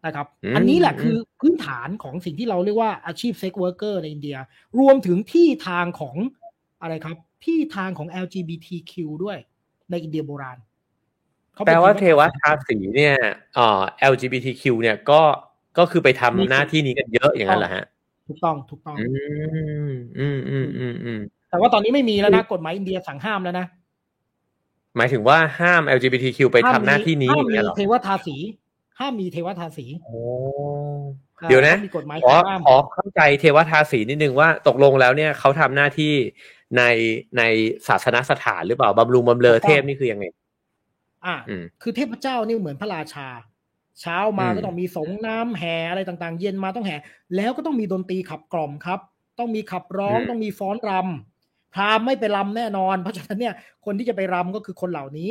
[0.06, 0.26] นะครับ
[0.56, 4.36] อันนี้แหละคือพื้นฐานของสิ่งที่เราเรียกว่าอาชีพ sex worker ในอินเดีย
[4.80, 6.16] รวมถึงที่ทางของ
[6.82, 8.94] อะไรครับ ที่ทางของ LGBTQ
[9.24, 9.38] ด้วย
[9.90, 10.58] ในอินเดียโบราณ
[11.54, 13.16] เขาแปลเป็นว่าเทวทาสีเนี่ย
[13.54, 13.82] เอ่อ
[14.12, 15.20] LGBTQ เนี่ยก็
[15.78, 17.84] ก็คือไปทำหน้าที่นี้กันเยอะอย่างนั้นเหรอฮะ
[18.28, 19.06] ถูกต้องถูกต้อง อื
[19.90, 23.66] มอืมอืมอืมอืมแต่ว่าตอนนี้ไม่มีแล้วนะกฎหมายอินเดียสั่งห้ามแล้วนะ
[24.96, 28.36] หมายถึงว่าห้าม LGBTQ ไปทำหน้าที่นี้ห้าอมย่างมีเงี้ยเหรอเทวทาสี
[28.98, 30.18] ห้ามมีเทวทาสีโอ้
[31.48, 36.12] เดี๋ยวนะมีกฎหมายขอสั่งห้ามขอเข้าใจเทวทาสีนิดนึงว่าตกลงแล้วเนี่ยเขาทำหน้าที่
[36.76, 36.82] ใน
[37.38, 37.42] ใน
[37.88, 40.24] ศาสนสถานหรือเปล่าบำรุงบำเรอเทพนี่คือยังไง
[41.24, 43.28] อ่าอืมคือเทพเจ้านี่เหมือนพระราชา
[44.00, 46.96] เช้ามาอืมก็ต้องมีสงน้ำแห่อะไรต่างๆ เย็นมาต้องแห่
[47.36, 49.00] แล้วก็ต้องมีดนตรีขับกล่อมครับ
[49.38, 55.30] ต้องมีขับร้องต้องมีฟ้อนรำพราหมณ์ไม่ไปรำแน่นอน เพราะฉะนั้นเนี่ยคนที่จะไปรำก็คือคนเหล่านี้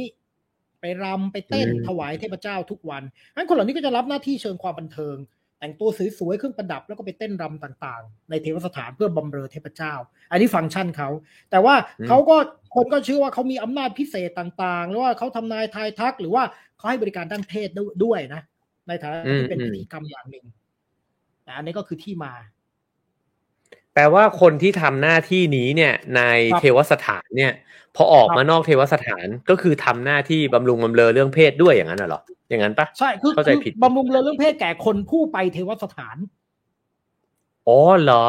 [0.83, 3.03] ไปรำไปเต้นถวายเทพเจ้าทุกวัน
[3.35, 5.17] งั้นคนเหล่านี้ก็จะรับหน้าที่เชิงความบันเทิง
[5.59, 9.93] แต่งตัวสวยๆเครื่องประดับแล้วก็ไปเต้นรำต่างๆ ในเทวสถานเพื่อบำเรอเทพเจ้า
[10.31, 11.09] อันนี้ฟังก์ชันเขา
[11.51, 12.37] แต่ว่าอืมเขาก็
[12.75, 16.43] คนก็เชื่อว่าเขามีอำนาจพิเศษต่างๆหรือว่าเขาทำนายทายทัก หรือว่า
[16.77, 17.69] เขาให้บริการด้านเพศ
[18.03, 18.41] ด้วยนะ
[18.87, 20.45] ในฐานะที่เป็นพิธีกรรมอย่างหนึ่ง
[21.43, 22.33] แต่อันนี้ก็คือที่มา
[23.93, 26.21] แปลว่าคนที่ทำหน้าที่นี้เนี่ยใน
[26.51, 27.53] ครับเทวสถานเนี่ย
[27.95, 36.17] พอออกครับมานอกเทวสถานก็คือทำหน้าที่บำรุงบำเรอเรื่องเพศด้วยอย่างนั้นน่ะเหรอ อย่างนั้นปะใช่คือเข้าใจคือผิดบำรุงเรื่องเพศแก่คนผู้ไปเทวสถาน
[37.67, 38.25] อ๋อเหรอ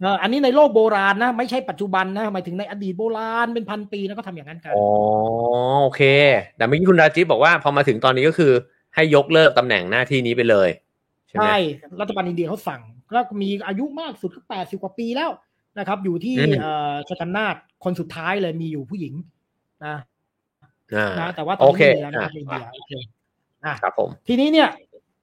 [0.00, 4.86] เอออันนี้ในโลกโบราณนะ ไม่ใช่ปัจจุบันนะหมายถึงในอดีตโบราณเป็นพันปีนะก็ทำอย่างนั้นกันอ๋อ
[5.82, 6.02] โอเค
[6.56, 8.52] แต่เมื่อกี้คุณราจิตบอกว่าพอมาถึงตอนนี้ก็คือ
[8.94, 10.68] ให้ยกเลิกตำแหน่งหน้าที่นี้ไปเลย
[11.28, 11.56] ใช่ไหมใช่
[12.00, 12.80] รัฐบาลอินเดียเขาสั่ง
[13.12, 15.30] แล้วมีอายุมากสุดก็แปดสิบกว่าปีแล้ว
[15.78, 17.54] นะครับ อยู่ที่อืมเอ่อชกันนาท
[17.84, 19.14] คนสุดท้ายเลยมีอยู่ผู้หญิง
[19.86, 19.96] นะ
[20.94, 22.92] อ่านะแต่ว่าตอโอนเคนี้ไม่มีแล้วนะครับอะในอินเดียโอเค
[23.64, 24.68] อะครับผมทีนี้เนี่ย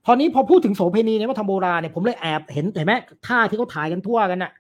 [0.05, 2.93] พอนี้พอพูดถึงโสเพณีในวัฒนธรรมโบราณเนี่ยผมเลยแอบเห็นเห็นไหม
[3.27, 4.51] ท่าที่เขาถ่ายกันทั่วกันน่ะ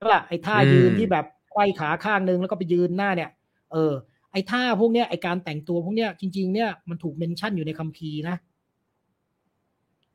[0.00, 3.30] ก็ล่ะไอ้ท่าอืมยืนที่แบบไขว้ขาข้างนึงแล้วก็ไปยืนหน้าเนี่ย
[3.72, 3.92] เออ
[4.32, 8.36] ไอ้ท่าพวกเนี้ยไอ้การแต่งตัวพวกเนี้ยจริง ๆ เนี่ยมันถูกเมนชั่นอยู่ในคัมภีร์นะ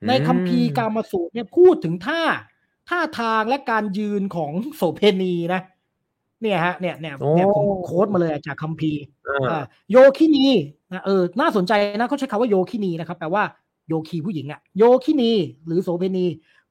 [0.08, 2.22] ในคัมภีร์กามสูตรเนี่ยพูดถึงท่า
[2.90, 5.62] ท่าทางและการยืนของโสเพณีนะ
[6.42, 10.46] เนี่ยฮะเนี่ยเนี่ยเนี่ยผมโค้ดมาเลยจากคัมภีร์อ่าอ่าโยคินี
[10.94, 13.44] นะเออน่าสนใจนะเขาใช้คำว่าโยคินีนะครับแปลว่า
[13.88, 15.32] โยคีผู้หญิงอะโยคินี
[15.66, 16.26] หรือโสเภณี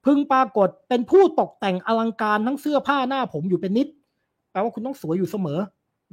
[0.06, 3.88] พึงปรากฏเป็นผู้ตกแต่งอลังการทั้งเสื้อผ้าหน้าผมอยู่เป็นนิด
[4.52, 5.58] แปลว่าคุณต้องสวยอยู่เสมอ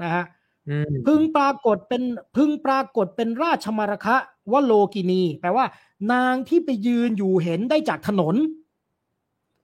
[0.02, 0.24] นะฮะ
[0.70, 2.04] อืมพึงปรากฏเป็น
[2.36, 4.18] พึงปรากฏเป็นราชมารคะ
[4.52, 5.66] ว่าโลกินี แปลว่า
[6.14, 8.36] นางที่ไปยืนอยู่เห็นได้จากถนน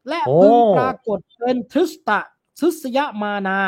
[0.09, 2.19] และพึงปรากฏเป็นทริสตะ
[2.59, 3.59] ทริสยมานา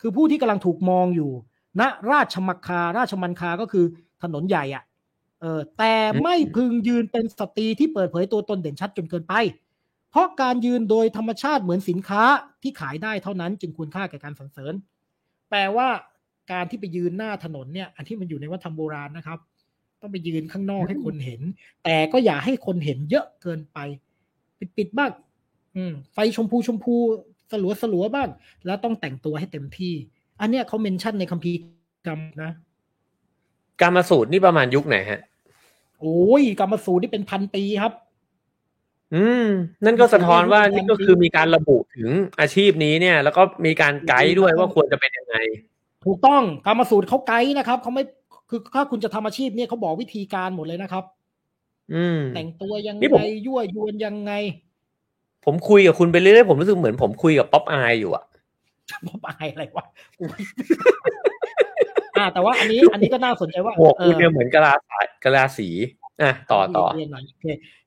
[0.00, 1.32] คือผู้ที่กำลังถูกมองอยู่
[1.80, 3.84] ณราชมัคคา ราชมันคาก็คือ
[4.22, 4.84] ถนนใหญ่อะ
[5.40, 9.34] เออแต่ไม่พึงยืนเป็นสตรีที่เปิดเผยตัวตนเด่นชัดจนเกินไป
[10.10, 12.22] เพราะการยืนโดยธรรมชาติเหมือนสินค้า
[12.62, 14.74] ที่ขายได้เท่านั้นจึงควรค่าแก่การสรรเสริญ
[15.50, 15.88] แปลว่า
[16.52, 19.38] การที่ไปยืนหน้าถนนเนี่ย อันที่มันอยู่ในวัฒนธรรมโบราณนะครับ
[20.00, 21.40] ต้องไปยืนข้างนอกให้คนเห็น
[21.84, 23.78] แต่ก็อย่าให้คนเห็นเยอะเกินไป
[24.58, 25.12] ปิดปิดๆบ้าง
[25.76, 26.96] อืมไฟชมพูชมพู
[27.50, 28.28] สลัวสลัวๆบ้าง
[28.66, 29.94] แล้วต้องแต่งตัวให้เต็มที่
[30.40, 31.58] อันเนี้ยเขาเมนชั่นในคัมภีร์
[32.06, 32.50] กรรมนะ
[33.80, 35.20] กามสูตรนี่ประมาณยุคไหนฮะ
[36.00, 37.92] โอ้ยกรรมสูตรนี่เป็นพันปีครับ
[39.14, 39.46] อืม
[39.84, 45.36] นั่นก็สะท้อนว่านี่ก็คือมีการระบุถึงอาชีพนี้เนี่ย แล้วก็มีการไกด์ด้วยว่าควรจะเป็นยังไง
[46.04, 48.04] ถูกต้องกรรมสูตรเขาไกด์นะครับเขาไม่
[48.48, 51.04] คือถ้าคุณจะทำอาชีพเนี่ยเขาบอกวิธีการหมดเลยนะครับ
[51.94, 54.32] อืม แต่งตัวยังนี่ผมไงยั่วยวนยังไง
[55.44, 58.24] ผมคุยกับคุณไปเรื่อยๆผมรู้สึกเหมือนผมคุยกับป๊อปอายอยู่อะ
[59.08, 59.86] พบอายอะไรวะ
[60.18, 60.40] กูไม่
[62.16, 65.68] อ่า แต่ว่าอันนี้ อันนี้ก็น่าสนใจว่าหัวคุณเอเนี่ยอเหมือนกะลาสายกะลาสี
[66.22, 67.46] อะต่อต่อเรียนหน่อยโอเค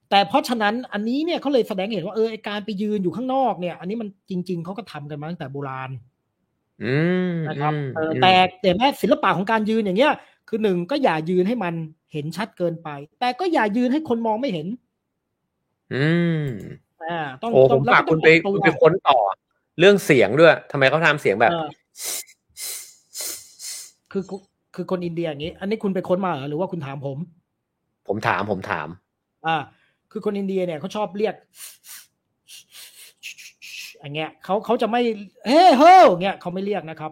[0.10, 5.92] แต่เพราะฉะนั้นอันนี้เนี่ยเขาเลยแสดงให้เห็นว่าเออไอ้การไปยืนอยู่ข้างนอกเนี่ย อันนี้มันจริง ๆเขาก็ทำกันมาตั้งแต่โบราณ
[6.84, 6.96] อื
[7.32, 10.14] มนะครับอืมเอออืมแต่แต่แม้ศิลปะของการยืนอย่างเงี้ย
[10.54, 11.74] คือหนึ่งก็อย่ายืนให้มัน
[12.14, 12.90] เห็นชัดเกินไป
[13.20, 14.68] แต่ก็อย่ายืนให้คนมองไม่เห็น
[15.94, 16.08] อื
[16.42, 16.46] ม
[17.04, 19.18] อ่า ต้องโอ้ผต้องมแล้วฝากก็คุณไปต้องคุณแต่งไปตัวค้นต่อ
[19.80, 21.68] เรื่องเสียงด้วยทำไมเขาทำเสียงแบบเออ
[24.12, 24.40] คือคือ
[24.76, 27.18] คือคนอินเดียอย่างนี้ อันนี้คุณไปค้นมาเหรอหรือว่าคุณถามผม
[28.08, 28.88] ผมถามผมถาม
[29.46, 29.56] อ่า
[30.12, 31.36] คือคนอินเดียเนี่ยเขาชอบเรียก
[34.00, 35.02] อย่างเงี้ยเขาเขาจะไม่
[35.46, 37.12] เฮ้เฮ้เงี้ยเขาไม่เรียกนะครับ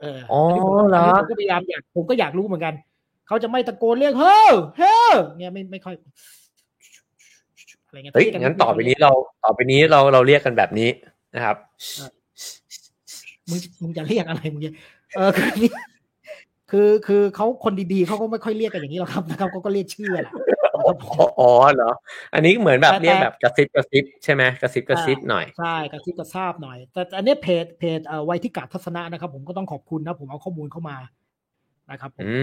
[0.00, 2.74] เอออ๋ออันนี้ผมเหรอนนี้ผมก็พยายามอยากผมก็อยากรู้เหมือนกัน
[3.28, 4.40] เขาจะไม่ตะโกนเรียกเฮ้
[4.78, 4.96] เฮ้
[5.38, 5.94] เงี้ยไม่ไม่ค่อย
[7.86, 9.12] อะไรเงี้ยเฮ้ยรีกกังั้นต่อไปนี้เรา
[9.44, 10.88] ต่อไปนี้เราเราเรียกกันแบบนี้
[11.34, 11.56] นะครับ
[13.50, 14.72] มึงมึงจะเรียกอะไรมึงจะ
[15.16, 15.70] เออคือนี่
[16.70, 20.32] คือคือเขาคนดีๆเขาก็ไม่ค่อยเรียกกันอย่างนี้หรอกครับนะครับเขาก็เรียกชื่อแหละ
[20.80, 21.90] นะครับผมอ๋ออ๋อเหรอ
[22.34, 30.96] อันนี้เหมือนแบบแต่เรียกแบบกระซิบกระซิบใช่ไหมกระซิบกระซิบอ่าหน่อย ใช่กระซิบกระซาบหน่อย แต่แต่อันนี้เพจเพจเอ่อไวทิกาทัศนะนะครับ ผมก็ต้องขอบคุณนะผมเอาข้อมูลเข้ามา
[31.90, 32.38] นะครับผมอื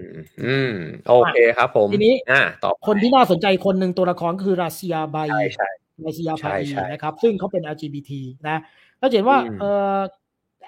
[0.00, 0.02] ม
[0.44, 0.72] อืม
[1.08, 5.68] โอเคครับผมทีนี้อ่าต่อคนที่น่าสนใจคนหนึ่งตัวละครก็คือราเซียไบใช่ใช่
[6.04, 8.12] ราเซียใช่พาอีใช่นะครับ ซึ่งเขาเป็น LGBT
[8.48, 8.58] นะ
[8.98, 10.00] เราจะเห็นว่าอืมเอ่อ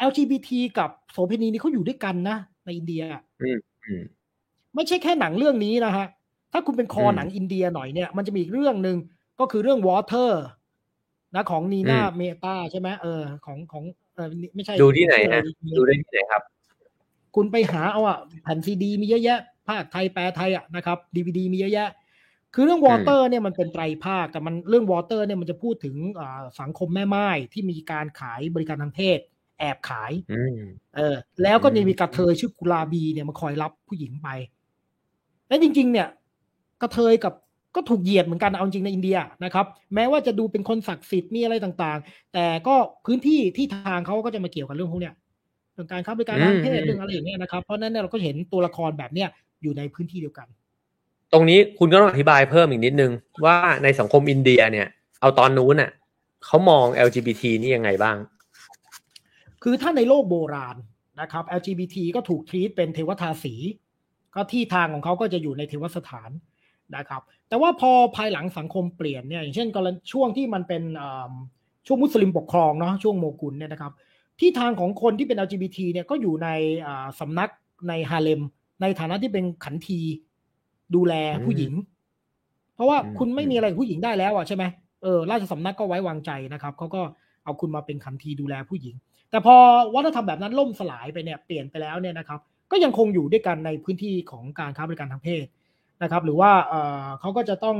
[0.08, 4.02] LGBT กับโสเภณีนี่เขาอยู่ด้วยกันนะในอินเดียอะอืมอืม
[4.74, 6.06] ไม่ใช่แค่หนังเรื่องนี้นะฮะ
[6.56, 8.96] ถ้าคุณเป็นคออืมหนังอินเดียหน่อยเนี่ยมันจะมีอีกเรื่องหนึ่ง
[9.40, 10.30] ก็คือเรื่อง Water
[11.34, 13.84] นะของนีน่าอืมเมตาใช่ไหมเออของของ
[14.14, 16.42] เออไม่ใช่ดูที่ไหนฮะชื่ออดูรได้ที่ไหนครับ
[17.34, 19.38] คุณไปหาเอาอะแผ่นซีดี มีเยอะแยะ
[19.68, 21.88] ภาคไทยแปลไทยอะนะครับดีวดีมีเยอะแยะ
[22.54, 29.18] คือเรื่อง Water เนี่ยมันเป็นไตรภาคแต่มันเรื่อง Water เนี่ยมันจะพูดถึงอ่าสังคมแม่ไม้ที่มีการขายบริการทางเพศ
[29.58, 30.58] แอบขายอืม
[30.96, 34.28] เออ แล้วก็อืมมีกระเทยชื่อกุลาบีเนี่ยมาคอยรับผู้หญิงไป
[35.48, 36.08] และจริง ๆ เนี่ย
[36.82, 37.34] กระเทยกับ
[37.76, 42.74] ก็ถูกเหยียดเหมือนกันเอาจริงในอินเดียนะครับ แม้ว่าจะดูเป็นคนศักดิ์สิทธิ์มีอะไรต่างๆ แต่ก็
[43.06, 45.14] พื้นที่ที่ทางเขาก็จะมาเกี่ยวกับเรื่องพวกเนี้ย
[45.74, 49.28] เรื่องการค้าบริการทางเพศเรื่องอะไรอย่างเงี้ยนะครับเพราะฉะนั้นเนี่ยเราก็เห็นตัวละครแบบเนี้ย
[49.62, 50.46] อยู่ในพื้นที่เดียวกัน
[51.32, 53.12] ตรงนี้คุณก็ต้องอธิบายเพิ่มอีกนิดนึง
[53.44, 54.86] ว่าในสังคมอินเดียเนี่ย
[55.20, 55.90] เอาตอนนู้นน่ะ
[56.44, 58.16] เขามอง LGBT นี่ยังไงบ้าง
[59.62, 60.76] คือถ้าในโลกโบราณ
[61.20, 63.54] นะครับ LGBT ก็ถูกทรีตเป็นเทวทาสี
[64.34, 66.30] ก็ที่ทางของเขาก็จะอยู่ในเทวสถาน
[66.96, 71.32] นะครับ แต่ว่าพอภายหลังสังคมเปลี่ยนเนี่ยอย่างเช่นกรณีช่วงที่มันเป็นอ่า
[71.86, 73.92] ช่วงมุสลิมปกครองเนาะช่วงโมกุลเนี่ยนะครับ
[74.40, 76.48] ที่ทางของคนที่เป็น LGBT เนี่ยก็อยู่ใน
[76.86, 77.50] อ่าสำนัก
[77.88, 78.40] ในฮาเลม
[78.82, 80.00] ในฐานะที่เป็นขันที
[80.94, 81.14] ดูแล
[81.46, 81.72] ผู้หญิง
[82.74, 84.64] เพราะว่าอืมคุณไม่มีอะไรกับผู้หญิงได้แล้วอะใช่ไหม
[85.02, 87.02] เออราชสำนักก็ไว้วางใจนะครับเขาก็
[87.44, 88.94] เอาคุณมาเป็นขันทีดูแลผู้หญิง
[89.30, 89.56] แต่พอ
[89.94, 95.46] วัฒนธรรมแบบนั้นล่มสลายไปเนี่ยเปลี่ยนไปแล้วเนี่ยนะครับ ก็ยังคงอยู่ด้วยกันในพื้นที่ของการค้าบริการทางเพศ
[96.02, 96.74] นะครับ หรือว่าเอ
[97.04, 97.78] อเขาก็จะต้อง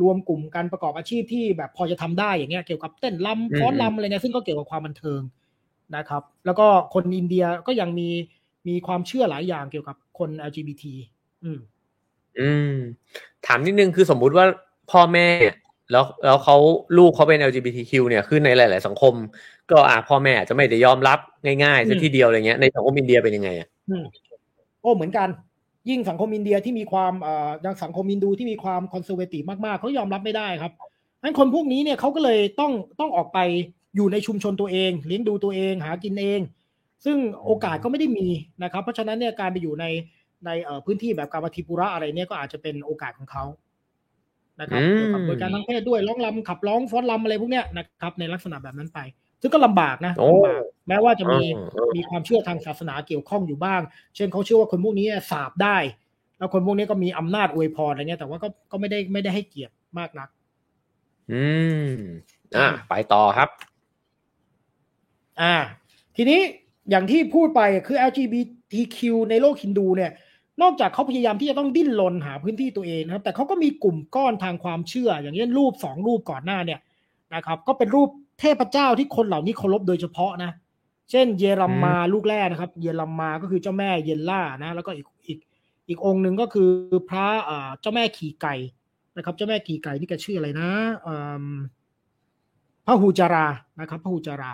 [0.00, 5.20] รวมกลุ่มกันประกอบอาชีพที่แบบพอจะทำได้อย่างเงี้ยเกี่ยวกับเต้นรำฟ้อนรำอะไรเนี่ยซึ่งก็เกี่ยวกับความบันเทิง
[5.96, 8.08] นะครับ แล้วก็คนอินเดียก็ยังมี
[8.68, 10.84] มีความเชื่อหลายอย่างเกี่ยวกับคน LGBT
[11.44, 11.58] อืม
[12.40, 12.74] อืม
[13.46, 14.46] ถามนิดนึงคือสมมุติว่า
[14.90, 15.28] พ่อแม่
[15.92, 16.56] แล้วแล้วเขา
[16.98, 19.14] ลูกเขาเป็น LGBTQ เนี่ยคือในหลาย ๆ สังคม
[19.70, 21.18] ก็อ่าพ่อแม่อาจจะไม่ได้ยอมรับ
[21.62, 24.04] ง่ายๆสักทีเดียวอะไรเงี้ยในสังคมอินเดียเป็นยังไงอะอืม
[24.80, 25.28] โอ้เหมือนกัน
[25.90, 30.72] ยิ่งสังคมอินเดียที่มีความเอ่อยังสังคมอินดูที่มีความคอนเซอร์เวทีฟมากๆเขายอมรับไม่ได้ครับ
[31.22, 33.38] งั้นคนพวกนี้เนี่ยเขาก็เลยต้องต้องออกไป
[33.96, 36.40] อยู่ในชุมชนตัวเองเลี้ยงดูตัวเองหากินเอง
[37.04, 38.28] ซึ่งโอกาสก็ไม่ได้มี
[38.62, 39.84] นะครับ เพราะฉะนั้นเนี่ยการไปอยู่ใน
[40.46, 40.50] ใน
[40.84, 43.44] พื้นที่แบบกามาทิปุระอะไรเนี่ยก็อาจจะเป็นโอกาสของเขา
[44.60, 48.98] นะครับอืมเกี่ยวกับบริการทางเพศด้วยร้องรำขับร้องฟ้อนรำอะไรพวกเนี้ยนะครับในลักษณะแบบนั้นไป
[49.40, 53.80] ซึ่งก็ลำบากนะโอ้ลำบากแม้ว่าจะมีเออเออมีความเชื่อทางศาสนาเกี่ยวข้องอยู่บ้าง
[54.16, 55.78] เช่นเขาเชื่อว่าคนพวกนี้สาบได้
[56.38, 60.28] แล้วคนพวกนี้ก็มีอำนาจอวยพรอะไรเงี้ยแต่ว่าก็ก็ไม่ได้ไม่ได้ให้เกียรติมากนัก
[61.32, 61.44] อื
[61.90, 61.92] ม
[62.56, 63.48] อ่าไปต่อครับ
[65.40, 65.54] อ่า
[66.16, 66.40] ทีนี้
[66.90, 68.98] อย่างที่พูดไปคือ LGBTQ
[69.30, 70.12] ในโลกฮินดูเนี่ย
[70.62, 76.80] นอกจากเขาพยายามที่จะต้องดิ้นรนหาพื้นที่ตัวเองนะครับ แต่เขาก็มีกลุ่มก้อนทางความเชื่อ อย่างเช่นรูปสองรูปก่อนหน้าเนี่ย
[77.34, 78.08] นะครับ ก็เป็นรูป
[78.40, 80.50] เทพเจ้าที่คนเหล่านี้เคารพโดยเฉพาะนะ
[81.10, 85.38] เช่น เยรัมมาลูกแรกนะครับ เยรัมมาก็คือเจ้าแม่เยนล่านะ แล้วก็อีกอีก
[85.88, 86.70] อีกองค์หนึ่งก็คือ
[87.08, 88.54] พระอ่าเจ้าแม่ขี่ไก่
[89.16, 90.70] นะครับ เจ้าแม่ขี่ไก่นี่แกชื่ออะไรนะ
[91.06, 91.14] อื
[91.44, 91.56] ม
[92.86, 93.46] พระหูจารา
[93.80, 94.52] นะครับพระหูจารา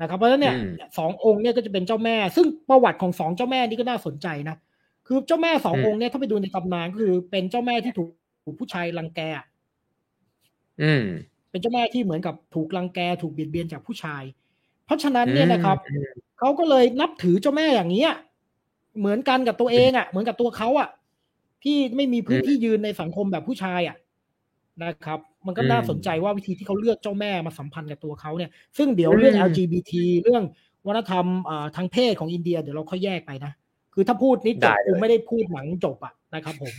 [0.00, 4.56] นะครับ เพราะฉะนั้นเนี่ยอืมสององค์เนี่ยก็จะเป็นเจ้าแม่ ซึ่งประวัติของสองเจ้าแม่นี่ก็น่าสนใจนะ
[5.06, 8.08] คือเจ้าแม่สององค์เนี่ยถ้าไปดูในตำนานก็คือเป็นเจ้าแม่ที่ถูก
[8.44, 9.20] ถูกผู้ชายรังแก
[10.82, 11.06] อืม
[11.50, 14.22] เป็นเจ้าแม่ที่เหมือนกับถูกรังแกถูกเบียดเบียนจากผู้ชาย
[14.86, 16.06] เพราะฉะนั้นเนี่ยนะครับอืม
[16.38, 18.12] เขาก็เลยนับถือเจ้าแม่อย่างนี้ย
[18.98, 20.88] เหมือนกันกับตัวเองอะ เหมือนกับตัวเขาอะ
[21.64, 23.96] ที่ไม่มีพื้นที่ยืนในสังคมแบบผู้ชายอะ
[24.84, 29.92] นะครับ มันก็น่าสนใจว่าวิธีที่เขาเลือกเจ้าแม่มาสัมพันธ์กับตัวเขาเนี่ย ซึ่งเดี๋ยวเรื่องอืม LGBT
[30.22, 30.44] เรื่อง
[30.86, 33.52] วัฒนธรรมเอ่อทางเพศของอินเดีย เดี๋ยวเราค่อยแยกไปนะ
[33.94, 36.72] คือถ้าพูดนี้จบได้เลยกูไม่ได้พูดหนังจบอะนะครับผม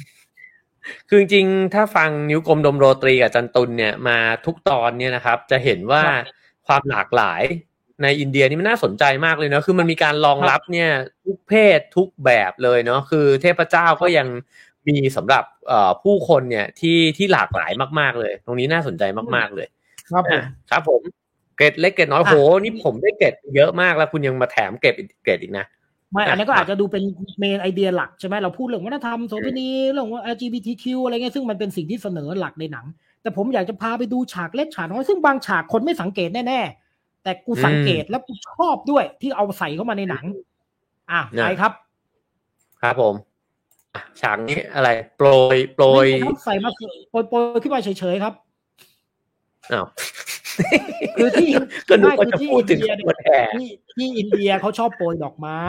[1.10, 6.26] คือจริงๆถ้าฟังนิ้วกลมดมโรตรีกับจันตุนเนี่ยมาทุกตอนเนี่ยนะครับ จะเห็นว่าครับ
[6.68, 7.44] ความหลากหลาย
[8.04, 10.90] ในอินเดียนี่มันน่าสนใจมากเลยเนาะคือมันมีการรองรับเนี่ย
[11.26, 14.28] ทุกเพศทุกแบบเลยเนาะคือเทพเจ้าก็ยัง
[14.88, 19.04] มีสำหรับเอ่อผู้คนเนี่ยที่ที่หลากหลายมากๆเลย ตรงนี้น่าสนใจ
[19.36, 19.68] มากๆเลย
[20.12, 21.02] ครับผมอะครับผม
[21.58, 25.66] เกรดเล็กเกรดน้อยอะโหนี่ผมได้เกรดเยอะมากแล้วคุณยังมาแถมเกรดอีกเกรดอีกนะ
[26.12, 27.04] ไม่อันนั้นก็อะอาจจะดูเป็น
[27.40, 32.86] เมนไอเดียหลักใช่ไหมเราพูดเรื่องวัฒนธรรมโสเภณีเรื่องว่า LGBTQ อะไรเงี้ยซึ่งมันเป็นสิ่งที่เสนอหลักในหนัง
[33.22, 40.26] แต่ผมอยากจะพาไปดูฉากเล็กฉากน้อยซึ่งบางฉากคนไม่สังเกตแน่ๆแต่กูสังเกตแล้วกูชอบด้วยที่เอาใส่เข้ามาในหนัง
[41.12, 41.72] อะนะไปครับ
[42.82, 43.16] ครับผม
[43.96, 46.72] อะฉากนี้อะไร โปรยโปรยไม่ใช่ครับใส่มา
[47.10, 48.34] โปรยโปรยขึ้นมาเฉยๆครับ
[49.72, 49.86] อ้าว
[51.18, 51.50] คือที่
[51.90, 55.62] ก็นึกว่าไม่จะคือที่พูดถึงอินเดียขบวนแห่ที่ที่อินเดียเขาชอบโปรยดอกไม้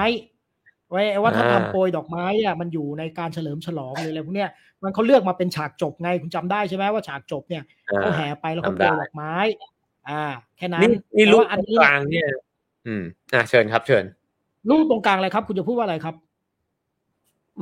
[0.93, 4.51] ไว้ว่าถ้าอ่าทำโปรยดอกไม้เนี่ยมันอยู่ในการเฉลิมฉลองหรืออะไรพวกเนี้ย
[4.83, 9.35] มันเขาเลือกมาเป็นฉากจบไงคุณจำได้ใช่ไหมว่าฉากจบเนี่ยอ่าเขาแห่ไปแล้วเขาจำโปได้รยดอกไม้
[10.09, 10.23] อ่า
[10.57, 12.27] แค่นั้นนี่นี่แต่รูปว่าอันตรงนี้กลางเนี่ย
[12.87, 13.03] อืม
[13.35, 14.05] อะเชิญครับเชิญ
[14.69, 16.15] รูปตรงกลางอะไรครับ คุณจะพูดว่าอะไรครับ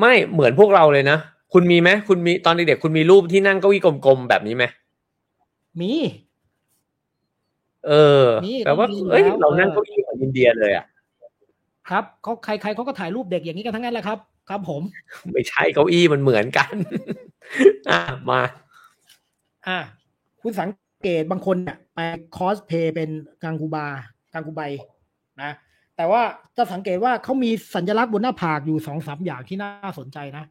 [0.00, 1.18] ไม่เหมือนพวกเราเลยนะ
[1.52, 4.64] คุณมีไหมคุณมีตอนเด็กๆคุณมีรูปที่นั่งเก้าอี้กลมๆแบบนี้ไหม
[5.80, 5.92] มี
[7.86, 7.92] เอ
[8.24, 10.84] อมีแปลว่าต้องมีอยู่เอ้ยแล้วเรานั่งเออเก้าอี้เหมือนอินเดียเลยอะ
[11.90, 14.18] ครับเขาใครใครเขาก็ถ่ายรูปเด็กอย่างนี้กันทั้งนั้นแหละครับ
[14.50, 14.82] ครับผม
[15.32, 16.74] ไม่ใช่เก้าอี้มันเหมือนกัน
[17.90, 18.40] อะมา
[19.66, 19.78] อ่า
[20.42, 20.68] คุณสัง
[21.02, 21.98] เกตบางคนเนี่ยไป
[22.36, 23.10] คอสเพย์เป็น
[23.42, 23.86] กังกูบา
[24.32, 24.62] กังกูไบ
[25.42, 25.52] นะ
[25.96, 26.22] แต่ว่า
[26.56, 30.44] จะสังเกตว่าเขามีสัญลักษณ์บนหน้าผากอยู่สองสามอย่างที่น่าสนใจนะ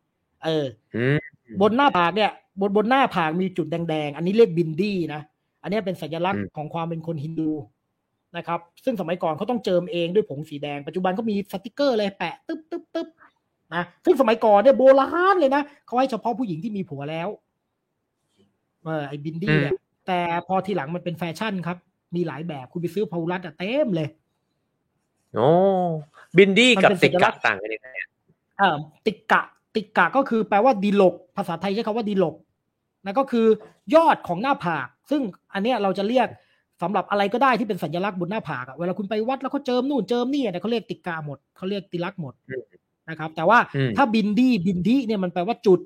[0.45, 0.65] เออ
[0.95, 1.17] อืม
[1.61, 2.31] บนหน้าผากเนี่ย
[2.61, 5.21] บนบนหน้าผากมีจุดแดงๆ อันนี้เรียกบินดี้นะ
[5.61, 7.51] อันนี้เป็นสัญลักษณ์ของความเป็นคนฮินดู
[8.37, 13.07] นะครับ ซึ่งสมัยก่อนเขาต้องเจิมเองด้วยผงสีแดงปัจจุบันก็มีสติกเกอร์เลยแปะตึ๊บตึ๊บตึ๊บ
[13.75, 17.29] นะซึ่งสมัยก่อนเนี่ยโบราณเลยนะเขาให้เฉพาะผู้หญิงที่มีผัวแล้ว
[18.83, 19.73] เออไอ้บินดี้เนี่ย
[20.07, 21.77] แต่พอทีหลังมันเป็นแฟชั่นครับ
[22.15, 24.07] มีหลายแบบคุณไปซื้อพาหุรัดอะเต็มเลย
[25.35, 25.49] โอ้
[26.37, 28.07] บินดี้มันกับเป็นสัญลักษณ์ต่างกันยังไงอะ
[28.57, 29.41] เอ่อติกะ
[29.75, 32.35] ติกะก็คือแปลว่าดิลก ภาษาไทยใช้คำว่าดิลก
[33.05, 33.47] นั่นก็คือ
[33.95, 35.21] ยอดของหน้าผาก ซึ่ง
[35.53, 36.27] อันเนี้ยเราจะเรียก
[36.81, 42.33] สำหรับอะไรก็ได้ที่เป็นสัญลักษณ์บนหน้าผากอะเวลาคุณไปวัดแล้วเขาเจิมนู่นเจิมนี่เนี่ยเขาเรียกติกะหมดเขาเรียกติลักษณ์หมด
[43.09, 45.79] นะครับ แต่ว่าอืมถ้าบินดี้บินดี้เนี่ยมันแปลว่าจุด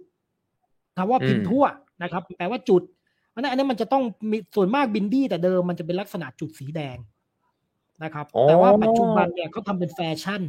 [0.98, 1.66] คำว่าอืมพินทั่ว
[2.04, 2.82] นะครับ แปลว่าจุด
[3.34, 6.98] อันนั้นอันนี้มันจะต้องมีส่วนมากบินดี้แต่เดิมมันจะเป็นลักษณะจุดสีแดง
[8.04, 10.42] นะครับอ๋อแต่ว่าปัจจุบันเนี่ยเขาทำเป็นแฟชั่น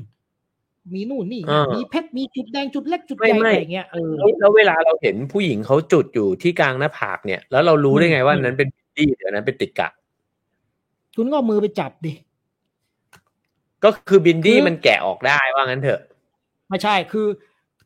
[0.95, 9.88] มีนู่นนี่อ่ามีมีเพชร มีจุดแดงจุดเล็กจุดไม่ใหญ่ไม่อะไรอย่างเงี้ยเออแล้วแล้วเวลาเราเห็นผู้หญิงเขาจุดอยู่ที่กลางหน้าผากเนี่ย แล้วเรารู้ได้ไงว่าอืมนั้นเป็นบินดี้หรืออันนั้นเป็นติกะ
[11.16, 12.12] คุณก็เอามือไปจับดิ
[13.84, 16.00] ก็คือบินดี้คือมันแกะออกได้ว่างั้นเถอะ
[16.68, 17.26] ไม่ใช่คือ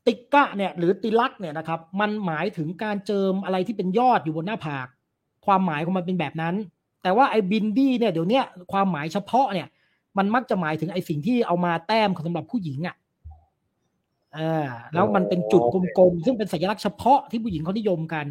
[0.06, 4.86] ติกะเนี่ย หรือติลักษณ์เนี่ยนะครับ มันหมายถึงการเจิมอะไรที่เป็นยอดอยู่บนหน้าผาก
[5.46, 6.54] ความหมายของมันเป็นแบบนั้น
[7.02, 9.66] แต่ว่าไอ้บินดี้เนี่ยเดี๋ยวเนี้ยความหมายเฉพาะเนี่ย
[10.18, 12.96] มันมักจะหมายถึงไอ้สิ่งที่เอามาแต้มสำหรับผู้หญิงอะ
[14.34, 18.24] เออแล้วมันเป็นจุดกลมๆ ซึ่งเป็นสัญลักษณ์เฉพาะที่ผู้หญิงเขานิยมกัน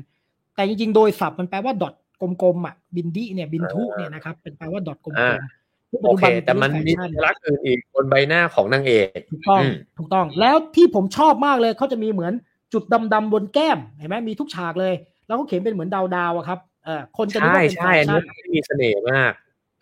[0.56, 12.34] แต่จริงๆ โดยศัพท์มันแปลว่าดอท กลมๆอะบินดี้เนี่ยบินทุเนี่ยนะครับเป็นแปลว่าดอทกลอ่ามๆซึ่งปัจโอจุเคบันแต่มันมีเป็สัเรื่องญแฟชั่นลักษณ์อื่นอีกบนใบหน้าของนางเอกถูกต้องอืมถูกต้องแล้วที่ผมชอบมากเลยเขาจะมีเหมือน
[12.74, 14.94] จุดดำๆบนแก้มเห็นไหมมีทุกฉากเลย
[15.28, 19.34] แล้วก็เขียนเป็นเหมือนดาวๆอะครับเออคนจะนึกใช่ว่าเป็นแฟใช่อันชั่นี้นที่มีเสน่ห์มาก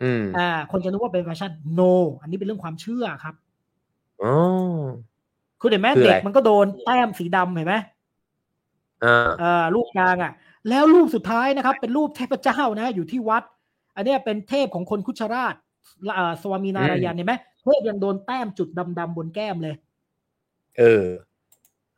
[0.02, 3.34] อืมอ่า คนจะนึกว่าเป็นแฟชั่น no อันนี้เป็นเรื่องความเชื่อครับ
[4.22, 4.34] อ๋อ
[5.60, 7.74] คุณเห็นไหมคืออะไรเด็กมันก็โดนแต้มสีดำเห็นไหม
[9.04, 10.32] อ่าเอ่อรูปกลางอะ
[10.68, 13.42] แล้วรูปสุดท้ายนะครับ เป็นรูปเทพเจ้านะ อยู่ที่วัด
[13.96, 15.54] อันเนี้ยเป็นเทพของคนคุชราช
[16.18, 19.74] อ่าสวามีนารายณ์เห็นไหมเทพยังโดนแต้มจุดดำๆบนแก้มเลย
[20.78, 21.06] เออ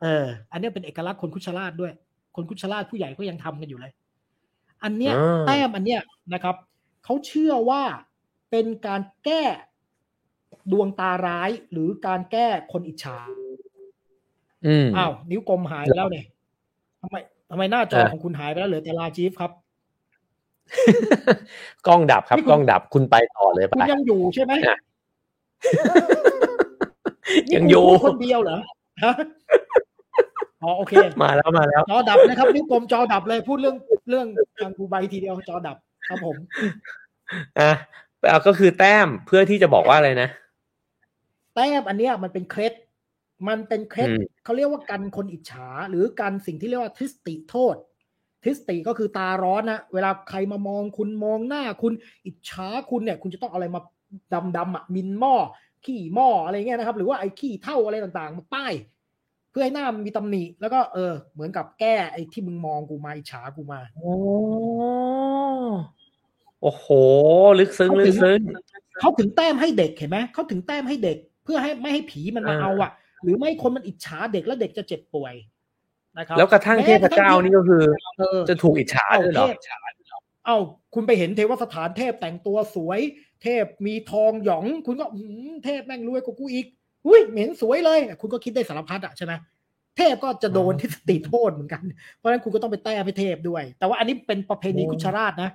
[0.01, 1.93] เออ อันเนี้ยเป็นเอกลักษณ์คนคุชราชด้วย
[2.35, 3.93] คนคุชราชผู้ใหญ่ก็ยังทำกันอยู่เลย
[4.83, 6.01] อันเนี้ยอ่าแต้มอันเนี้ย
[6.33, 6.55] นะครับ
[7.03, 7.83] เขาเชื่อว่า
[8.51, 9.43] เป็นการแก้
[10.71, 13.17] ดวงตาร้ายหรือการแก้คนอิจฉา
[14.65, 16.25] อืมอ้าวนิ้วกลมหายไปแล้วเนี่ย
[17.01, 17.17] ทำไม
[17.49, 19.51] ทำไมหน้าจออะของคุณหายไปแล้วเหลือแต่ลาจีฟครับ
[21.87, 24.77] กล้องดับครับนี่คุณกล้องดับคุณไปต่อเลยไปคุณยังอยู่ใช่ไหมอะ
[27.49, 28.57] นี่ยังคุณอยู่พูดคนเดียวเหรอ
[29.03, 29.13] ฮะ
[30.63, 30.93] อ๋อโอเค
[31.23, 33.75] มาแล้วมาแล้วจอดับนะครับนิ้วกลมจอดับเลยพูดเรื่อง
[34.09, 34.27] เรื่อง
[34.59, 35.77] ทางกูใบทีเดียวจอดับ
[36.07, 36.35] ครับผม
[37.59, 37.71] อะ
[38.29, 40.29] เอาก็คือแต้มเพื่อที่จะบอกว่าอะไรนะ
[41.55, 42.73] แต้มอันเนี้ยมันเป็นเคล็ด
[43.47, 47.75] มันเป็นเคล็ดอืมเขาเรียกว่ากันคนอิจฉา หรือกันสิ่งที่เรียกว่าทิสติโทษ
[48.45, 51.93] ทิสติก็คือตาร้อนนะเวลาใครมามองคุณมองหน้าคุณ
[52.25, 53.81] อิจฉาคุณเนี่ย คุณจะต้องเอาอะไรมา
[54.33, 55.35] ดำดำๆอะมินหม้อ
[55.85, 58.73] ขี้หม้ออะไรเงี้ยนะครับ หรือว่าไอ้ขี้เท่าอะไรต่างๆมาป้าย
[59.51, 64.13] เพื่อให้หน้ามันมีตำหนิ แล้วก็เออ เหมือนกับแก้ไอ้ที่มึงมองกูมาอิจฉากูมาโอ้
[66.61, 66.85] โอ้โห
[67.59, 68.39] ลึกซึ้งเขาลึถึกงซึ้ง
[68.99, 72.91] เขาถึงแต้มให้เด็กเห็นไหมเขาถึงแต้มให้เด็ก เพื่อให้ไม่ให้ผีมันมาอ่าเอาอะ
[73.23, 75.33] หรือไม่ให้คนมันอิจฉาเด็กแล้วเด็กจะเจ็บป่วย
[76.17, 77.83] นะครับ แล้วกระทั่งเทพเจ้านี่ก็คือ
[78.17, 79.55] เออจะถูกอิจฉาเอาด้วยเหรเทอพ
[80.45, 80.57] เอ้า
[80.93, 82.99] คุณไปเห็นเทวสถานเทพแต่งตัวสวย
[83.43, 86.65] เทพมีทองหยอง คุณก็อืมเทพแม่งรวยกว่ากูอีก
[87.07, 89.33] อุ้ยเหม็นสวยเลย คุณก็คิดได้สารพัดอะใช่ไหม
[89.97, 91.83] เทพก็จะโดนที่สติโทษเหมือนกัน
[92.15, 95.49] เพราะฉะนั้นคุณก็ต้องไปแต้มให้เทพด้วย แต่ว่าอันนี้เป็นประเพณีคุชราชนะ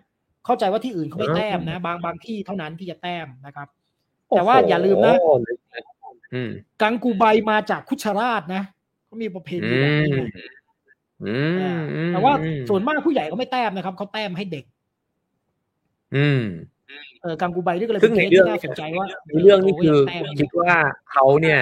[0.46, 3.68] เข้าใจว่าที่อื่นเขาไม่แต้มนะ บางบางที่เท่านั้นที่จะแต้มนะครับ
[4.36, 5.30] แต่ว่าอย่าลืมนะโอ้โห
[5.74, 5.83] อืม
[6.82, 8.62] กังกูใบมาจากคุชราชนะ
[9.04, 10.30] เขามีประเพณีอืแบบนี้มนะ
[11.24, 11.36] อื
[11.78, 14.64] มอืมแต่ว่าอืมส่วนมากผู้ใหญ่เขาไม่แต้มนะครับเขาแต้มให้เด็ก
[16.16, 16.42] อืม
[17.22, 20.74] เออกังกูใบนี่ก็เลยซึ่เป็นงเคในสเรื่องที่น่าสนใจว่าในเรื่องนี้คือโยแต้มคิดว่า
[21.12, 21.60] เขาเนี่ย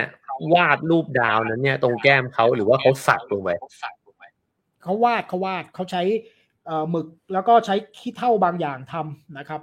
[0.55, 3.51] วาดรูปดาวนั้นเนี่ย ตรงแก้มเขาหรือว่าเขาสักลงไป
[4.83, 6.03] เขาวาดเขาวาดเขาใช้
[6.67, 9.61] เอ่อหมึกแล้วก็ใช้ขี้เท่าบางอย่างทำนะครับ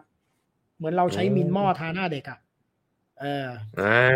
[0.77, 2.39] เหมือนเราใช้มินหม้อทาหน้าเด็กอะ่ะ
[3.21, 3.47] เออ
[3.79, 4.07] อ่า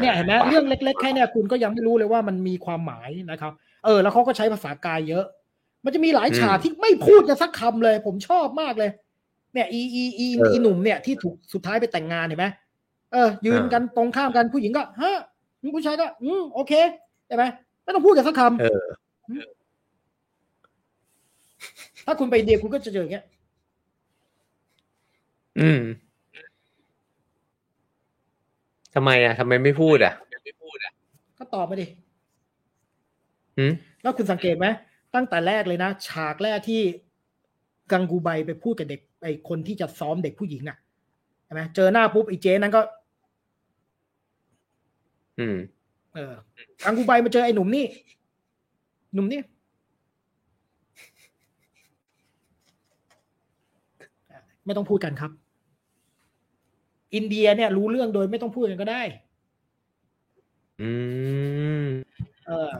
[0.00, 3.52] เนี่ยเห็นไหมเรื่องเล็ก ๆ แค่เนี่ยคุณก็ยังไม่รู้เลยว่ามันมีความหมายนะครับ
[3.84, 5.24] เออ แล้วเขาก็ใช้ภาษากายเยอะ
[5.84, 8.90] มันจะมีหลายฉากที่ไม่พูดกันสักคำเลย ผมชอบมากเลย
[9.54, 12.46] เนี่ย อีอีอีอีหนุ่มเนี่ยที่ถูกสุดท้ายไปแต่งงานเห็นไหม
[13.12, 15.18] เออ ยืนกันตรงข้ามกันผู้หญิงก็ฮะ
[15.74, 16.72] ผู้ชายก็ อืมโอเค
[17.26, 17.44] ใช่ไหม
[17.82, 18.84] ไม่ต้องพูดกันสักคำเออ
[22.06, 23.24] ถ้าคุณไปอินเดียคุณก็จะเจออย่างเงี้ย
[25.60, 25.80] อืม
[28.94, 30.14] ทำไมอะทำไมไม่พูดอะ
[31.38, 31.86] ก็ตอบมาดิ
[33.58, 33.72] หืม
[34.02, 34.66] แล้วคุณสังเกตไหม
[35.14, 36.82] ตั้งแต่แรกเลยนะ ฉากแรกที่
[37.92, 40.76] กังกูไบไปพูดกับเด็กไอ้คนที่จะซ้อมเด็กผู้หญิงอะ
[41.44, 42.80] ใช่ไหมเจอหน้าปุ๊บไอ้เจ๊นั้นก็
[45.38, 45.56] อืม
[46.14, 46.32] เออ
[46.84, 47.84] กังกูไบมาเจอไอ้หนุ่มนี่
[49.14, 49.40] หนุ่มนี่
[54.64, 55.30] ไม่ต้องพูดกันครับ
[57.14, 59.02] อินเดียเนี่ยรู้เรื่องโดยไม่ต้องพูดกันก็ได้
[60.80, 60.90] อื
[61.84, 61.86] ม
[62.46, 62.70] เออ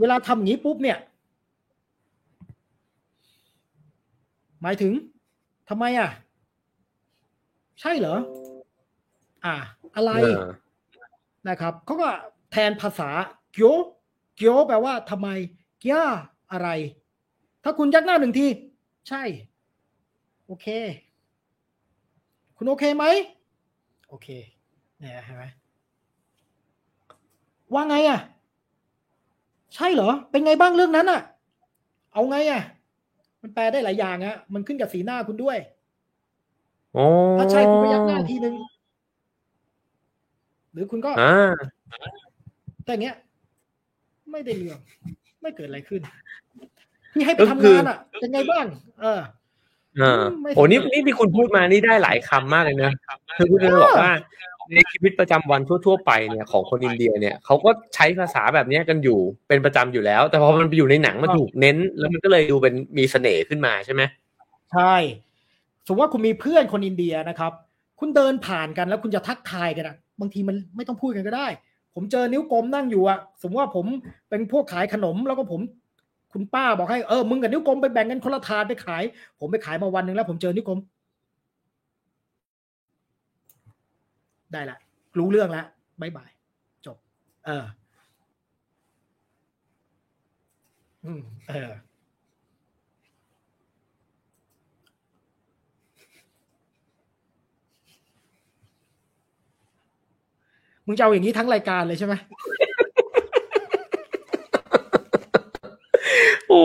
[0.00, 0.98] เวลาทำอย่างนี้ปุ๊บเนี่ย
[4.62, 4.92] หมายถึง
[5.68, 6.10] ทำไมอะ
[7.80, 8.16] ใช่เหรอ
[9.44, 9.54] อ่า
[9.96, 10.46] อะไรเออ
[11.48, 12.08] นะครับ เขาก็
[12.52, 13.10] แทนภาษา
[13.52, 13.74] เกียว
[14.36, 15.28] เกียวแปลว่าทำไม
[15.80, 16.00] เกีย
[16.52, 16.68] อะไร
[17.64, 18.46] ถ้าคุณยักหน้าหนึ่งที
[19.08, 19.22] ใช่
[20.46, 20.66] โอเค
[22.56, 23.04] คุณโอเคไหม
[24.08, 24.28] โอเค
[24.98, 25.44] เนี่ยเห็นไหม
[27.72, 28.20] ว่าไงอะ
[29.74, 31.20] ใช่เหรอ เป็นไงบ้างเรื่องนั้นอะ
[32.12, 32.62] เอาไงอะ
[33.42, 35.58] มันแปลได้หลายอย่างอะมันขึ้นกับสีหน้าคุณด้วย
[36.94, 37.04] โอ้
[37.38, 38.54] ถ้าใช่คุณก็ยักหน้าทีนึง
[40.72, 41.52] หรือคุณก็อ่า
[42.84, 43.16] แต่อย่างเงี้ย
[44.30, 44.78] ไม่ได้เรื่อง
[45.42, 46.00] ไม่เกิดอะไรขึ้น
[47.12, 48.66] ที่ให้ไปก็ทำคืองานอะ เป็นไงบ้าง
[49.00, 49.20] เออ
[50.02, 52.92] อ่าไม่โอ้นี่ทำนี่ที่คุณพูดมานี่ได้หลายคำมากเลยนะ
[53.36, 54.12] คือคุณจะบอกว่า
[54.74, 59.18] ในชีวิตประจำวันทั่ว ๆ ไปเนี่ยของคนอินเดียเนี่ยเขาก็ใช้ภาษาแบบเนี้ยกันอยู่
[59.48, 64.02] เป็นประจำอยู่แล้ว แต่พอมันไปอยู่ในหนังมันถูกเน้น แล้วมันก็เลยดูเป็นมีเสน่ห์ขึ้นมาใช่ไหม
[64.72, 64.94] ใช่
[65.86, 67.52] สมมติว่าคุณมีเพื่อนคนอินเดียนะครับ
[68.00, 71.46] คุณเดินผ่านกันแล้วคุณจะทักทายกันอะบางทีมันไม่ต้องพูดกันก็ได้
[71.94, 73.86] ผมเจอนิ้วกลมนั่งอยู่อะสมมติว่าผม
[74.28, 75.60] เป็นพวกขายขนมแล้วก็ผม
[76.36, 79.02] คุณป้าบอกให้เออมึงกับนิ้วกลมไปแบ่งกันคนละถาดไปขาย
[79.40, 80.78] ผมไปขายมาวันหนึ่งแล้ว ผมเจอนิ้วกลม
[84.52, 84.78] ได้ละ
[85.18, 85.66] รู้เรื่องแล้ว
[86.00, 86.30] บายบาย
[86.86, 86.96] จบ
[87.46, 87.64] เออ
[91.48, 91.70] เออ
[100.86, 102.14] มึงจะเอาอย่างนี้ทั้งรายการเลยใช่ไหม
[106.48, 106.60] โอ้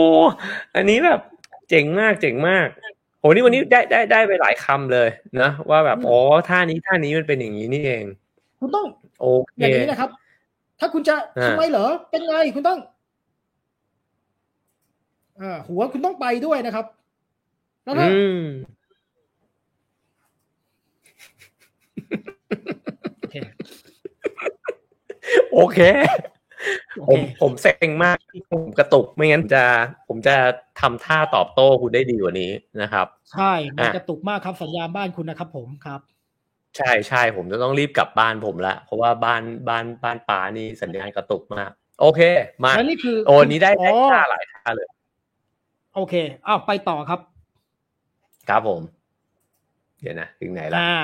[0.74, 1.20] อันนี้แบบ
[1.68, 2.66] เจ๋งมากเจ๋งมาก
[3.18, 5.08] โหนี่วันนี้ได้ได้ได้ไปหลายคำเลย
[5.40, 6.18] นะว่าแบบอ๋อ
[6.48, 8.04] ท่านี้ท่านี้มันเป็นอย่างนี้นี่เอง
[8.58, 8.86] คุณต้อง
[9.20, 10.10] โอเคอย่างนี้นะครับ
[10.80, 12.78] ถ้าคุณจะอ่าทำไมเหรอเป็นไงคุณต้อง
[15.40, 16.86] อ่าหัวคุณต้องไปด้วยนะครับ
[17.84, 18.42] แล้วถ้าอืม
[23.20, 23.36] โอเค
[25.52, 26.31] โอเคโอ
[27.08, 29.64] ผมเคผมเซ็งมากที่ผมกระตุกไม่งั้นจะ
[30.08, 30.34] ผมจะ
[30.80, 32.50] ทำท่าตอบโต้คุณได้ดีกว่านี้
[32.82, 36.00] นะครับ ใช่มันอะกระตุกมากครับสัญญาณบ้านคุณนะครับ ผมครับ
[36.76, 41.70] ใช่ใช่ผมจะต้องรีบกลับบ้านผมละเพราะว่าบ้านบ้านบ้านป้านี่สัญญาณกระตุกมาก
[42.00, 42.20] โอเค
[42.64, 44.88] มาแล้วนี่คือโอ้นี้ได้อ๋ได้อท่าหลายท่าเลย
[45.94, 46.14] โอเค
[46.46, 47.20] อ้าวไปต่อครับ
[48.48, 48.80] ครับผม
[50.00, 50.94] เดี๋ยวนะถึงไหนละอ่า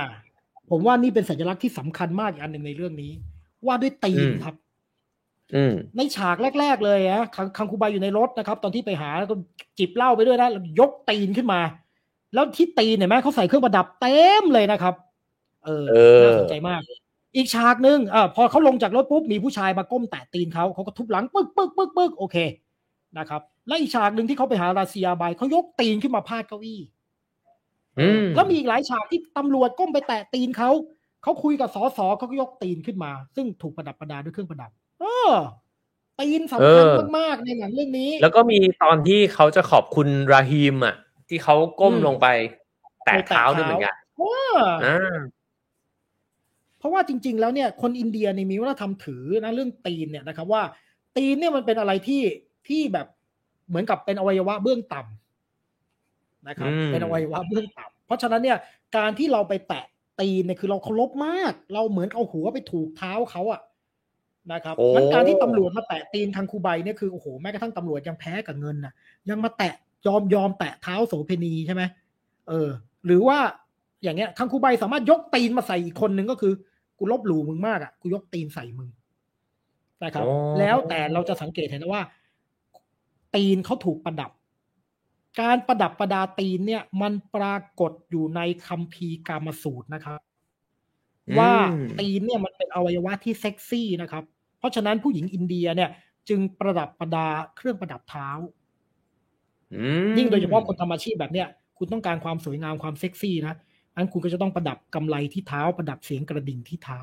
[0.71, 3.13] ผมว่านี่เป็นสัญลักษณ์ที่สำคัญมากอีกอันหนึ่งในเรื่องนี้
[3.67, 4.68] ว่าด้วยตีนอืมครับอืม
[5.97, 9.35] ในฉากแรก ๆ เลยอะคังคังคูไบอยู่ในรถนะครับ ตอนที่ไปหาแล้วก็
[9.79, 11.61] จิบเหล้าไปด้วยนะแล้วยกตีนขึ้นมา
[12.35, 14.95] แล้วที่ตีนเห็นไหมเขาใส่เครื่องประดับเต็มเลยนะครับ
[15.65, 16.81] เออเออน่าสนใจมาก
[17.37, 22.37] อีกฉากหนึ่งอ่าพอเขาลงจากรถปุ๊บมีผู้ชายมาก้มแตะตีนเขาเขาก็ทุบหลังปึ๊กปึ๊กปึ๊กปึ๊กโอเค
[23.19, 26.81] นะครับ และอีกฉากหนึ่งที่เขาไปหาราเซียบายเขายกตีนขึ้นมาพาดเก้าอี้
[28.01, 30.71] อืมแล้วมีอีกหลายฉากที่ตำรวจก้มไปแตะตีนเขา
[31.23, 34.71] เขาคุยกับสอสอเขาก็ยกตีนขึ้นมา ซึ่งถูกประดับประดาด้วยเครื่องประดับ
[35.01, 35.31] เออ
[36.19, 40.95] ตีนสำคัญเออมากๆในหนังเรื่องนี้ แล้วก็มีตอนที่เขาจะขอบคุณราฮีมอะ
[41.29, 42.27] ที่เขาก้มอืมลงไป
[43.05, 44.45] แตะเท้าด้วยเหมือนกันว่า
[44.85, 45.19] อ่า
[46.79, 50.63] เพราะว่าจริง ๆ แล้วเนี่ยคนอินเดียในยมีวัฒนธรรมถือนะเรื่องตีนเนี่ยนะครับ ว่า
[51.17, 52.23] ตีนเนี่ยมันเป็นอะไรที่
[52.69, 53.07] ที่แบบ
[53.69, 58.59] เหมือนกับเป็นอวัยวะเบื้องต่ำนะครับอืมเป็นอวัยวะเบื้องต่ำเพราะฉะนั้นเนี่ย
[58.97, 59.85] การที่เราไปแตะ
[60.21, 63.61] ตีนเนี่ยคือเราเคารพมาก เราเหมือนเอาหัวไปถูกเท้าเขาอะ
[64.53, 68.93] นะครับโอ้มันการที่ตำรวจมาแตะตีนคังคูใบเนี่ยคือโอ้โหแม้กระทั่งตำรวจยังแพ้กับเงินน่ะ
[69.31, 69.75] ยังมาแตะ
[70.07, 71.83] ยอมยอมแตะเท้าโสเพณีใช่ไหม
[72.49, 72.69] เออ
[73.07, 73.39] หรือว่า
[74.03, 76.53] อย่างเงี้ยคังคูใบสามารถยกตีนมาใส่อีกคนนึงก็คือ
[76.99, 78.89] กูลบหลู่มึงมากอะกูยกตีนใส่มึง
[80.05, 82.03] นะครับอ๋อแล้วแต่เราจะสังเกตเห็นนะว่า
[83.35, 84.31] ตีนเขาถูกประดับ
[85.41, 90.21] การประดับประดาตีนเนี่ย มันปรากฏอยู่ในคัมภีร์กามสูตรนะครับ
[91.39, 91.53] ว่า
[92.01, 94.25] ตีนเนี่ยมันเป็นอวัยวะที่เซ็กซี่นะครับ
[94.59, 95.91] เพราะฉะนั้นผู้หญิงอินเดียเนี่ย
[96.29, 97.27] จึงประดับประดา
[97.57, 98.29] เครื่องประดับเท้า
[99.75, 101.49] อืมยิ่งโดยเฉพาะคนทำอาชีพแบบเนี้ย
[101.79, 103.57] คุณต้องการความสวยงามความเซ็กซี่นะ
[103.95, 107.01] อันคุณก็จะต้องประดับกำไลที่เท้า ประดับเสียงกระดิ่งที่เท้า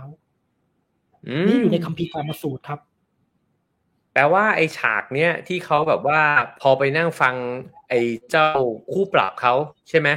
[1.43, 2.79] มนี่อยู่ในคัมภีร์กามสูตรครับ
[4.13, 6.19] แปลว่าไอ้ฉากเนี้ยที่เขาแบบว่า
[6.61, 7.35] พอไปนั่งฟัง
[7.89, 7.99] ไอ้
[8.31, 8.49] เจ้า
[8.91, 9.53] คู่ปรับเขา
[9.89, 10.09] ใช่ไหม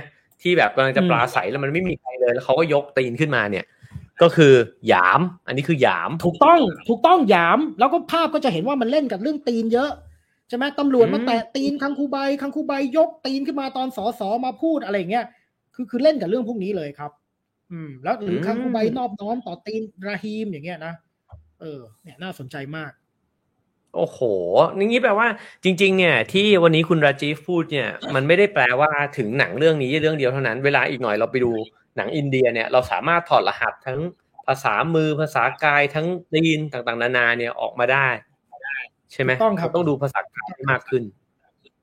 [0.43, 3.65] ที่แบบกำลังจะอืมปราศัยแล้วมันไม่มีใครเลยแล้วเขาก็ยกตีนขึ้นมาเนี่ย
[4.23, 4.53] ก็คือ
[4.89, 9.91] หยาม อันนี้คือหยาม ถูกต้องถูกต้องหยาม แล้วก็ภาพก็จะเห็นว่ามันเล่นกับเรื่องตีนเยอะ
[10.49, 15.27] ใช่ไหมตำรวจมาอืมแตะตีนคังคูใบคังคูใบยกตีนขึ้นมาตอนสอสอมาพูดอะไรอย่างเงี้ย
[15.75, 17.11] คือคือเล่นกับเรื่องพวกนี้เลยครับ
[17.73, 20.95] อืม แล้วหรือคังคูใบนอบน้อมต่อตีนราฮีมอย่างเงี้ยนะ
[21.61, 22.93] เออ เนี่ยน่าสนใจมาก
[23.97, 24.21] โอ้โห
[24.77, 25.29] นี่แปลว่า
[25.65, 31.53] จริง ๆ เนี่ย ที่วันนี้คุณราจีฟพูดเนี่ย มันไม่ได้แปลว่าถึงหนังเรื่องนี้เรื่องเดียวเท่านั้น เวลาอีกหน่อยเราไปดู
[31.99, 34.01] หนังอินเดียเนี่ยเราสามารถถอดรหัสทั้ง
[34.47, 38.09] ภาษามือภาษากายทั้งตีนต่างๆ นานาเนี่ยออกมาได้
[39.13, 41.03] ใช่ไหมถูกต้องครับเาต้องดูภาษากายให้มากขึ้น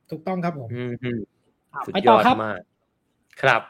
[0.09, 1.19] ถูกต้องครับผมอืมอืม
[1.73, 2.59] อะสุดไปยต่ออดครับมาก
[3.41, 3.61] ครับ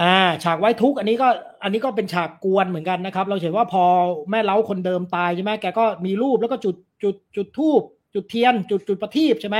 [0.00, 1.28] อ่า ฉากไว้ทุกข์อันนี้ก็
[1.62, 3.84] อันนี้ก็เป็นฉากกวนเหมือนกันนะครับ เราเห็นว่าพอ
[4.30, 7.82] แม่เล้าคนเดิมตายใช่ไหมแกก็มีรูปแล้วก็จุดจุดจุดทูบ
[8.14, 9.58] จุดเทียน จุดจุดประทีปใช่ไหม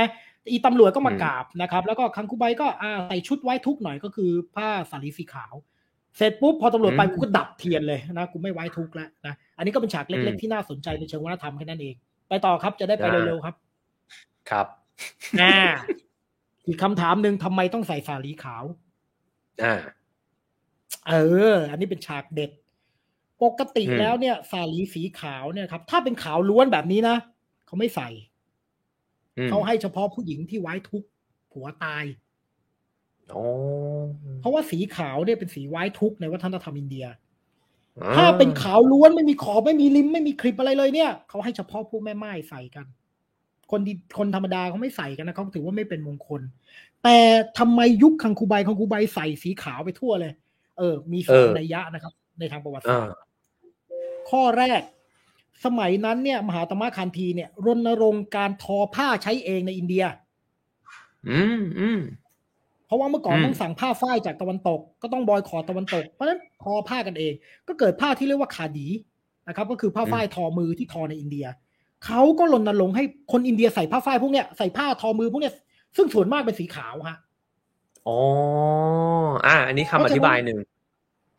[0.51, 5.53] อีตำรวจก็มาอืมกราบนะครับ แล้วก็คังคูใบก็อ่าใส่ชุดไว้ทุกข์หน่อยก็คือผ้าสาลีสีขาว
[6.17, 11.95] เสร็จปุ๊บพอตำรวจไปกูก็ดับเทียนเลยนะกูไม่ไว้ทุกข์แล้วนะอันนี้ก็เป็นฉากเล็กๆที่น่าสนใจในเชิงวัฒนธรรมแค่นั้นเอง
[12.29, 13.55] ไปต่อครับจะได้ไปเร็วๆครับ
[14.49, 14.67] ครับ
[15.41, 15.57] อ่า
[16.67, 18.63] อีกคำถามหนึ่งทำไมต้องใส่สาลีขาว
[19.63, 19.75] อ่า
[21.09, 21.13] เอ
[21.53, 22.51] อ อันนี้เป็นฉากเด็ด
[23.43, 27.15] ปกติอืมแล้วเนี่ยสาลีสีขาวเนี่ยครับ ถ้าเป็นขาวล้วนแบบนี้นะ
[27.65, 28.28] เขาไม่ใส่อืม
[29.49, 31.07] เขาให้เฉพาะผู้หญิงที่ไว้ทุกข์
[31.51, 32.03] ผัวตาย
[33.31, 33.43] โอ้
[34.39, 37.05] เพราะว่าสีขาวเนี่ยเป็นสีไว้ทุกข์ในวัฒนธรรมอินเดีย
[37.97, 42.85] อ่ถ้าเป็นขาวล้วนไม่มีขอบไม่มีริมไม่มีคลิปอะไรเลยเนี่ยเขาให้เฉพาะผู้แม่ไม้ใส่กัน
[43.71, 46.41] คนดีคนธรรมดาเขาไม่ใส่กันนะเขาถือว่าไม่เป็นมงคล
[47.03, 47.17] แต่
[47.59, 50.33] ทำไมยุคคังคูใบคังคูใบใส่สีขาวไปทั่วเลย
[50.77, 53.13] เออ มีสามนัยยะนะครับ ในทางประวัติศาอ่าสตร์
[54.29, 54.81] ข้อแรก
[55.65, 60.03] สมัยนั้นเนี่ยมหาตมะคันธีเนี่ยรณรงค์การทอผ้าใช้เองในอินเดีย
[61.29, 61.99] อืมอืม
[62.85, 67.33] เพราะว่าเมื่อก่อนอืมต้องสั่งผ้าฝ้ายจากตะวันตก ก็ต้องบอยคอรตะวันตก เพราะฉะนั้นทอผ้ากันเอง
[67.67, 68.87] ก็เกิดผ้าที่เรียกว่าขาดี
[69.47, 71.45] นะครับ ก็คือผ้าฝ้ายทอมือที่ทอในอินเดีย
[72.05, 75.53] เขาก็รณรงค์ให้คนอินเดียใส่ผ้าฝ้ายพวกเนี้ยใส่ผ้าทอมือพวกเนี้ย
[75.97, 77.17] ซึ่งส่วนมากเป็นสีขาวฮะ
[78.07, 78.17] อ๋อ
[79.45, 80.57] อ่า อันนี้คำอธิบายหนึ่ง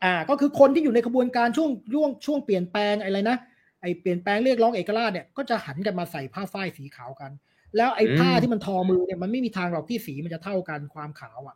[0.03, 3.37] อ่า ก็คือคนที่อยู่ในขบวนการช่วงช่วงช่วงเปลี่ยนแปลงอะไรนะ
[3.81, 7.31] ไอเปลี่ยนแปลงเรียกร้องเอกราชเนี่ยก็จะหันกันมาใส่ผ้าฝ้ายสีขาวกัน
[7.77, 11.55] แล้วไอ้ผ้าอืมที่มันทอมือเนี่ยมันไม่มีทางหรอกที่สีมันจะเท่ากันความขาวอะ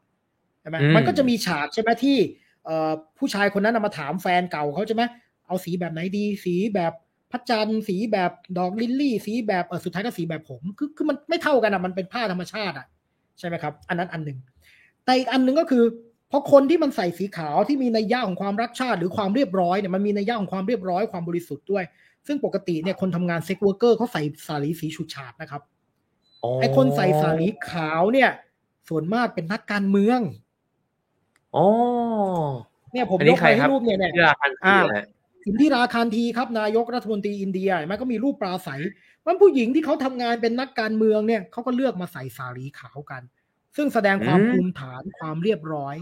[0.61, 2.18] ใช่ไหมอืมมันก็จะมีฉากใช่ไหมที่
[2.65, 5.03] เอ่อผู้ชายคนนั้นนะมาถามแฟนเก่าเขาใช่ไหม
[5.47, 6.93] เอาสีแบบไหนดี สีแบบ
[7.31, 12.88] พระจันทร์สีแบบดอกลิลลี่ สีแบบเออสุดท้ายก็สีแบบผมคือคือมันไม่เท่ากันอะมันเป็นผ้าธรรมชาติอะ
[13.39, 14.39] ใช่ไหมครับ อันนั้นอันหนึ่ง
[15.06, 15.84] แต่อีกอันหนึ่งก็คือ
[16.30, 21.84] เพราะคนที่มันใส่สีขาวที่มีนัยยะของความรักชาติหรือความเรียบร้อยเนี่ยมันมีนัยยะของความเรียบร้อยความบริสุทธิ์ด้วย
[22.27, 25.61] ซึ่งปกติเนี่ยคนทำงาน sex worker เขาใส่ส่าหรีสีฉูดฉาดนะครับ
[26.61, 28.30] ไอ้คนใส่ส่าหรีขาวเนี่ย
[28.89, 30.19] ส่วนมากเป็นนักการเมือง
[31.56, 31.68] อ๋อ
[32.93, 35.06] เนี่ยผมอันยนี้กใครไปครัให้บรูปเนี่ยเนี่ยที่ราคันธีอ่าแหละ
[35.45, 38.81] สินธิราคารทีครับนายกรัฐมนตรีอินเดียเห็นไหมันก็มีรูปปราศัย
[39.26, 43.22] มันผู้หญิงที่เขาทำงานเป็นนักการเมืองเนี่ยเขาก็เลือกมาใส่สาลีขาวกัน
[43.76, 45.95] ซึ่งแสดงความภูมิฐานความเรียบร้อย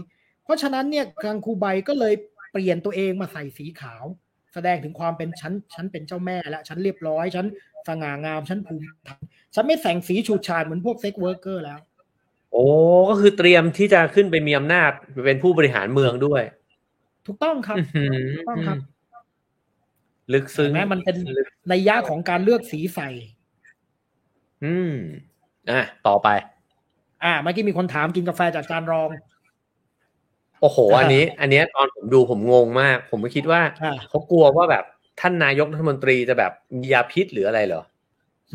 [0.44, 2.14] เพราะฉะนั้นเนี่ยกังคูใบก็เลย
[2.52, 4.04] เปลี่ยนตัวเองมาใส่สีขาว
[4.54, 7.46] แสดงถึงความเป็นฉันฉันเป็นเจ้าแม่และฉันเรียบร้อยฉัน
[7.88, 9.20] สง่างามฉันภูมิฐาน
[9.54, 11.80] ฉันไม่แต่งสีฉูดฉาดเหมือนพวก sex worker แล้ว
[12.52, 12.66] โอ้
[13.10, 16.42] ก็คือเตรียมที่จะขึ้นไปมีอำนาจไปเป็นผู้บริหารเมืองด้วย
[17.26, 18.78] ถูกต้องครับอื้อหือถูกต้องครับ
[20.32, 23.08] ลึกซึ้งเห็นไหมมันเป็นลึกในนัยยะของการเลือกสีใส่
[24.64, 24.94] อืม
[25.70, 26.28] อะต่อไป
[27.24, 29.08] อ่าเมื่อกี้มีคนถามกินกาแฟจากจานรอง
[30.60, 34.84] โอ้โหอ่าอันนี้ อันเนี้ยตอนผมดูผมงงมาก ผมก็คิดว่าอ่าเขากลัวว่าแบบ
[35.20, 37.82] ท่านนายกรัฐมนตรีจะแบบมียาพิษหรืออะไรเหรอ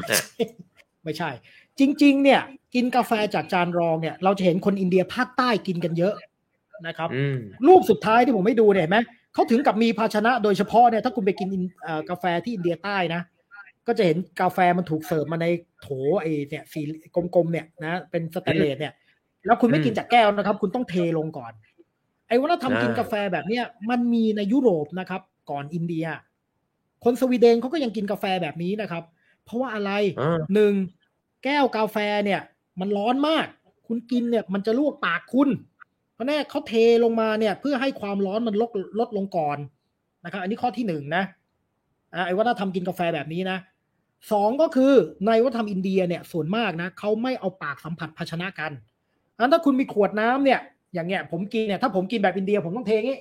[0.10, 0.22] อะ
[1.04, 1.30] ไม่ใช่
[1.80, 2.42] จริง ๆ เนี่ย
[2.76, 6.14] กินกาแฟจากจานรองเนี่ย เราจะเห็นคนอินเดียภาคใต้กินกันเยอะ
[6.88, 9.00] นะครับอืมรูปสุดท้ายที่ผมให้ดูเนี่ยเห็นไหม
[9.34, 11.50] เขเขาถึงกับมีภาชนะโดยเฉพาะเนี่ยถ้าคุณไปกิน
[12.10, 13.22] กาแฟที่อินเดียใต้นะ
[13.88, 15.48] ก็จะเห็นกาแฟมันถูกเสิร์ฟมาใน
[15.82, 15.88] โถ
[16.22, 16.82] ไอเนี่ยสี
[17.36, 18.94] กลมๆเนี่ยนะเป็นสแตนเลสเนี่ย
[19.46, 21.52] แล้วคุณไม่กินจากแก้วนะครับ คุณต้องเทลงก่อน
[22.30, 26.06] ไอ้วัฒนธรรมกินกาแฟแบบเนี้ยมันมีในยุโรปนะครับ ก่อนอินเดีย
[27.04, 29.04] คนสวีเดนเขาก็ยังกินกาแฟแบบนี้นะครับ
[29.46, 29.92] เพราะว่าอะไร
[30.54, 30.74] หนึ่ง
[31.44, 32.42] แก้วกาแฟเนี่ย
[32.80, 33.48] มันร้อนมาก
[33.88, 35.50] คุณกินเนี่ย มันจะลวกปากคุณ
[36.20, 36.74] ราะแน่เขาเท
[37.04, 38.70] ลงมาเนี่ย เพื่อให้ความร้อนมันลด
[39.00, 39.58] ลดลงก่อน
[40.24, 41.24] นะครับ อันนี้ข้อที่หนึ่งนะ
[42.26, 43.58] ไอ้วัฒนธรรมกินกาแฟแบบนี้นะ
[44.32, 44.94] สองก็คือ
[45.28, 48.72] ในวัฒนธรรมอินเดียเนี่ยส่วนมากนะเขาไม่เอาปากสัมผัสภาชนะกัน
[49.38, 50.60] อันถ้าคุณมีขวดน้ำเนี่ย
[50.94, 53.20] อย่างเงี้ย ผมกินเนี่ยถ้าผมกินแบบอินเดีย ผมต้องเทงี้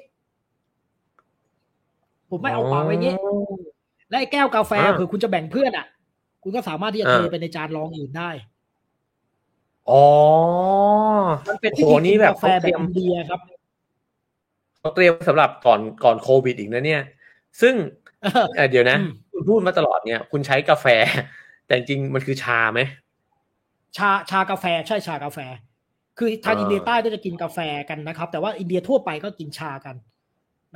[2.31, 3.15] ผมไม่เอาปากไว้งี้
[4.09, 5.87] และไอ้แก้วกาแฟเผื่อคุณจะแบ่งเพื่อนอะ
[6.43, 8.31] คุณก็สามารถที่จะเทไปในจานรองอื่นได้
[9.91, 10.05] อ๋อ
[11.49, 13.41] มันเป็นที่นี้แบบกาแฟแบบอินเดียครับ
[14.81, 17.03] เขาเตรียมสำหรับก่อนก่อนโควิดอีกนะเนี่ย
[17.61, 17.75] ซึ่ง
[18.71, 18.99] เดี๋ยวนะ
[19.33, 20.87] คุณพูดมาตลอดเนี่ย คุณใช้กาแฟ
[21.67, 22.81] แต่จริงมันคือชาไหม
[23.97, 25.39] ชาชากาแฟใช่ชากาแฟ
[26.19, 27.59] คือทางอินเดียใต้ก็จะกินกาแฟ
[27.89, 29.97] กันนะครับ แต่ว่าอินเดียทั่วไปก็กินชากัน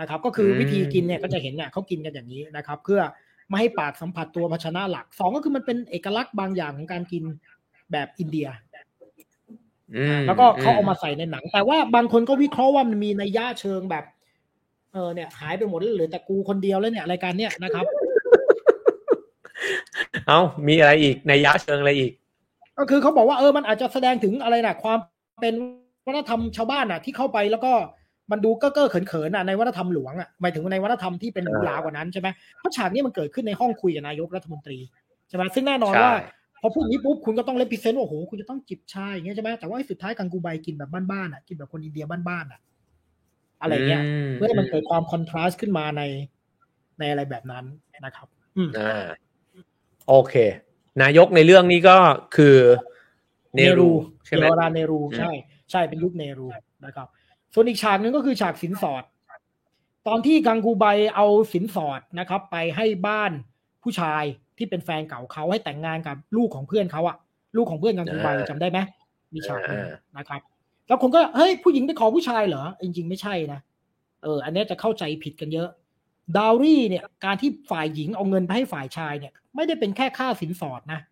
[0.01, 3.01] นะครับ ก็คือวิธีกินเนี่ยก็จะเห็นเนี่ยเขากินกันอย่างนี้นะครับ เพื่อ
[3.49, 7.23] ไม่ให้ปากสัมผัสตัวภาชนะหลักสองก็คือมันเป็นเอกลักษณ์บางอย่างของการกิน
[7.93, 8.49] แบบอินเดีย
[10.27, 14.05] แล้วก็เขาเอามาใส่ในหนัง แต่ว่าบางคนก็วิเคราะห์ว่ามันมีในย่าเชิงแบบ
[14.93, 17.85] เออเนี่ย หายไปหมดแล้วเหลือแต่กูคนเดียวแล้วเนี่ยรายการเนี้ยนะครับ
[20.27, 22.13] เอามีอะไรอีกในย่าเชิงอะไรอีก
[22.79, 24.99] ก็คือเขาบอกว่าเออมันอาจจะแสดงถึงอะไรนะความ
[25.43, 25.55] เป็น
[26.07, 27.73] วัฒนธรรมชาวบ้านอะ ที่เข้าไปแล้วก็
[28.31, 32.29] มันดูเก้อเก้อเขินๆอะในวัฒนธรรมหลวงอะหมายถึงในวัฒนธรรมที่เป็นหรูหรากว่านั้นใช่ไหม
[32.59, 34.79] เพราะฉากนี้มันเกิดขึ้นในห้องคุยกับนายกรัฐมนตรี
[35.29, 36.13] ใช่ไหมซึ่งแน่นอนว่า
[36.63, 42.61] พอพูดนี้ปุ๊บคุณก็ต้องเลพิเซนต์ว่าโอ้โหคุณจะต้องจิบชาอย่างเงี้ยใช่ไหมแต่ว่าสุดท้ายกังกูไบกินแบบบ้านๆอะกินแบบคนอินเดียบ้านๆอะ
[43.61, 44.03] อะไรเงี้ย
[44.35, 46.03] เพื่อให้มันเกิดความคอนทราสต์ขึ้นมาใน
[46.99, 47.65] ในอะไรแบบนั้น
[48.05, 48.29] นะครับ
[48.79, 49.07] อ่า
[50.09, 50.35] โอเค
[51.03, 51.97] นายกในเรื่องนี้ก็
[52.37, 52.57] คือ
[53.57, 53.91] เนรู
[54.27, 55.31] ใช่ไหมราเนรูใช่
[55.71, 56.47] ใช่เป็นยุคเนรู
[56.85, 57.07] นะครับ
[57.55, 59.03] ส่วนอีกฉากหนึ่งก็คือฉากสินสอด
[60.07, 60.85] ตอนที่กังกูไบ
[61.17, 63.33] เอาสินสอดนะครับ ไปให้บ้าน
[63.83, 64.23] ผู้ชาย
[64.59, 67.17] ที่เป็นแฟนเก่าเขาให้แต่งงานกับลูกของเพื่อนเขาอะ
[67.57, 68.79] ลูกของเพื่อนกันคุณใบจำได้ไหม
[69.35, 69.61] มีฉาก
[70.17, 70.41] นะครับ
[70.89, 73.61] แล้วคนก็เฮ้ยผู้หญิงไปขอผู้ชายเหรอจริงๆไม่ใช่นะ
[74.23, 75.69] เออ อันนี้จะเข้าใจผิดกันเยอะ
[76.37, 81.12] ดาวรี่เนี่ยการที่ฝ่ายหญิงเอาเงินไปให้ฝ่ายชายเนี่ย ไม่ได้เป็นแค่ค่าสินสอดนะเ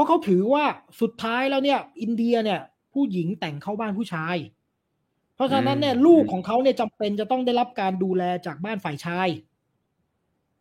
[0.00, 0.64] ราะเขาถือว่า
[1.00, 2.60] สุดท้ายแล้วเนี่ย อินเดียเนี่ย
[2.92, 4.36] ผู้หญิงแต่งเข้าบ้านผู้ชาย
[5.34, 9.28] เพราะฉะนั้นเนี่ย ลูกของเขาเนี่ยจำเป็นจะต้องได้รับการดูแลจากบ้านฝ่ายชาย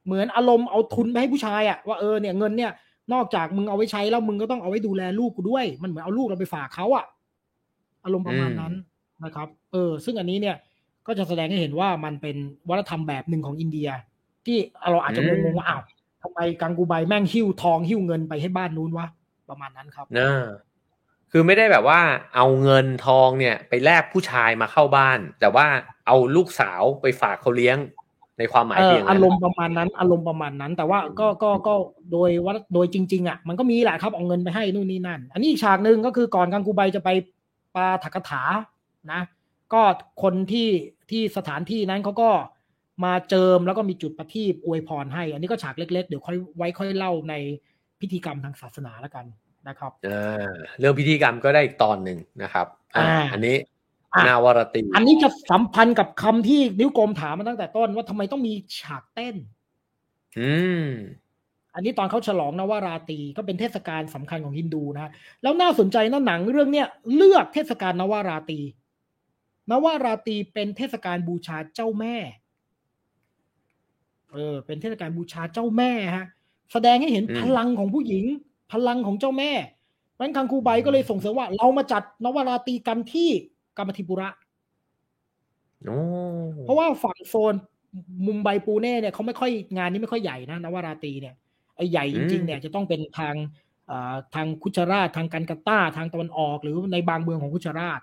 [0.06, 2.72] เหมือนอารมณ์เอาทุนไปให้ผู้ชายอะว่าเออเนี่ยเงินเนี่ย
[3.14, 7.06] นอกจากมึงเอาไว้ใช้แล้วมึงก็ต้องเอาไว้ดูแลลูกกูด้วย มันเหมือนเอาลูกเราไปฝากเขาอะ
[8.04, 8.74] อารมณ์ประมาณนั้น
[9.24, 10.56] นะครับ เออ ซึ่งอันนี้เนี่ย
[11.08, 12.36] ก็จะแสดงให้เห็นว่ามันเป็น
[12.70, 13.90] วัฒนธรรมแบบหนึ่งของอินเดีย
[14.46, 14.58] ที่
[14.92, 15.82] เราอาจจะงงว่าอ้าว
[16.24, 19.08] ทำไมกังกูไบแม่งหิ้วทองหิ้วเงินไปให้บ้านนู้นวะ
[19.50, 20.32] ประมาณนั้นครับนะ
[21.32, 22.00] คือไม่ได้แบบว่า
[22.36, 25.66] เอาเงินทองเนี่ย ไปแลกผู้ชายมาเข้าบ้าน แต่ว่า
[26.08, 27.78] เอาลูกสาวไปฝากเขาเลี้ยง
[28.40, 31.74] ในความหมายเพียงอารมณ์ประมาณนั้นอารมณ์ประมาณนั้น แต่ว่าก็ก็ก็
[32.12, 37.10] โดยว่าโดยจริง ๆ อะ มันก็มีแหละครับเอาเงินไปให้นู่นนี่นั่น อันนี้อีกฉากหนึ่งก็คือก่อนกังกูใบจะไป
[37.76, 38.44] ปาถักถา
[39.12, 39.22] นะ
[39.74, 39.82] ก็
[40.24, 40.70] คนที่
[41.12, 42.30] ที่สถานที่นั้นเขาก็
[43.04, 47.34] มาเจิมแล้วก็มีจุดประทีปอวยพรให้ อันนี้ก็ฉากเล็ก ๆ เดี๋ยวค่อยไว้ค่อยเล่าใน
[48.02, 49.26] พิธีกรรมทางศาสนาแล้วกัน
[49.68, 49.92] นะครับ
[50.80, 53.56] เรื่องพิธีกรรมก็ได้อีกตอนหนึ่งนะครับอ่าอันนี้
[54.28, 59.36] นาวรตีอันนี้จะสัมพันธ์กับคำที่นิ้วกลมถามมาตั้งแต่ต้นว่าทำไมต้องมีฉากเต้น
[60.40, 60.52] อื
[60.84, 60.88] ม
[61.76, 65.12] อันนี้ตอนเขาฉลองนวราตีก็เป็นเทศกาลสำคัญของฮินดูนะ
[65.44, 68.60] แล้วน่าสนใจนะหนังเรื่องเนี้ยเลือกเทศกาลนวราตี
[69.72, 72.16] นวราตีเป็นเทศกาลบูชาเจ้าแม่
[74.32, 76.26] เออ เป็นเทศกาลบูชาเจ้าแม่ฮะ
[76.74, 78.26] แสดงให้เห็นพลังของผู้หญิง
[78.72, 79.52] พลังของเจ้าแม่
[80.20, 83.30] มันคังคูไบก็เลยส่งเสริมว่า เรามาจัดนวราตีกันที่
[83.78, 84.30] กรรมธิปุระ
[86.64, 87.56] เพราะว่าฝั่งโซน
[88.26, 91.36] มุมไบปูเน่เนี่ยเขาไม่ค่อยงานนี้ไม่ค่อยใหญ่นะนวราตีเนี่ย
[91.76, 93.36] ไอ้ใหญ่จริงๆเนี่ยจะต้องเป็นทาง
[94.36, 98.02] ทางคุชราชทางกันกาตาทางตะวันออก หรือในบางเมืองของคุชราช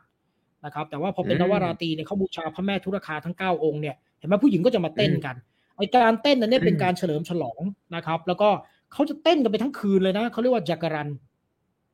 [0.65, 5.37] นะครับ แต่ว่าพอเป็นนวราตีเนี่ยเขาบูชาพระแม่ทุรคาทั้งเก้าองค์เนี่ยเห็นไหมผู้หญิงก็จะมาเต้นกัน
[5.77, 7.61] ไอการเต้นนั้นเนี่ยเป็นการเฉลิมฉลอง
[7.95, 8.49] นะครับ แล้วก็
[8.93, 11.09] เขาจะเต้นกันไปทั้งคืนเลยนะเขาเรียกว่าจักรัน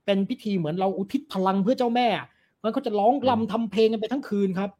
[0.04, 2.08] เป็นพิธีเหมือนเราอุทิศพลังเพื่อเจ้าแม่
[2.64, 4.70] มันก็จะร้องลำทำเพลงกันไปทั้งคืนครับ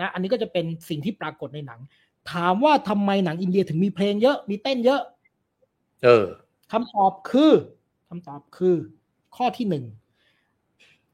[0.00, 1.80] นะอันนี้ก็จะเป็นสิ่งที่ปรากฏในหนัง
[2.32, 5.02] ถามว่าทำไมหนังอินเดียถึงมีเพลงเยอะมีเต้นเยอะ
[6.04, 6.26] เออ
[6.72, 7.52] คำตอบคือ
[8.08, 8.76] คำตอบคือ
[9.36, 9.84] ข้อที่หนึ่ง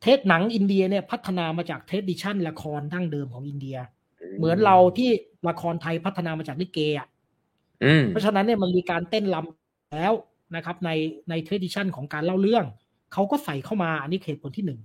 [0.02, 3.76] เทศหนังอินเดียเนี่ยพัฒนามาจาก tradition ละครดั้งเดิมของอินเดีย
[4.36, 5.10] เหมือนเราที่
[5.48, 7.17] ละครไทยพัฒนามาจากลิเกอะอืม
[8.08, 10.12] เพราะฉะนั้นเนี่ยมันมีการเต้นรำแล้ว
[10.56, 10.90] นะครับ ใน
[11.30, 12.64] ใน tradition ของการเล่าเรื่อง
[13.12, 14.80] เขาก็ใส่เข้ามาอันนี้เหตุผลที่หนึ่ง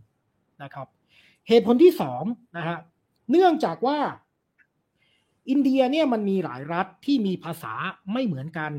[0.64, 0.88] นะครับ
[1.48, 2.24] เหตุผลที่สอง
[2.57, 2.78] นะฮะ
[3.32, 3.98] เนื่องจากว่า
[5.49, 7.74] อินเดียเนี่ยมันมีหลายรัฐที่มีภาษา
[8.14, 8.72] ไม่เหมือนกัน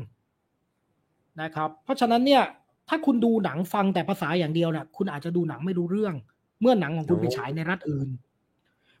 [1.41, 2.43] นะครับ เพราะฉะนั้นเนี่ย
[2.89, 6.15] ถ้าคุณดูหนังฟังแต่ภาษาอย่างเดียวเนี่ยคุณอาจจะดูหนังไม่รู้เรื่อง
[6.61, 8.09] เมื่อหนังของคุณไปฉายในรัฐอื่น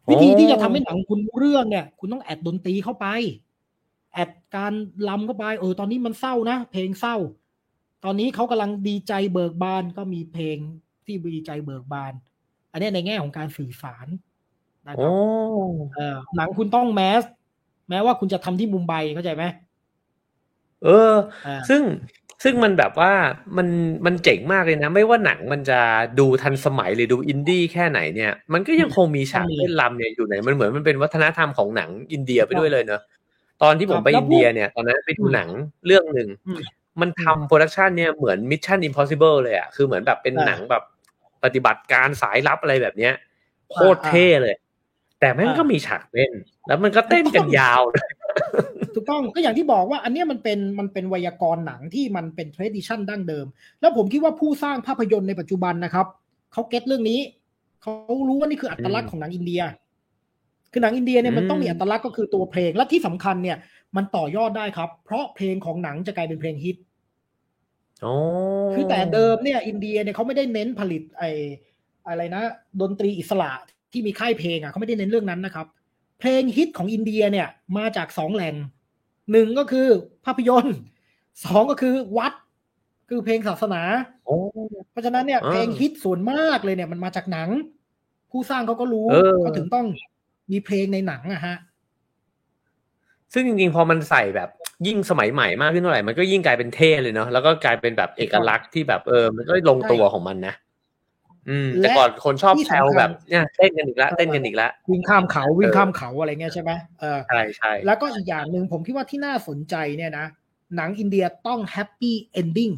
[0.09, 3.05] วิธีที่จะทำให้หนังคุณรู้เรื่องเนี่ย คุณต้องแอดดนตรีเข้าไป
[4.15, 4.73] แอดการ
[5.09, 7.15] ลำเข้าไปเออตอนนี้มันเศร้านะ เพลงเศร้า
[8.03, 10.57] ตอนนี้เขากำลังดีใจเบิกบานก็มีเพลง
[11.05, 12.13] ที่ดีใจเบิกบาน
[12.71, 14.07] อันนี้ในแง่ของการสื่อสาร
[14.87, 15.11] นะคโอ้รับ
[15.95, 17.23] เออหนังคุณต้องแมส
[17.89, 19.43] แม้ว่าคุณจะทำที่มุมไบเข้าใจไหม
[20.83, 21.13] เออ
[21.45, 21.81] อ่าซึ่ง
[22.43, 23.11] ซึ่งมันแบบว่า
[23.57, 23.67] มัน
[24.05, 25.79] มันเจ๋งมากเลยนะ ไม่ว่าหนังมันจะ
[26.19, 33.01] ดูทันสมัยหรือดูอินดี้แค่ไหนเนี่ย มันก็ยังคงมีฉากเต้นรำเนี่ยอยู่ไหนมันเหมือนมันเป็นวัฒนธรรมของหนังอินเดียไปด้วยเลยเนอะ
[33.63, 35.49] ตอนที่ผมไปอินเดียเนี่ยตอนนั้นไปดูหนัง
[35.85, 36.61] เรื่องหนึ่งอืม
[37.01, 40.83] มันทำ production เนี่ยเหมือน Mission Impossible เลยอะคือเหมือนแบบเป็นอ่าหนังแบบ
[41.43, 43.13] ปฏิบัติการสายลับอะไรแบบเนี้ย
[43.71, 44.55] โคตรอ่าเท่เลย
[45.19, 46.31] แต่แม่งอ่าก็มีฉากเต้น
[46.67, 48.07] แล้วมันก็เต้นกันยาวเลย
[48.95, 53.45] ถูกต้องก็อย่างที่บอกว่าอันเนี้ยมันเป็นมันเป็นไวยากรณ์หนังที่มันเป็น tradition ดั้งเดิม
[53.81, 56.05] แล้วผมคิดว่าผู้สร้างภาพยนตร์ในปัจจุบันนะครับ
[56.53, 57.19] เขา get เรื่องนี้
[57.81, 57.91] เขา
[58.27, 59.61] รู้ว่านี่คืออัตลักษณ์ของหนังอินเดีย
[60.75, 63.57] คือหนังอินเดียเนี่ยมันต้องมีอืมอัตลักษณ์ก็คือตัวเพลง และที่สำคัญเนี่ย
[63.95, 66.77] มันต่อยอดได้ครับ เพราะเพลงของหนังจะกลายเป็นเพลงฮิต
[68.01, 68.13] โอ้
[68.73, 71.23] คือแต่เดิมเนี่ย อินเดียเนี่ยเขาไม่ได้เน้นผลิตไอ
[72.07, 72.43] อะไรนะ
[72.81, 73.51] ดนตรีอิสระ
[73.91, 75.67] ที่มีค่ายเพลงอะเขาไม่ได้เน้นเรื่องนั้นนะครับ
[76.19, 77.47] เพลงฮิตของอินเดียเนี่ย
[77.77, 78.55] มาจากสองแหล่ง
[79.31, 79.87] หนึ่งก็คือ
[80.25, 80.77] ภาพยนตร์
[81.45, 82.33] สองก็คือวัด
[83.09, 83.81] คือเพลงศาสนา
[84.25, 84.37] โอ้
[84.91, 87.49] เพราะฉะนั้นเนี่ยอ่าเพลงฮิตส่วนมากเลยเนี่ยมันมาจากหนัง
[88.31, 89.85] ผู้สร้างเขาก็รู้เออเขาถึงต้อง
[90.51, 91.55] มีเพลงในหนังอะฮะ
[93.33, 94.49] ซึ่งจริงๆ พอมันใส่แบบ
[94.87, 100.55] ยิ่งสมัยใหม่มากขึ้นเท่าไหร่ มันก็ยิ่งกลายเป็นเท่เลยเนาะ แล้วก็กลายเป็นแบบเอกลักษณ์ที่แบบเออ มันก็ลงตัวของมันนะ
[101.49, 110.25] อืม แต่ก่อนคนชอบที่แซวสำคัญแบบเนี่ยเต้นกันอีกแล้วเต้นกันอีกแล้ววิ่งข้ามเขาวิ่งเออข้ามเขาอะไรเงี้ยใช่ไหมเออ ใช่ใช่แล้วก็อีกอย่างหนึ่งผมคิดว่าที่น่าสนใจเนี่ยนะ
[110.75, 112.71] หนังอินเดียต้อง happy ending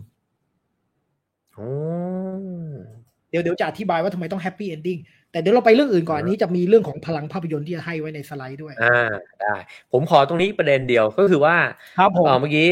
[1.54, 1.70] โอ้
[3.30, 4.98] เดี๋ยวเดี๋ยวจะอธิบายว่าทำไมต้อง happy ending
[5.32, 9.56] แต่เดี๋ยวเราไปเรื่องอื่นก่อนอันนี้จะมีเรื่องของพลังภาพยนตร์ที่จะให้ไว้ในสไลด์ด้วย อ่าได้
[9.92, 11.56] ผมขอตรงนี้ประเด็นเดียวก็คือว่า
[11.98, 12.68] ครับผมเอ่อเมื่อกี้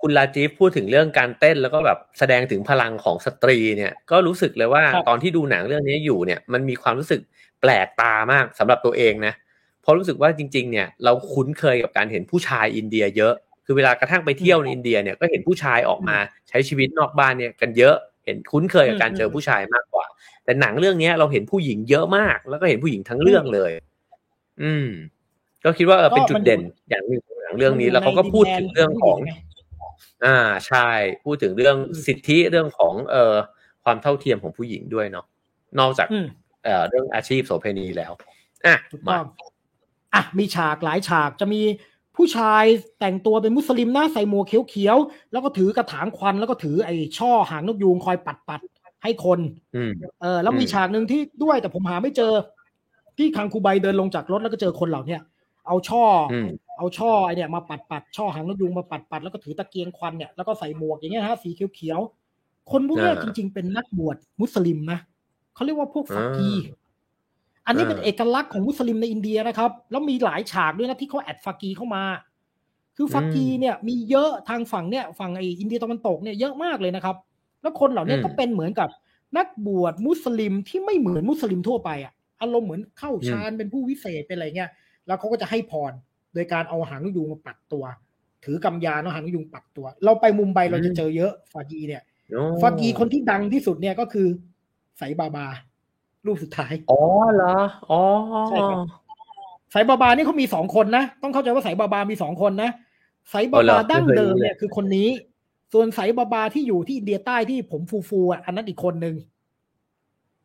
[0.00, 7.20] คุณลาจีฟพูดถึงเรื่องการเต้นแล้วก็แบบแสดงถึงพลังของสตรีเนี่ย ก็รู้สึกเลยว่าครับตอนที่ดูหนังเรื่องนี้อยู่เนี่ย มันมีความรู้สึก
[7.60, 9.34] แปลกตามากสำหรับตัวเองนะ
[9.82, 13.34] เพราะรู้สึกว่าจริง ๆ เนี่ยเราคุ้นเคยกับการเห็นผู้ชายอินเดียเยอะ
[13.66, 16.16] คือเวลากระทั่งไปเที่ยวในอินเดียเนี่ยก็เห็นผู้ชายออกมา
[16.48, 20.06] ใช้ชีวิตนอกบ้านเนี่ยกันเยอะเห็นคุ้นเคยกับการเจอผู้ชายมากกว่า
[20.44, 23.72] แต่หนังเรื่องเนี้ยเราเห็นผู้หญิงเยอะมาก แล้วก็เห็นผู้หญิงทั้งเรื่องเลย
[24.62, 24.88] อืม
[25.64, 26.60] ก็คิดว่าเออเป็นจุดเด่น
[26.90, 29.18] อย่างหนึ่งของหนังเรื่องนี้ แล้วเขาก็พูดถึงเรื่องของ
[30.24, 30.88] อ่าใช่
[31.24, 31.76] พูดถึงเรื่อง
[32.06, 33.36] สิทธิเรื่องของ เอ่อ
[33.84, 35.26] ความเท่าเทียมของผู้หญิงด้วยเนาะ
[35.78, 36.26] นอกจากอืม
[36.64, 38.12] เอ่อเรื่องอาชีพโสเภณีแล้ว
[38.66, 39.26] อะถูกมาต้อง
[40.14, 41.62] อะมีฉากหลายฉากจะมี
[42.16, 42.64] ผู้ชาย
[43.00, 48.73] แต่งตัวเป็นมุสลิมหน้าใส่หมวกเขียวๆแล้วก็ถือกระถางควันแล้วก็ถือไอ้ช่อหางนกยูงคอยปัดปัดๆ
[49.04, 49.40] ให้คน
[49.76, 52.32] อืมเออแล้วมีอืมฉากหนึ่งที่ด้วยแต่ผมหาไม่เจอ
[53.18, 55.20] ที่คังคูใบเดินลงจากรถแล้วก็เจอคนเหล่าเนี้ย
[55.66, 56.48] เอาช่อออืม
[56.78, 64.98] เอาช่อไอเนี่ยมาปัดปัดช่อหางนกยูงมาปัดปัดแล้วก็ถือตะเกียงควันเนี่ยแล้วก็ใส่หมวกอย่างเงี้ยฮะสีเขียวๆคนพวกเนี้ยอ่าจริง ๆ เป็นนักบวชมุสลิมนะ
[65.54, 66.74] เขาเรียกว่าพวกฟักกีอ่า
[67.66, 72.04] อันนี้เป็นอ่าเอกลักษณ์ของมุสลิมในอินเดียนะครับ แล้วมีหลายฉากด้วยนะที่เขาแอดฟักกีเข้ามา
[72.96, 77.16] คือฟักกีเนี่ยมีเยอะทางฝั่งเนี่ยฝั่งไออินเดียตะวันตกเนี่ยเยอะมากเลยนะครับ
[77.64, 78.88] แล้วคนเหล่านี้ก็เป็นเหมือนกับ
[79.36, 84.70] นักบวชมุสลิมที่ไม่เหมือนมุสลิมทั่วไปอะอารมณ์เหมือนเข้าฌานเป็นผู้วิเศษเป็นอะไรเงี้ย
[85.06, 85.92] แล้วเขาก็จะให้พร
[86.34, 87.84] โดยการเอาหางนกยูงมาปัดตัว
[88.44, 94.28] ถือกำยานเอาหางนกยูงปัดตัว เราไปมุมไบเราจะเจอเยอะฟากีเนี่ยโอ้ฟากีคนที่ดังที่สุดเนี่ยก็คือ
[94.98, 95.46] ไสบาบา
[96.26, 97.00] รูปสุดท้ายอ๋อ
[97.34, 97.56] เหรอ
[97.90, 98.02] อ๋อ
[98.48, 98.78] ใช่ครับ
[99.72, 102.70] ไสบาบานี่เขามีสองคนนะ ต้องเข้าใจว่าไสบาบามีสองคนนะ
[103.30, 105.08] ไสบาบาดั้งเดิมเนี่ยคือคนนี้
[105.76, 109.14] ส่วนไสบาบาที่อยู่ที่อินเดียใต้ที่ผมฟูๆอะอันนั้นอีกคนนึง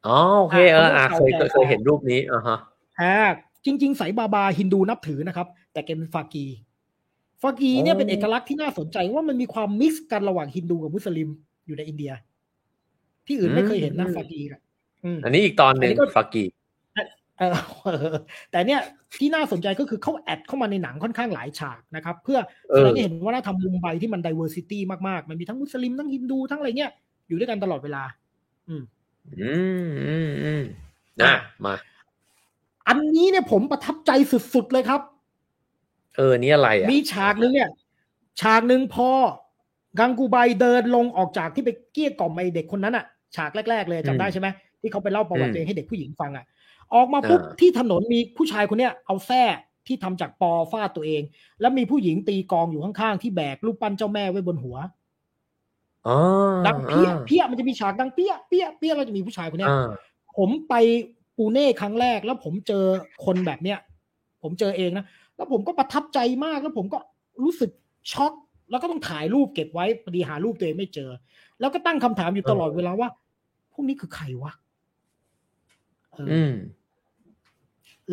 [0.08, 2.58] อ๋อโอเคเอออะอะเคยเขาเคยเคยเห็นรูปนี้อ่าฮะ
[3.02, 3.16] อ่า
[3.66, 6.46] จริงๆไสบาบาฮินดูนับถือนะครับ แต่แกเป็นฟากี
[7.42, 11.30] ฟากีเนี่ยเป็นเอกลักษณ์ที่น่าสนใจว่ามันมีความมิกซ์กันระหว่างฮินดูกับมุสลิม
[11.66, 12.12] อยู่ในอินเดีย
[13.28, 14.62] ที่อื่นไม่เคยเห็นนะฟากีอะ
[15.04, 16.44] อืมอันนี้อีกตอนหนึ่งอันนี้ก็ฟากี
[17.40, 17.44] เอ
[18.14, 18.16] อ
[18.52, 18.82] แต่เนี่ย
[19.20, 22.40] ที่น่าสนใจก็คือเขาแอดเข้ามาในหนังค่อนข้างหลายฉากนะครับ เพื่อ
[22.72, 26.92] อแสดงให้เห็นว่าน่าทำมุมไบที่มัน diversity มากๆ มันมีทั้งมุสลิมทั้งฮินดูทั้งอะไรเงี้ย
[27.28, 28.04] อยู่ด้วยกันตลอดเวลา
[28.68, 28.84] อืม
[29.40, 29.54] อื
[29.88, 30.64] มอืมอืม
[31.22, 31.36] อะ
[31.66, 31.76] มา
[32.88, 34.12] อันนี้เนี่ยผมประทับใจ
[34.54, 35.02] สุดๆเลยครับ
[36.18, 37.70] เออนี่อะไรอะมีฉากหนึ่งเนี่ย
[38.42, 39.10] ฉากหนึ่งพอ
[40.00, 43.06] กังกูไบเดินลงออกจากที่ไปเกลี้ยกล่อมไอเด็กคนนั้นอะ
[43.36, 44.48] ฉากแรกๆเลยจำได้ใช่ไหม
[44.82, 46.46] ที่เขาไปเล่าประวัติเองให้เด็กผู้หญิงฟังอะ
[46.94, 49.44] ออกมาปุ๊บที่ถนนมีผู้ชายคนเนี้ยเอาแส้
[49.88, 51.22] ที่ทำจากปอฟาดตัวเอง
[51.62, 54.78] แล้วมีผู้หญิงตีกองอยู่ข้างๆที่แบกรูปปั้นเจ้าแม่ไว้บนหัว
[56.08, 56.18] อ๋อ
[56.68, 59.90] ดังเปี้ยเปี้ยมันจะมีฉากดังเปี้ยเปี้ยเปี้ยเราจะมีผู้ชายคนเนี้ยอ่า
[60.38, 60.74] ผมไป
[61.38, 62.86] ปูเน่ครั้งแรกแล้วผมเจอ
[63.26, 63.80] คนแบบเนี้ย
[64.44, 65.06] ผมเจอเองนะ
[65.36, 67.00] แล้วผมก็ประทับใจมากแล้วผมก็
[67.44, 67.72] รู้สึก
[68.12, 68.34] ช็อก
[68.72, 71.10] แล้วก็ต้องถ่ายรูปเก็บไว้พอดีหารูปตัวเองไม่เจอ
[71.60, 73.10] แล้วก็ตั้งคำถามอยู่ตลอดเวลาว่า
[73.74, 74.52] พวกนี้คือใครวะ
[76.12, 76.54] เออออืม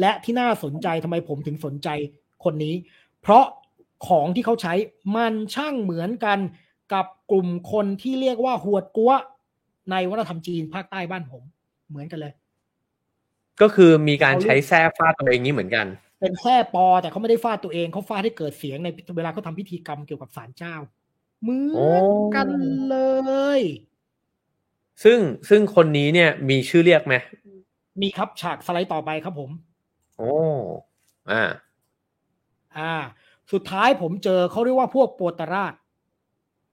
[0.01, 1.89] และที่น่าสนใจทำไมผมถึงสนใจ
[2.45, 2.75] คนนี้
[3.23, 3.45] เพราะ
[4.09, 4.75] ของที่เขาใช้
[5.15, 6.39] มันช่างเหมือนกัน
[6.93, 9.13] กับกลุ่มคนที่เรียกว่าหวดกัว
[9.91, 11.43] ในวัฒนธรรมจีนภาคใต้บ้านผม
[11.89, 12.33] เหมือนกันเลย
[13.61, 15.87] ก็คือมีการใช้แส้ฟาดตัวเองนี้เหมือนกัน
[16.21, 20.75] เป็นแค่ปอแต่เขาไม่ได้ฟาดตัวเองเขาฟาดให้เกิดเสียงในเวลาเขาทำพิธีกรรมเกี่ยวกับศาลเจ้า
[21.43, 22.49] เหมืโอ้อนกัน
[22.89, 22.97] เล
[23.59, 23.61] ย
[25.05, 25.19] ซึ่ง
[25.49, 27.15] ซึ่งคนนี้เนี่ยมีชื่อเรียกไหม
[28.03, 29.51] มีครับฉากสไลด์ต่อไปครับผม
[30.19, 30.33] โอ้
[31.31, 31.43] อ่า
[32.79, 32.93] อ่า
[33.53, 35.75] สุดท้ายผมเจอเขาเรียกว่าพวกโปตราช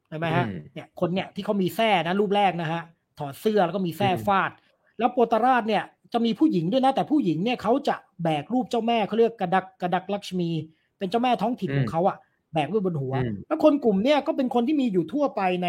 [0.09, 2.81] ใช่ไหมฮะอืมเนี่ย คนเนี่ยที่เขามีแส้นะรูปแรกนะฮะ
[3.19, 4.51] ถอดเสื้อแล้วก็มีแส้อืมฟาด
[4.99, 5.83] แล้วโปตราชเนี่ย
[6.13, 10.49] จะมีผู้หญิงด้วยนะ แต่ผู้หญิงเนี่ยเขาจะแบกรูปเจ้าแม่เขาเรียกกระดักกระดักลักษมี
[10.97, 12.17] เป็นเจ้าแม่ท้องถิ่นของเขาอะ
[12.53, 15.67] แบกไว้บนหัวอืมแล้วคนกลุ่มเนี่ยก็เป็นคนที่มีอยู่ทั่วไปใน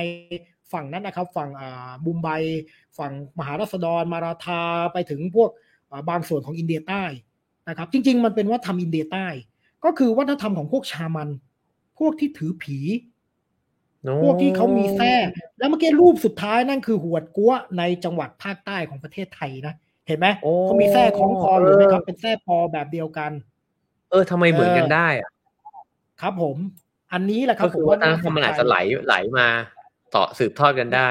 [0.73, 2.29] ฝั่งนั้นนะครับ ฝั่งอ่าบุมไบ
[2.99, 5.51] ฝั่งมหาราษฎรมาราธาไปถึงพวก
[5.91, 7.05] อ่าบางส่วนของอินเดียใต้
[7.69, 9.27] นะครับ จริง ๆ มันเป็นวัฒนธรรมอินเดียใต้
[9.85, 11.29] ก็คือวัฒนธรรมของพวกชามัน
[11.99, 12.79] พวกที่ถือผี
[14.03, 15.13] โอ้พวกที่เขามีแท้
[15.59, 19.75] แล้วเมื่อกี้รูปสุดท้ายนั่นคือหวดกัวในจังหวัดภาคใต้ของประเทศไทยนะ
[20.07, 23.31] เห็นไหมโอ้เขามีแท้คล้องคออยู่นะครับเป็นแท้ปอแบบเดียวกัน
[24.11, 25.31] เออทำไมเหมือนกันได้อะ
[26.21, 26.57] ครับผม
[27.13, 28.77] อันนี้แหละครัก็บคือผวัฒนธรรมมันอาจจะไหล
[29.07, 29.47] ไหลมา
[30.15, 31.09] ต่อสืบทอดกันได้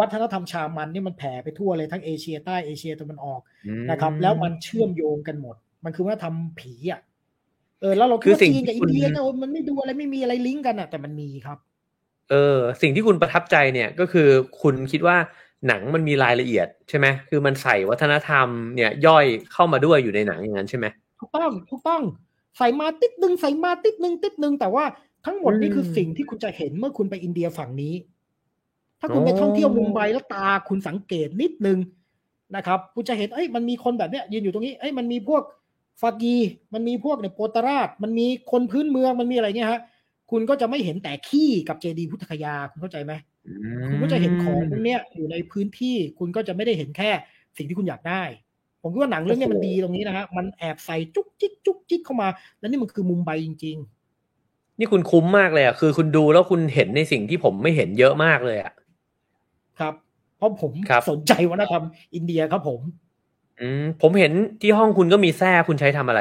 [0.00, 7.00] วัฒนธรรมชามันนี่มันแผ่ไปทั่วเลยทั้งเอเชียใต้เอเชียตะวันออกอืมนะครับ แล้วมันเชื่อมโยงกันหมด มันคือว่าทำผีอะ
[7.80, 11.58] เออแล้วเราคืคิดอว่าสิ่งจีนกับที่อินเดียคุณเนี่ยมันไม่ดูอะไรไม่มีอะไรลิงก์กันอะ แต่มันมีครับ
[12.30, 14.28] เออ สิ่งที่คุณประทับใจเนี่ยก็คือ
[14.62, 15.16] คุณคิดว่า
[15.68, 20.86] หนังมันมีรายละเอียดใช่ไหมคือมันใส่วัฒนธรรมเนี่ยย่อยเข้ามาด้วยอยู่ในหนังอย่างนั้นใช่ไหม
[21.20, 22.02] ถูกต้องถูกต้อง
[22.58, 24.84] ใส่มาติดหนึ่งใส่มาติดหนึ่งติดหนึ่งแต่ว่า
[25.26, 27.94] ทั้งหมดนี่อืมคือสิ่งที่คุณจะเห็นเมื่อคุณไปอินเดียฝั่งนี้
[29.02, 31.78] ถ้าคุณไปอ๋อท่องเที่ยวมุมไบแล้วตาคุณสังเกตนิดนึง
[32.56, 35.42] นะครับ คุณจะเห็นเอ้ยมันมีคนแบบเนี้ยยืนอยู่ตรงนี้เอ้ยมันมีพวก
[36.00, 36.36] ฟากี
[36.74, 39.80] มันมีพวกเนี่ยโปตราช มันมีคนพื้นเมืองมันมีอะไรเงี้ยฮะ
[40.30, 43.12] คุณก็จะไม่เห็นแต่ขี้กับเจดีย์พุทธคยาคุณเข้าใจไหม
[43.46, 47.10] อืมคุณก็จะเห็นของพวกเนี้ยอยู่ในพื้นที่คุณก็จะไม่ได้เห็นแค่
[47.56, 48.22] สิ่งที่คุณอยากได้
[48.82, 53.78] ผมคิดว่าหนังเรื่องเนี้ยมันดีตรงนี้นะฮะมันแอบใส่จุกจิกจุกจิกเข้ามา แล้วนี่มันคือมุมไบจริง
[54.78, 58.81] นี่คุณคุ้มมากเลยอะคือคุณดูแล้วคุณเห็นในสิ่งที่ผมไม่เห็นเยอะมากเลยอะๆ
[59.82, 59.94] ครับ
[60.36, 61.84] เพราะผมครับสนใจวัฒนธรรม
[62.14, 62.80] อินเดียครับผม
[63.60, 66.20] อืมผมเห็นที่ห้องคุณก็มีแส้คุณใช้ทำอะไร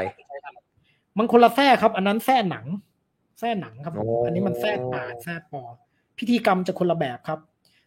[1.18, 2.66] มันคนละแท้ครับ อันนั้นแท้หนัง
[3.40, 5.64] แท้หนังครับผมโอ้อันนี้มันแท้ปาดแท้ปอ
[6.18, 7.40] พิธีกรรมจะคนละแบบครับ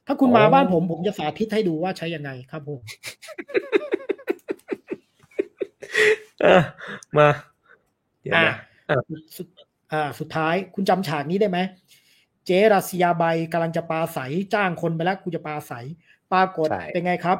[0.06, 2.80] ถ้าคุณอ๋อมาบ้านผมผมจะสาธิตให้ดูว่าใช้ยังไงครับผม
[6.44, 6.56] อะ
[7.18, 7.28] มา
[8.22, 8.56] เดี๋ยวอ่านะ
[8.90, 8.96] อะ
[9.36, 9.48] สุด
[9.92, 11.58] อ่าสุดท้ายคุณจำฉากนี้ได้ไหม
[12.46, 14.18] เจรัสยาใบกำลังจะปาใส
[14.54, 15.72] จ้างคนไปแล้วกูจะปาใส
[16.32, 17.38] ปรากฏใช่ เป็นไงครับ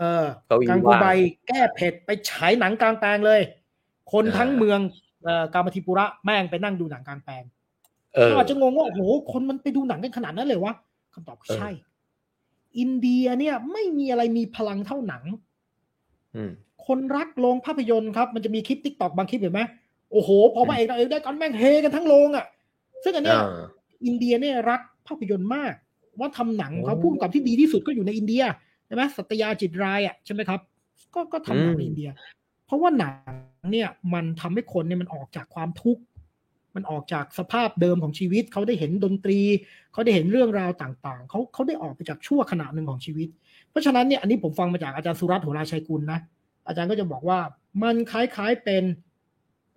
[0.00, 1.08] เออเก้าอี้กังกูว่าง ใบ
[1.48, 3.40] แก้เผ็ดไปฉายหนังกลางแปลงเลย
[4.12, 4.80] คนอ่าทั้งเมือง
[5.24, 7.42] เอ่อกามธิปุระแม่งไปนั่งดูหนังกลางแปลง
[8.14, 9.00] เออ เราอาจจะงงว่าโอ้โห
[9.32, 10.72] คนมันไปดูหนังกันขนาดนั้นเลยวะ
[11.14, 11.70] คำตอบคือเออใช่
[12.78, 15.22] อินเดียเนี่ยไม่มีอะไรมีพลังเท่าหนัง
[16.34, 16.50] อืม
[16.86, 19.62] คนรักโรงภาพยนตร์ครับ มันจะมีคลิปติ๊กตอกบางคลิปเห็นไหม
[20.12, 22.46] โอ้โห พอพระเอกนางเอกได้กันแม่งเฮกันทั้งโรงอะ
[23.04, 23.62] ซึ่งอันเนี้ย อ่า
[24.04, 25.74] อินเดียเนี่ยรักภาพยนตร์มาก
[26.20, 28.42] ว่าทำหนังเขาโอ้พุ่มกับที่ดีที่สุดก็อยู่ในอินเดีย
[28.86, 30.60] ใช่ไหมสัตยาจิตรายอะใช่ไหมครับ
[31.14, 32.10] ก็ก็ทำหนังอืมในอินเดีย
[32.66, 33.14] เพราะว่าหนัง
[33.72, 36.02] เนี่ยมันทำให้คนเนี่ยมันออกจากความทุกข์
[36.74, 39.40] มันออกจากสภาพเดิมของชีวิต เขาได้เห็นดนตรี
[39.92, 43.28] เขาได้เห็นเรื่องราวต่างๆ เขาเขาได้ออกไปจากชั่วขณะหนึ่งของชีวิต
[43.70, 46.20] เพราะฉะนั้นเนี่ยอันนี้ผมฟังมาจากอาจารย์สุรัตน์โหราชัยกุลนะ
[46.66, 47.38] อาจารย์ก็จะบอกว่า
[47.82, 48.84] มันคล้ายๆเป็น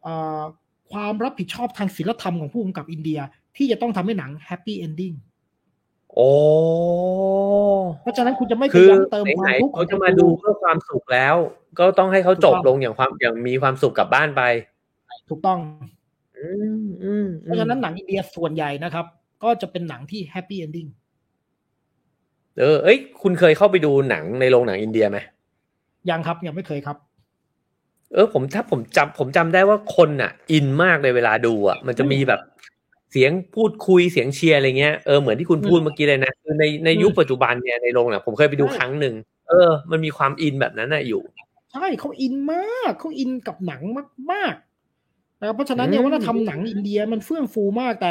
[0.01, 0.43] เอ่อ
[0.91, 3.19] ความรับผิดชอบทางศีลธรรมของผู้กำกับอินเดีย
[3.57, 5.13] ที่จะต้องทำให้หนัง happy ending
[6.15, 6.29] โอ้
[8.01, 11.35] เพราะฉะนั้นคุณจะไม่ไปคือซ้ำเติมความทุกข์ขอเขาไหนๆจะมาดูเพื่อความสุขแล้ว
[11.79, 14.41] ก็ต้องให้เขาจบถูกต้องลงอย่างความอย่างมีความสุขกลับบ้านไป
[15.29, 15.59] ถูกต้อง
[16.37, 16.47] อื
[16.81, 19.05] มอืมเพราะฉะนั้นหนังอินเดียส่วนใหญ่นะครับ
[19.43, 20.87] ก็จะเป็นหนังที่ happy ending
[22.59, 25.17] เออ เอ้ย คุณเคยเข้าไปดูหนังในโรงหนังอินเดียไหม
[26.09, 26.97] ยังครับยังไม่เคยครับ
[28.13, 32.41] เออ ผมถ้าผมจำผมจำได้ว่าคนอะ อินมากเลยเวลาดูอะ มันจะมีแบบ
[33.17, 39.15] เสียงพูดคุยเสียงเชียร์อะไรเงี้ยเออเหมือนที่คุณพูดเมื่อกี้เลยนะคือในในยุคปัจจุบันเนี่ยในโรงเนี่ยผมเคยไปดูครั้งหนึ่ง
[39.49, 41.21] เออ มันมีความอินแบบนั้นน่ะอยู่
[41.71, 43.81] ใช่เขาอินมากเขาอินกับหนัง
[44.31, 48.09] มากๆนะครับเพราะฉะนั้นเนี่ยวัฒนธรรมหนังอินเดียมันเฟื่องฟูมากแต่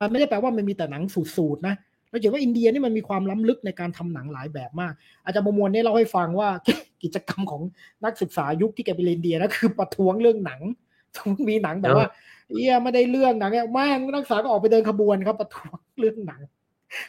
[0.00, 1.02] มันไม่ได้แปลว่ามันมีแต่หนัง
[1.36, 1.74] สูตรๆนะ
[2.10, 4.92] เราเห็นว่าอินเดียนี่มันมีความล้ำลึกในการทำหนังหลายแบบมาก
[5.24, 6.48] อาจารย์ประมวลเนี่ยเราให้ฟังว่า
[7.02, 7.62] กิจกรรมของ
[8.04, 10.60] นักศึกษายุคที่แกไปเรียนเดียนะคือประท้วงเรื่องหนัง
[11.48, 12.06] มีหนังแบบว่า
[12.50, 16.40] เอียไม่ได้เรื่องหนังเนี่ยแม่งนักศึกษาก็ออกไปเดินขบวนครับประท้วงเรื่องหนัง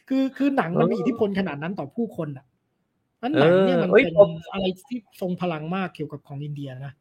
[0.07, 2.45] คือคือหนังมันมีอิทธิพลขนาดนั้นต่อผู้คนอะ
[3.21, 4.15] นั้นหนังเนี่ยมันเป็น
[4.53, 6.93] อะไรที่ทรงพลังมากเกี่ยวกับของอินเดียนะ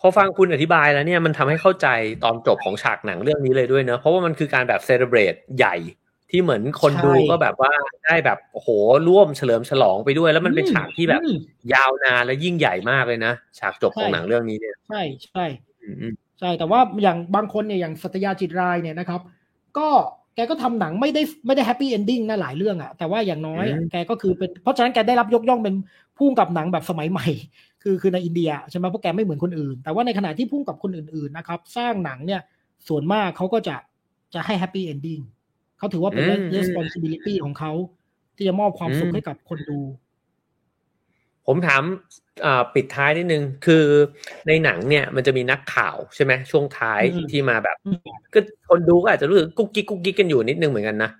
[0.00, 1.88] พอฟังคุณอธิบายแล้วเนี่ยมันทำให้เข้าใจ
[2.24, 5.76] ตอนจบของฉากหนังเรื่องนี้เลยด้วยเนะเพราะว่ามันคือการแบบเซเลบรตใหญ่
[6.30, 7.72] ที่เหมือนคนดูก็แบบว่า
[8.04, 8.68] ได้แบบโอ้โห
[9.08, 11.20] ร่วมเฉลิมฉลองไปด้วย แล้วมันเป็นฉากที่แบบ
[11.74, 15.44] ยาวนานและยิ่งใหญ่มากเลยนะฉากจบของหนังเรื่องนี้เนี่ย ใช่ใช่
[16.40, 19.20] ใช่แต่ว่าอย่างบางคนเนี่ยอย่างสัตยาจิตรายเนี่ยนะครับ
[19.78, 19.88] ก็
[20.34, 25.74] แกก็ทำหนังไม่ได้ไม่ได้แฮปปี้เอนดิ้งนะหลายเรื่องอะแต่ว่าอย่างน้อยแกก็คือเป็นเพราะฉะนั้นแกได้รับยกย่องเป็น
[26.18, 27.26] พุ่งกับหนังแบบสมัยใหม่
[27.82, 32.40] คือคือในอินเดียใช่ไหมเพราะแกไม่เหมือนคนอื่น แต่ว่าในขณะที่พุ่งกับคนอื่นๆนะครับ สร้างหนังเนี่ย
[32.88, 33.76] ส่วนมากเขาก็จะ
[34.34, 35.20] จะให้ happy ending
[35.78, 36.24] เขาถือว่าเป็น
[36.56, 37.72] responsibility ของเขา
[38.36, 39.80] ที่จะมอบความสุขให้กับคนดู
[41.48, 41.82] ผมถาม
[42.74, 43.84] ปิดท้ายนิดนึง คือ
[44.46, 47.00] ในหนังเนี่ยมันจะมีนักข่าวใช่ไหมช่วงท้าย
[47.32, 47.76] ที่มาแบบ
[48.34, 51.10] ก็คนดูก็อาจจะรู้สึกกุ๊กกิ๊กกุ๊กกิ๊กกันอยู่นิดนึงเหมือนกันนะ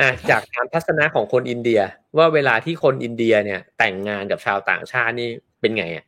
[0.00, 1.80] อ่าจากการทัศนะของคนอินเดีย
[2.18, 5.28] ว่าเวลาที่คนอินเดียเนี่ย แต่งงานกับชาวต่างชาตินี่
[5.60, 6.04] เป็นไงอะ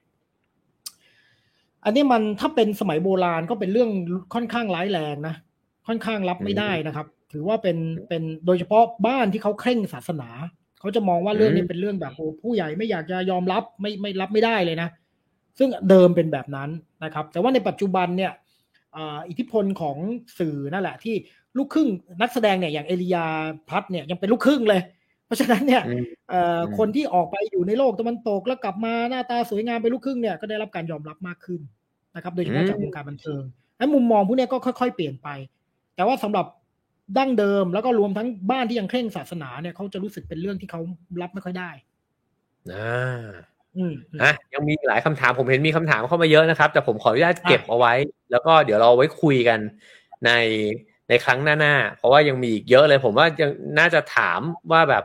[1.84, 3.90] อันนี้มันถ้าเป็นสมัยโบราณก็เป็นเรื่อง
[4.34, 5.34] ค่อนข้างร้ายแรงนะ
[5.88, 7.76] ค่อนข้างรับไม่ได้นะครับ ถือว่าเป็น
[8.08, 10.28] เป็นโดยเฉพาะบ้านที่เขาเคร่งศาสนา
[10.82, 14.88] เขาจะมองว่าเรื่องนี้เป็นเรื่องแบบโอ้ผู้ใหญ่ไม่อยากจะยอมรับไม่ไม่รับไม่ได้เลยนะ
[15.58, 16.70] ซึ่งเดิมเป็นแบบนั้น
[17.04, 18.32] นะครับ แต่ว่าในปัจจุบันเนี่ย
[19.28, 19.96] อิทธิพลของ
[20.38, 21.14] สื่อนั่นแหละ ที่
[21.56, 21.88] ลูกครึ่ง
[22.20, 23.26] นักแสดงเนี่ยอย่างเอลียา
[23.68, 24.82] พัทเนี่ยยังเป็นลูกครึ่งเลย
[25.26, 25.82] เพราะฉะนั้นเนี่ย
[26.78, 31.60] คนที่ออกไปอยู่ในโลกตะวันตกแล้วกลับมาหน้าตาสวยงามเป็นลูกครึ่งเนี่ยก็ได้รับการยอมรับมากขึ้น
[32.16, 33.42] นะครับ โดยเฉพาะจากวงการบันเทิง
[33.78, 35.28] และมุมมองพวกนี้ก็ค่อย ๆ เปลี่ยนไป
[35.96, 36.46] แต่ว่าสำหรับ
[37.18, 40.80] ดั้งเดิมแล้วก็รวมทั้งบ้านที่ยังเคร่งศาสนาเนี่ยเขาจะรู้สึกเป็นเรื่องที่เขา
[41.22, 41.70] รับไม่ค่อยได้
[42.72, 43.24] อ่า
[43.76, 47.94] อืมนะยังมีหลายคำถามผมเห็นมีคำถามเข้ามาเยอะนะครับ แต่ผมขออนุญาตเก็บเอาไว้
[48.30, 49.58] แล้วก็เดี๋ยวเราไว้คุยกัน
[50.26, 50.30] ใน
[51.08, 54.40] ในครั้งหน้าๆเพราะว่ายังมีอีกเยอะเลย ผมว่ายังน่าจะถาม
[54.72, 55.04] ว่าแบบ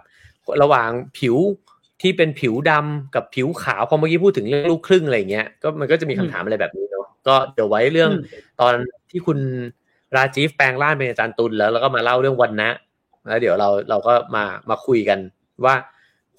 [0.61, 1.35] ระหว่างผิว
[2.01, 8.11] ที่เป็นผิวดำกับผิวขาวพอเมื่อกี้พูดถึงเรื่องลูกครึ่งอะไรเงี้ยก็มันก็จะมีคำถามอะไรแบบนี้เนาะก็เดี๋ยวไว้เรื่อง
[8.61, 8.73] ตอน
[9.09, 9.39] ที่คุณ
[10.15, 12.71] ราจีฟแปลงร่างเป็นอาจารย์ตุลแล้วแล้วก็มาเล่าเรื่องวันนะ
[13.27, 15.19] แล้วเดี๋ยวเราเราก็มามาคุยกัน
[15.65, 15.75] ว่า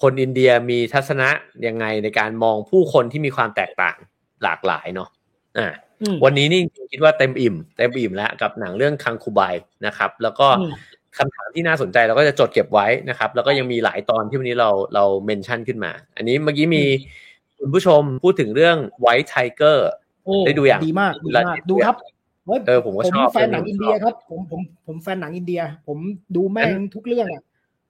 [0.02, 1.28] คนอินเดียมีทัศนะ
[1.66, 3.96] ยังไงในการมองผู้คนที่มีความแตกต่าง
[4.42, 5.08] หลากหลายเนาะ
[5.58, 5.68] อ่า
[6.24, 6.60] วันนี้นี่
[6.92, 9.40] คิดว่าเต็มอิ่มเต็มอิ่มแล้วกับหนังเรื่องคังคูไบ
[9.86, 10.46] นะครับ แล้วก็
[11.18, 16.84] คำถามที่น่าสนใจเราก็จะจดเก็บไว้นะครับ แล้วก็ยังมีหลายตอนที่วันนี้เราเรา mention ขึ้นมา อันนี้เมื่อกี้มี
[17.58, 19.88] คุณผู้ชมพูดถึงเรื่อง White Tiger
[20.46, 21.96] ได้ดูอย่างดีมากดีมากดูครับ
[22.66, 25.98] เออผมก็ชอบผมแฟนหนังอินเดียครับ ผมผมผมแฟนหนังอินเดีย ผม
[26.36, 27.42] ดูแม่งทุกเรื่องอะ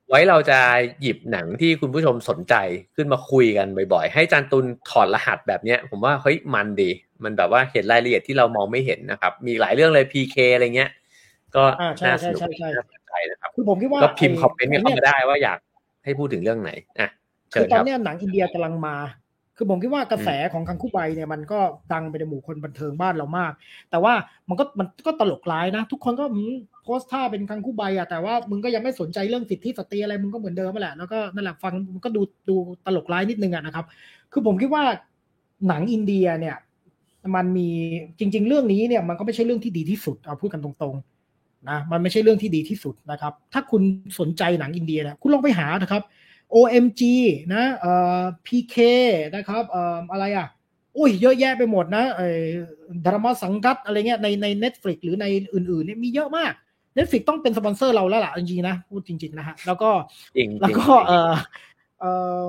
[0.08, 0.58] ไว้เราจะ
[1.00, 2.54] หยิบหนังที่คุณผู้ชมสนใจ
[2.96, 6.90] ขึ้นมาคุยกันบ่อยๆ ให้จันตุนถอดรหัสแบบเนี้ย ผมว่าเฮ้ยมันดี
[7.24, 10.90] มันแบบว่าเห็นรายละเอียดที่เรามองไม่เห็นนะครับ มีหลายเรื่องเลย PK อะไรเงี้ย
[11.56, 11.64] ก็
[12.04, 15.58] น่าสนุกน่าสนใจนะครับคือผมคิดว่าก็พิมพ์คอมเมนต์เข้ามาได้ว่าอยาก
[16.04, 16.70] ให้พูดถึงเรื่องไหน
[17.00, 17.08] อะ
[17.52, 18.94] คือตอนนี้หนังอินเดียกำลังมา
[19.60, 21.58] คือผมคิดว่ากระแสของคังคูไบเนี่ยมันก็
[21.92, 23.52] ดังไปในหมู่คนบันเทิงบ้านเรามาก
[23.90, 24.12] แต่ว่า
[24.48, 26.24] มันก็มันก็ตลกร้ายนะ ทุกคนก็
[26.82, 32.56] โพสท่าเป็นคังคูไบอะแต่ว่ามึงก็ยังไม่สนใจเรื่องสิทธิสตรีอะไรมึงก็เหมือนเดิมแหละแล้วก็นั่นแหละฟังมันก็ดูดู
[32.86, 33.84] ตลกร้ายนิดนึงอะนะครับ
[34.32, 34.84] คือผมคิดว่า
[35.68, 36.56] หนังอินเดียเนี่ย
[37.34, 37.68] มันมี
[38.18, 43.82] จริง ๆ เรื่องนี้เนี่ยมันก็ไม่ใช่เรื่องที่ดีที่สุดเอาพูดกันตรงๆนะมันไม่ใช่เรื่องที่ดีที่สุดนะครับ ถ้าคุณ
[44.18, 46.02] สนใจหนังอินเดียนะคุณลองไปหานะครับ
[46.54, 47.02] OMG
[47.54, 48.76] นะเอ่อ PK
[49.34, 50.48] นะครับเอ่ออะไรอะ
[50.96, 52.28] อุ้ยเยอะแยะไปหมดนะไอ้
[53.06, 56.52] ดราม่าสังกัดอะไรเงี้ยในใน Netflix หรือในอื่นๆเนี่ยมีเยอะมาก
[56.96, 59.90] Netflix ต้องเป็นสปอนเซอร์เราแล้วล่ะจริงๆนะพูดจริง ๆ นะฮะแล้วก็
[60.60, 61.32] แล้วก็เออ
[62.00, 62.04] เอ
[62.44, 62.48] อ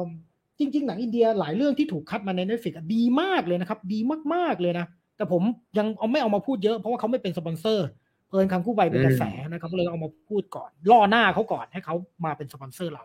[0.60, 4.00] จริง ๆ หนังอินเดียหลายเรื่องที่ถูกคัดมาใน Netflix ดีมากเลยนะครับ ดี
[4.34, 4.86] มากๆเลยนะ
[5.18, 5.44] แต่ผม
[5.78, 7.88] ยังเอาไม่เอามาพูดเยอะเพราะว่าเขาไม่เป็นสปอนเซอร์
[8.28, 11.96] เผอิญคังคุไบเป็นกระแสนะครับเลยเอามาพูดก่อนล่อหน้าเขาก่อนให้เขา
[12.26, 13.04] มาเป็นสปอนเซอร์เรา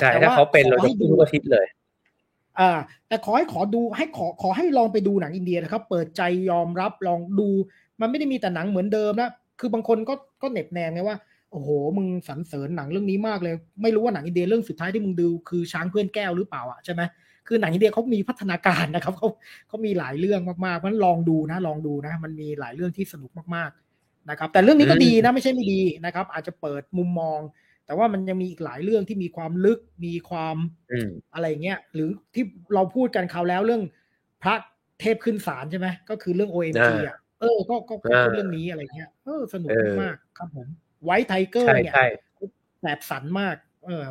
[0.00, 1.66] ใช่ถ้าเขาเป็นเราจะดูอาทิตย์เลย
[2.58, 2.70] อ่า
[3.08, 7.48] แต่ขอให้ขอดูให้ขอขอให้ลองไปดูหนังอินเดียนะครับ เปิดใจยอมรับลองดู
[8.00, 9.30] มันไม่ได้มีแต่หนังเหมือนเดิมนะ
[9.60, 11.16] คือบางคนก็ก็เน็บแนงไงว่า
[11.52, 17.02] โอ้โห มึงสรรเสริญหนังเรื่องนี้มากเลย ไม่รู้ว่าหนังอินเดียเรื่องสุดท้ายที่มึงดูคือช้างเพื่อนแก้วหรือเปล่าอะใช่ไหม
[17.46, 19.28] คือหนังอินเดียเขามีพัฒนาการนะครับเขา
[19.68, 27.38] เขามีหลายเรื่องมากๆมันลองดูนะ ลองดูนะ มันมีหลายเรื่องที่สนุกมากๆนะครับ แต่เรื่องนี้ก็ดีนะไม่ใช่ไม่ดีนะครับ อาจจะเปิดมุมมอง
[27.90, 30.56] แต่ว่ามันยังมีอีกหลายเรื่องที่มีความลึกมีความ
[30.92, 32.44] อืมอะไรเงี้ยหรือที่
[32.74, 33.82] เราพูดกันคราวแล้วเรื่อง
[34.42, 34.54] พระ
[35.00, 40.66] เทพขึ้นศาลใช่ไหมก็คือเรื่อง OMG อะเออก็ก็ก็อ่าเรื่องนี้อะไรเงี้ยเออสนุกเออมากๆครับผม
[41.04, 42.06] ไวท์ไทเกอร์ใช่เนี่ยใช่
[42.80, 43.56] แสบสันมาก
[43.86, 44.04] เออ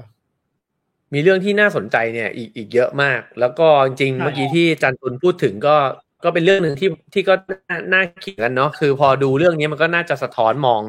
[1.14, 5.78] มีเรื่องที่น่าสนใจเนี่ย อีกอีกเยอะมาก แล้วก็จริงๆใช่เมื่อกี้ที่จันตุนพูดถึงก็
[6.24, 7.34] ก็เป็นเรื่องหนึ่งที่ที่ก็
[7.70, 10.82] น่าน่าคิดกันเนาะคือพอดูเรื่องนี้มันก็น่าจะสะท้อนมอง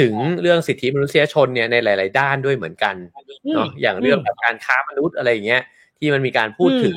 [0.00, 2.94] ถึงเรื่องสิทธิมนุษยชนเนี่ยในหลาย ๆ ด้านด้วยเหมือนกัน
[3.54, 5.62] เนาะอย่างเรื่องแบบการค้ามนุษย์อะไรอย่างเงี้ย
[5.98, 6.96] ที่มันมีการพูดถึง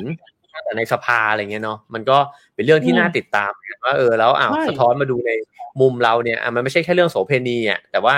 [0.53, 2.17] ตั้งแต่ในสภาอะไรเงี้ยเนาะมันก็
[2.55, 5.31] เป็นเรื่องที่น่าติดตามกันว่าเออแล้วอ้าวใช่สะท้อนมาดูใน
[5.81, 8.15] มุมเราเนี่ยอะมันไม่ใช่แค่เรื่องโสเภณีอะแต่ว่า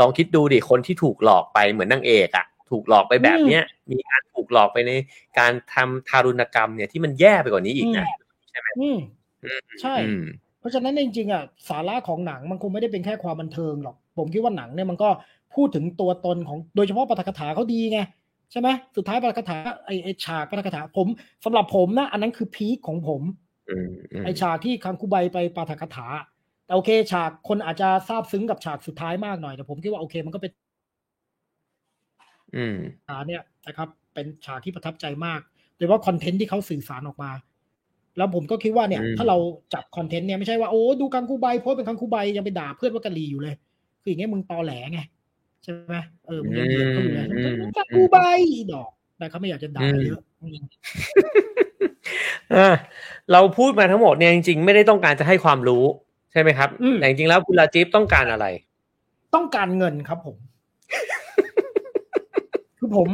[0.00, 3.62] ลองคิดดูดิคนที่ถูกหลอกไปเหมือนนางเอกอะถูกหลอกไปแบบเนี้ย
[3.92, 4.92] มีการถูกหลอกไปใน
[5.38, 8.06] การทำทารุณกรรมเนี่ยที่มันแย่ไปกว่านี้อีกนะ
[8.80, 8.98] อืม
[9.82, 10.24] ใช่อืม
[10.58, 15.08] เพราะฉะนั้นจริงๆอะสาระของหนังมันคงไม่ได้เป็นแค่ความบันเทิงหรอก ผมคิดว่าหนังเนี่ยมันก็
[15.54, 18.00] พูดถึงตัวตนของโดยเฉพาะปาฐกถาเขาดีไง
[18.50, 19.56] ใช่ไหมสุดท้ายปาฐกถา
[19.86, 21.06] ไอไอฉากปาฐกถาผม
[21.44, 23.22] สำหรับผมนะอันนั้นคือพีคของผม
[23.70, 26.06] อืมอืมไอฉากที่คังคูใบไปปาฐกถา
[26.66, 30.52] แต่โอเค ฉากคนอาจจะซาบซึ้งกับฉากสุดท้ายมากหน่อยแต่ผมคิดว่าโอเค มันก็เป็น
[32.56, 32.76] อืม
[33.08, 35.40] ฉากเนี่ยนะครับ เป็นฉากที่ประทับใจมาก
[35.76, 37.30] โดยเฉพาะคอนเทนต์ที่เขาสื่อสารออกมา
[38.16, 39.36] แล้วผมก็คิดว่าเนี่ยอืมถ้าเรา
[39.74, 43.54] จับคอนเทนต์เนี่ยไม่ใช่ว่าโอ้ดูคังคูใบโพสต์เป็นคังคูใบยังไปด่าเพื่อนว่ากะลีอยู่เลย
[44.02, 45.00] คืออย่างเงี้ยมึงตอแหลไง
[45.62, 48.16] ใช่ไหมเออมึงยังเหยียดเขาอยู่เลยอืมคังคูใบ
[48.72, 50.58] ดอก แต่เขาไม่อยากจะด่าเยอะอืม
[52.54, 52.68] อ่า
[53.32, 55.84] เราพูดมาทั้งหมดเนี่ยจริงๆไม่ได้ต้องการจะให้ความรู้
[56.32, 58.46] ใช่ไหมครับอืมแต่จริงๆแล้วคุณลาจิฟต้องการอะไร
[59.34, 60.36] ต้องการเงินครับผม
[62.78, 63.08] คือผม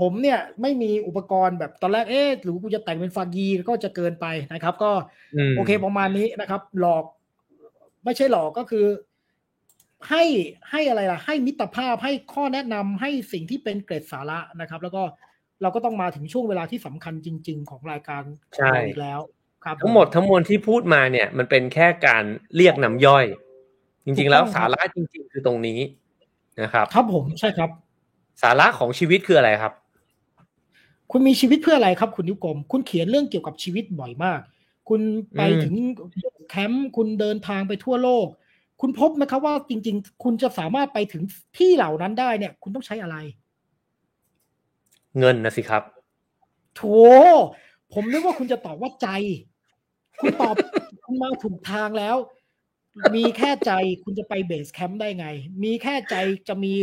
[0.00, 4.92] ผมเนี่ยไม่มีอุปกรณ์แบบตอนแรกเอ๊ะหรือกูจะแต่งเป็นฟากีก็จะเกินไปนะครับ ก็
[5.36, 7.04] อืมโอเคประมาณนี้นะครับ หลอก
[8.04, 8.86] ไม่ใช่หลอกก็คือ
[10.08, 10.24] ให้
[10.70, 15.02] ให้อะไรล่ะ ให้มิตรภาพให้ข้อแนะนำให้สิ่งที่เป็นเกร็ดสาระนะครับ แล้วก็
[15.62, 18.22] เราก็ต้องมาถึงช่วงเวลาที่สำคัญจริง ๆ ของรายการ
[18.54, 19.20] ของเราอีกแล้ว
[19.64, 22.24] ครับ ทั้งหมดทั้งมวลที่พูดมาเนี่ย มันเป็นแค่การ
[22.56, 23.24] เรียกน้ำย่อย
[24.04, 25.80] จริง ๆ แล้วสาระจริง ๆ คือตรงนี้
[26.62, 27.70] นะครับ ครับผมใช่ครับ
[28.42, 29.72] สาระของชีวิตคืออะไรครับ
[31.10, 34.40] คุณมีชีวิตเพื่ออะไรครับ คุณนิ้วกลมคุณเขียนเรื่องเกี่ยวกับชีวิตบ่อยมาก
[34.88, 35.00] คุณ
[35.36, 35.74] ไปอืมถึง
[36.48, 38.26] แคมป์คุณเดินทางไปทั่วโลก
[38.80, 41.22] คุณพบไหมครับว่าจริง ๆ คุณจะสามารถไปถึง
[41.58, 43.16] ที่เหล่านั้นได้เนี่ย คุณต้องใช้อะไร
[45.18, 45.82] เงินนะสิครับ
[46.74, 46.82] โถ
[47.92, 49.08] ผมนึกว่าคุณจะตอบว่าใจ
[50.20, 50.54] คุณตอบ
[51.04, 52.16] คุณมาถูกทางแล้ว
[53.16, 53.72] มีแค่ใจ
[54.04, 55.26] คุณจะไป base camp ได้ไง
[55.62, 56.14] มีแค่ใจ
[56.48, 56.74] จะมี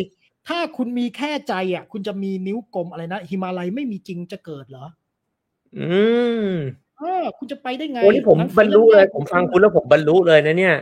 [0.48, 4.86] ถ้าคุณมีแค่ใจอะ คุณจะมีนิ้วกลมอะไรนะหิมาลัยไม่มีจริงจะเกิดเหรอ
[5.78, 5.90] อื
[6.48, 6.50] ม
[7.00, 10.76] เออ คุณจะไปได้ไงโอ้นี่ผมหนังสืบรรลุเลยแกผมฟังคุณแล้วผมบรรลุเลยนะเนี่ย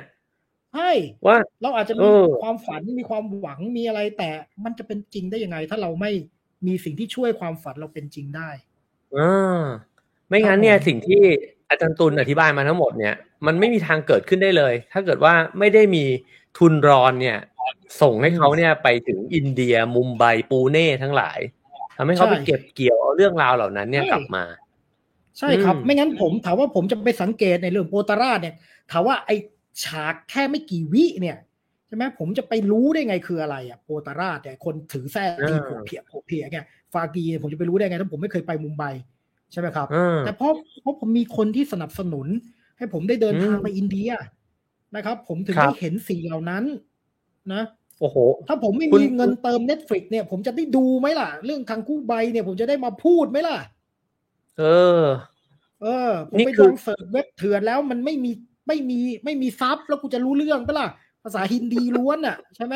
[0.73, 0.91] ใช่
[1.27, 4.29] ว่าเราอาจจะเอมีอความฝันมีความหวังมีอะไร แต่
[4.63, 6.11] มันจะเป็นจริงได้ยังไง ถ้าเราไม่
[6.67, 8.49] มีสิ่งที่ช่วยความฝันเราเป็นจริงได้
[9.15, 9.63] อ่า
[10.27, 11.21] ไม่งั้นเนี่ยครับผมสิ่งที่
[11.69, 13.15] อาจารย์ตุลอธิบายมาทั้งหมดเนี่ย
[13.45, 16.03] มันไม่มีทางเกิดขึ้นได้เลย ถ้าเกิดว่าไม่ได้มี
[16.57, 17.37] ทุนรอนเนี่ย
[18.01, 21.39] ส่งให้เขาเนี่ยไปถึงอินเดียมุมไบปูเน่ทั้งหลาย
[21.97, 24.43] ทำให้เขาไปเก็บเกี่ยวเอาเรื่องราวเหล่านั้นเนี่ยกลับมา
[25.39, 28.55] ใช่ครับอืมไม่งั้นผมถามว่าผมจะไปสังเกตในเรื่องโปตาราชเนี่ย
[28.91, 29.31] ถามว่าไอ
[29.83, 31.37] ฉากแค่ไม่กี่วิเนี่ย
[31.87, 36.59] ใช่ไหมผมจะไปรู้ได้ไงคืออะไรอะโปตาราชเนี่ยคนถือแส้ตีอ่าผัวเพียผัวเพียไง
[36.93, 38.83] ฟากีเนี่ยผมจะไปรู้ได้ไงถ้าผมไม่เคยไปมุมไบ
[39.51, 40.51] ใช่ไหมครับอ่าแต่เพราะ
[40.81, 42.27] เพราะผมมีคนที่สนับสนุน
[42.77, 44.09] ให้ผมได้เดินทางอืมไปอินเดีย
[44.95, 46.63] นะครับ ผมถึงครับได้เห็นสิ่งเหล่านั้น
[47.53, 47.63] นะ
[47.99, 48.17] โอ้โห
[48.47, 53.57] ถ้าผมไม่คุณมีเงินเติม Netflix เนี่ย ผมจะได้ดูไหมล่ะ เรื่องคังคุไบเนี่ยผมจะได้มาพูดไหมล่ะ
[54.59, 54.63] เอ
[54.99, 55.03] อ
[55.81, 58.31] เออ ผมนี่ไปลอง search เว็บเถื่อนแล้วมันไม่มี
[58.67, 60.87] ไม่มีไม่มี sub แล้วกูจะรู้เรื่องปะล่ะ
[61.23, 62.75] ภาษาฮินดีล้วนอะ ใช่ไหม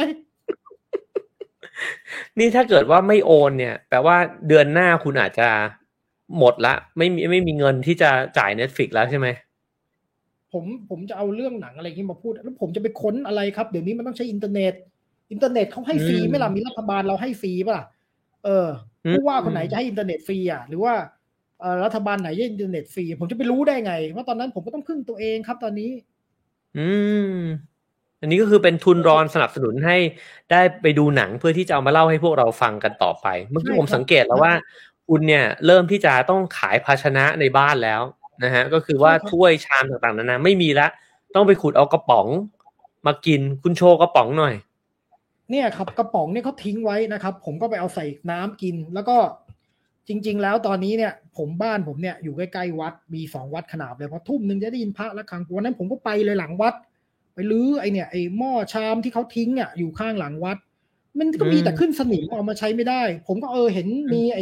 [2.40, 4.18] นี่ถ้าเกิดว่าไม่โอนเนี่ย แปลว่า
[4.48, 5.50] เดือนหน้าคุณอาจจะ
[6.38, 9.28] หมดละ ไม่มีไม่มีเงินที่จะจ่าย Netflix แล้วใช่ไหม
[10.54, 14.74] ผมผมจะเอาเรื่องหนังอะไรที่มาพูด แล้วผมจะไปค้นอะไรครับ เดี๋ยวนี้มันต้องใช้อินเทอร์เน็ต
[15.32, 17.86] อินเทอร์เน็ตเขาให้ฟรีอืมไหมล่ะมีรัฐบาลเราให้ฟรีป่ะล่ะ
[18.46, 18.68] เออ
[19.06, 20.94] อืมผู้ว่าคนไหนจะให้อินเทอร์เน็ตฟรีอะหรือว่า
[21.62, 25.92] เอ่อรัฐบาลไหนจะให้อินเทอร์เน็ตฟรีผมจะไปรู้ได้ไงว่าตอนนั้นผมก็ต้องพึ่งตัวเองครับตอนนี้
[26.78, 26.88] อื
[27.34, 27.38] ม
[28.22, 29.98] อันนี้ก็คือเป็นทุนรอนสนับสนุนให้
[30.52, 34.54] ได้ไปดูหนังเพื่อที่จะเอามาเล่าให้พวกเราฟังกันต่อไป เมื่อกี้ใช่ผมครับสังเกตแล้วว่า
[35.08, 38.02] คุณเนี่ย เริ่มที่จะต้องขายภาชนะในบ้านแล้ว
[38.44, 40.88] นะฮะก็คือว่าใช่ครับถ้วยชามต่างๆนานาไม่มีละ
[41.36, 42.28] ต้องไปขุดเอากระป๋อง
[43.06, 44.53] มากินคุณโชว์กระป๋องหน่อย
[45.52, 49.18] เนี่ยครับกระป๋องเนี่ยเขาทิ้งไว้นะครับ ผมก็ไปเอาใส่น้ำกิน แล้วก็
[50.07, 56.74] จริง ๆ แล้วตอนนี้เนี่ย ผมบ้านผมเนี่ยอยู่ใกล้ๆวัดมีสองวัดขนาบเลยพอทุ่มหนึ่งจะได้ยินพระละครังวันนั้นผมก็ไปเลยหลังวัด
[57.34, 60.57] ไปลื้อไอเนี่ยไอหม้อชามที่เขาทิ้งอะอยู่ข้างหลังวัด
[61.20, 64.40] มันก็มีแต่ขึ้นสนิมเอามาใช้ไม่ได้ ผมก็เออเห็นมีไอ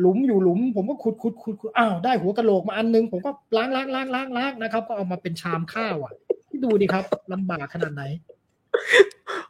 [0.00, 6.12] หลุมอยู่หลุม ผมก็ขุดขุดขุดขุดอ้าวได้หัวกะโหลกมาอันนึง ผมก็ล้างล้างล้างล้างล้างนะครับ ก็เอามาเป็นชามข้าวอะ
[6.48, 8.04] ที่ดูดิครับลำบากขนาดไหน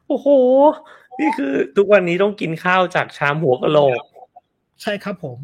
[0.07, 0.29] โอ้โห
[1.21, 4.03] นี่คือทุกวันนี้ต้องกินข้าวจากชามหัวกะโหลก
[4.83, 5.39] ใช่ครับผม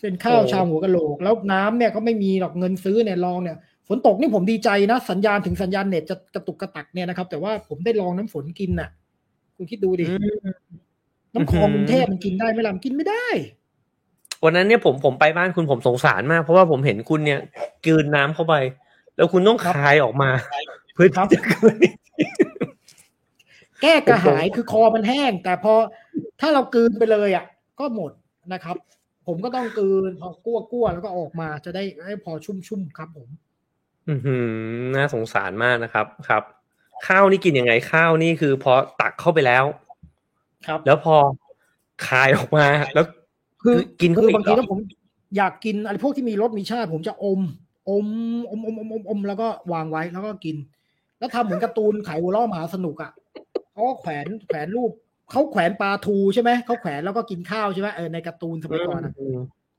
[0.00, 3.56] เป็นข้าวโอ้ชามหัวกะโหลก แล้วน้ำเนี่ยก็ไม่มีหรอกเงินซื้อเนี่ยลองเนี่ย
[3.88, 8.88] ฝนตกนี่ผมดีใจนะ สัญญาณถึงสัญญาณเน็ตจะกระตุกกระตักเนี่ยนะครับ แต่ว่าผมได้ลองน้ำฝนกินน่ะ
[9.56, 10.46] คุณคิดดูดิอืม
[11.34, 13.26] น้ำคลองอืมกรุงเทพมันกินได้ไหมล่ะมันกินไม่ได้
[14.44, 17.40] วันนั้นเนี่ยผมผมไปบ้านคุณผมสงสารมากเพราะว่าผมเห็นคุณเนี่ย
[17.86, 18.54] กลืนน้ำเข้าไป
[19.16, 20.30] แล้วคุณต้องครับคายออกมา
[20.94, 21.76] เพื่อครับที่จะกลืน
[23.82, 25.74] แก้กระหายคือคอมันแห้ง แต่พอ
[26.40, 27.44] ถ้าเรากลืนไปเลยอะ
[27.80, 28.12] ก็หมด
[28.52, 28.76] นะครับ
[29.26, 33.28] ผมก็ต้องกลืนพอกลัวกลัวๆแล้วก็ออกมาจะได้ให้พอชุ่มๆครับ ผม
[34.08, 34.46] อื้อหือ
[34.94, 36.42] น่าสงสารมากนะครับ ครับ
[37.06, 39.64] ข้าวนี่กินยังไงข้าวนี่คือพอตักเข้าไปแล้ว
[40.66, 41.16] ครับ แล้วพอ
[42.08, 43.06] คายออกมาแล้ว
[43.62, 44.78] คือกินเข้าคืไปอบางทีอีกเหรอถ้าผม
[45.36, 47.40] อยากกินอะไรพวกที่มีรสมีชาติ ผมจะอม
[47.88, 48.06] อม
[48.50, 50.56] อมอมอมอมอมแล้วก็วางไว้แล้วก็กิน
[51.18, 53.10] แล้วทำเหมือนการ์ตูนขายหัวล้อมหาสนุกอะ
[53.72, 54.90] เขาก็แขวนแขวนรูป
[55.30, 59.38] เขาแขวนปลาทูใช่ไหมเขาแขวนแล้วก็กินข้าวใช่ไหมเออในการ์ตูนสมัยก่อนอะอืม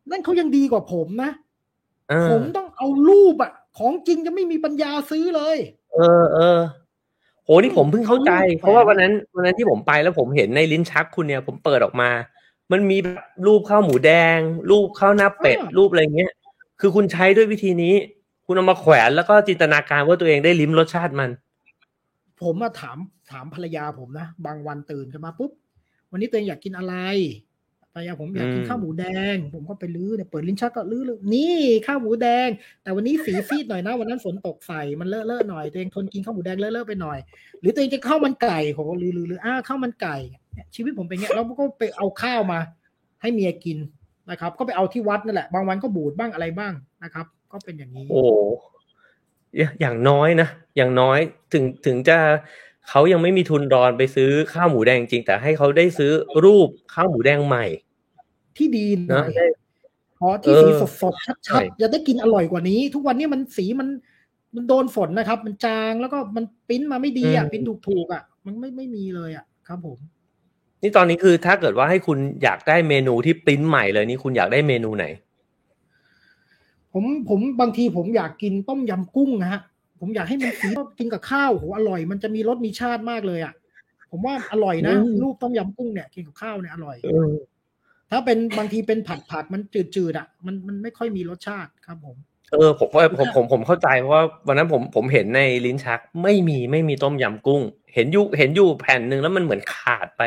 [0.10, 1.32] นั่นเขายังดีกว่าผมนะ
[2.10, 5.58] เออผมต้องเอารูปอะ ของจริงจะไม่มีปัญญาซื้อเลย
[5.95, 6.60] เออเออ
[7.44, 12.10] โหนี่ผมเพิ่งเข้าใจอืมเพราะว่าวันนั้นวันนั้นที่ผมไปแล้วผมเห็นในลิ้นชักคุณเนี่ย ผมเปิดออกมา
[12.72, 14.38] มันมีแบบรูปข้าวหมูแดง
[14.72, 16.31] รูปข้าวหน้าเป็ด รูปอะไรเงี้ย
[16.80, 17.95] คือคุณใช้ด้วยวิธีนี้
[18.45, 21.30] คุณเอามาแขวนแล้วก็จินตนาการว่าตัวเองได้ลิ้มรสชาติมัน
[22.41, 22.98] ผมมาถาม
[23.31, 25.52] ถามภรรยาผมนะ บางวันตื่นขึ้นมาปุ๊บ
[26.11, 26.95] วันนี้ตัวเองอยากกินอะไร
[27.93, 31.57] ภรรยาผมอยากกินอืมข้าวหมูแดง ผมก็ไปลื้อเนี่ยเปิดลิ้นชักก็ลื้อเลยนี่
[31.88, 32.49] ข้าวหมูแดง
[32.84, 37.19] แต่วันนี้สีซีดหน่อยนะวันนั้นฝนตกใส่มันเลอะเลอะหน่อยตัวเองทนกินข้าวหมูแดงเลอะเลอะไปหน่อย
[37.60, 40.40] หรือตัวเองจะข้าวมันไก่ผมก็ลื้อลื้อลื้ออ้าข้าวมันไก่เนี่ย
[40.76, 42.60] ชีวิตผมเป็นอย่างเงี้ยแล้วก็ไปเอาข้าวมา
[43.22, 43.78] ให้เมียกิน
[44.32, 46.73] นะครับ ก็ไปเอาที่วัดนั่นแหละ บางวันก็บูดบ้างอะไรบ้าง
[47.03, 48.22] นะครับ ก็เป็นอย่างนี้ โอ้
[49.57, 50.48] อย่าอย่างน้อยนะ
[50.78, 51.19] อย่างน้อย
[51.53, 52.18] ถึงถึงจะ
[52.90, 56.11] เขายังไม่มีทุนรอนไปซื้อข้าวหมูแดงจริง แต่ให้เขาได้ซื้อ
[56.45, 57.65] รูปข้าวหมูแดงใหม่
[58.57, 59.48] ที่ดีหน่อยนะได้
[60.19, 63.88] พอที่เออสีสดสดๆใช่ชัดๆจะได้กินอร่อยกว่านี้ ทุกวันนี้มันสีมัน
[64.56, 69.98] มันโดนฝนนะครับ มันจางแล้วก็มันปริ้นมาไม่ดีอะปริ้นถูกๆอะ มันไม่ไม่มีเลยอะครับผม
[70.82, 75.06] นี่ตอนนี้คือถ้าเกิดว่าให้คุณอยากได้เมนูที่ปริ้นใหม่เลยนี่คุณอยากได้เมนูไหน
[76.94, 79.62] ผมผมบางทีผมอยากกินต้มยำกุ้งนะฮะ
[79.99, 83.53] ผมอยากให้มันสีกินกับข้าวโหอร่อย มันจะมีรสมีชาติมากเลยอะ
[84.12, 87.34] ผมว่าอร่อยนะอืมรูปต้มยำกุ้งเนี่ยกินกับข้าวเนี่ยอร่อยเออ
[88.12, 89.62] ถ้าเป็นบางทีเป็นผัดผัดมัน
[89.95, 92.18] จืดๆอะ มันมันไม่ค่อยมีรสชาติครับผม
[92.52, 97.62] เออผมว่าผมผมผมเข้าใจเพราะว่าวันนั้นผมผมเห็นในลิ้นชัก ไม่มีไม่มีต้มยำกุ้ง
[97.94, 100.22] เห็นอยู่เห็นอยู่แผ่นหนึ่งแล้วมันเหมือนขาดไป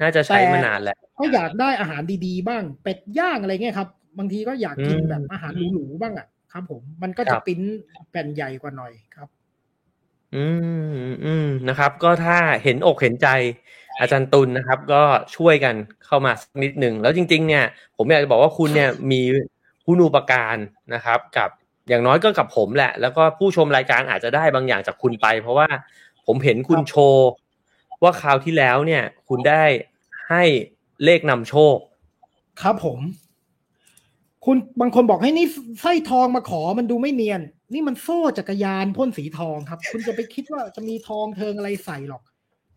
[0.00, 3.88] น่าจะใช้แต่มานานแล้วก็อยากได้อาหารดีๆบ้าง เป็ดย่างอะไรเงี้ยครับ
[4.18, 7.60] บางทีก็อยากกินอืมแบบอาหารหรูๆบ้างอะครับ ผมมันก็ครัจะบปริ้น
[8.10, 9.28] แผ่นใหญ่กว่าหน่อยครับ
[10.34, 10.46] อื
[10.92, 10.94] ม
[11.24, 13.28] อืมนะครับ ก็ถ้าเห็นอกเห็นใจ
[14.00, 15.02] อาจารย์ตุลนะครับ ก็
[15.36, 15.74] ช่วยกัน
[16.06, 17.64] เข้ามาสักนิดหนึ่งแล้วจริง ๆ เนี่ย
[17.96, 19.20] ผมอยากจะบอกว่าคุณเนี่ยมี
[19.84, 20.56] คุณูปการ
[20.94, 21.50] นะครับ กับ
[21.88, 25.68] อย่างน้อยก็กับผมแหละ แล้วก็ผู้ชมรายการอาจจะได้บางอย่างจากคุณไป เพราะว่า
[26.26, 27.28] ผมเห็นคุณครับโชว์
[28.02, 29.64] ว่าคราวที่แล้วเนี่ย คุณได้
[30.30, 30.44] ให้
[31.04, 31.76] เลขนำโชค
[32.62, 33.00] ครับผม
[34.44, 35.46] คุณบางคนบอกให้นี่
[35.82, 37.40] ไส้ทองมาขอมันดูไม่เนียน
[37.72, 42.22] นี่มันโซ่จักรยานพ่นสีทองครับ คุณจะไปคิดว่าจะมีทองเทิงอะไรใส่หรอก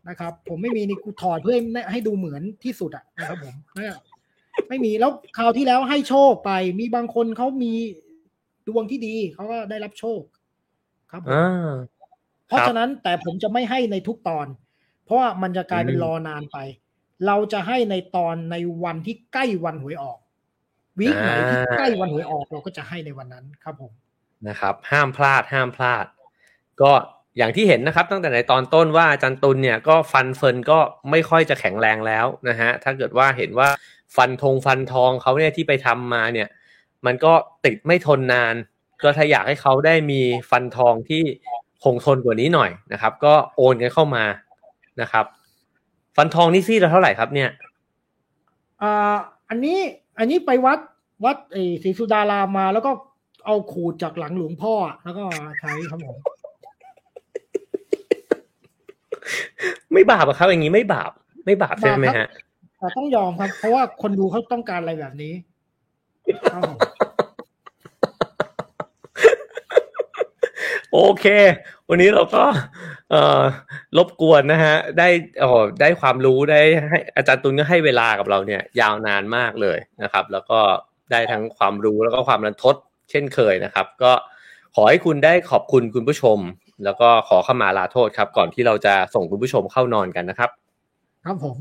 [0.10, 3.96] นะครับ ผมไม่มีนี่กูถอดเพื่อให้ให้ดูเหมือนที่สุดอะนะครับ ผมเนี่ย
[4.70, 7.74] ไม่มีแล้วคราวที่แล้วให้โชคไป มีบางคนเขามี
[8.68, 10.22] ดวงที่ดีเขาก็ได้รับโชค
[11.12, 11.72] ครับผมอ่า
[12.48, 14.61] เพราะครับฉะนั้นแต่ผมจะไม่ให้ในทุกตอนเพ
[15.12, 16.58] ราะว่ามันจะกลายเป็นอืมรอนานไป
[17.28, 20.20] เราจะให้ในตอนในวันที่ใกล้วันหวยออก
[21.00, 23.92] วีคไหนที่ใกล้วันหวยออกเราก็จะให้ในวันนั้นครับผม
[24.48, 26.06] นะครับ ห้ามพลาดห้ามพลาด
[26.82, 26.92] ก็
[27.38, 30.80] อย่างที่เห็นนะครับ ตั้งแต่ในตอนต้นว่าอาจารย์ตุลเนี่ยก็ฟันเฟิร์นก็
[31.12, 33.70] ไม่ค่อยจะแข็งแรงแล้วนะฮะถ้าเกิดว่าเห็นว่า
[34.16, 36.48] ฟันธงฟันทองเขาเนี่ยที่ไปทำมาเนี่ย
[37.06, 37.34] มันก็
[37.66, 38.56] ติดไม่ทนนาน
[39.04, 41.24] ก็ถ้าอยากให้เขาได้มีฟันทองที่
[41.84, 44.24] คงทนกว่านี้หน่อยนะครับ ก็โอนกันเข้ามา
[45.02, 45.26] นะครับ
[46.16, 47.50] ฟันทองนี่ซี่ละเท่าไหร่ครับเนี่ย
[48.82, 49.16] อ่า
[49.50, 49.80] อันนี้
[50.20, 50.80] อันนี้ไปวัด
[51.26, 52.92] วัดเออศรีสุดารามมาแล้วก็
[53.46, 55.24] เอาขูดจากหลังหลวงพ่ออะแล้วก็
[55.60, 56.18] ใช้ครับผม
[59.94, 61.12] ไม่บาปอะครับ อย่างนี้ไม่บาป
[61.46, 62.30] ไม่บาปใช่ไหมบาปครัฮะบ
[62.78, 65.34] แต่ต้องยอมครับ เพราะว่าคนดูเขาต้องการอะไรแบบนี้
[66.52, 66.78] ครับผม
[70.94, 71.26] โอเค
[71.90, 72.44] วันนี้เราก็
[73.12, 73.42] เอ่อ
[73.98, 75.08] รบกวนนะฮะ ได้
[75.44, 80.60] อ๋อได้ความรู้ได้ให้อาจารย์ตุลก็ให้เวลากับเราเนี่ย ยาวนานมากเลยนะครับ แล้วก็
[81.12, 82.76] ได้ทั้งความรู้แล้วก็ความรันทด
[83.12, 84.12] เช่นเคยนะครับ ก็
[84.76, 86.40] ขอให้คุณได้ขอบคุณคุณผู้ชม
[86.84, 90.50] แล้วก็ขอขมาลาโทษครับ ก่อนที่เราจะส่งคุณผู้ชมเข้านอนกันนะครับ
[91.26, 91.58] ครับผม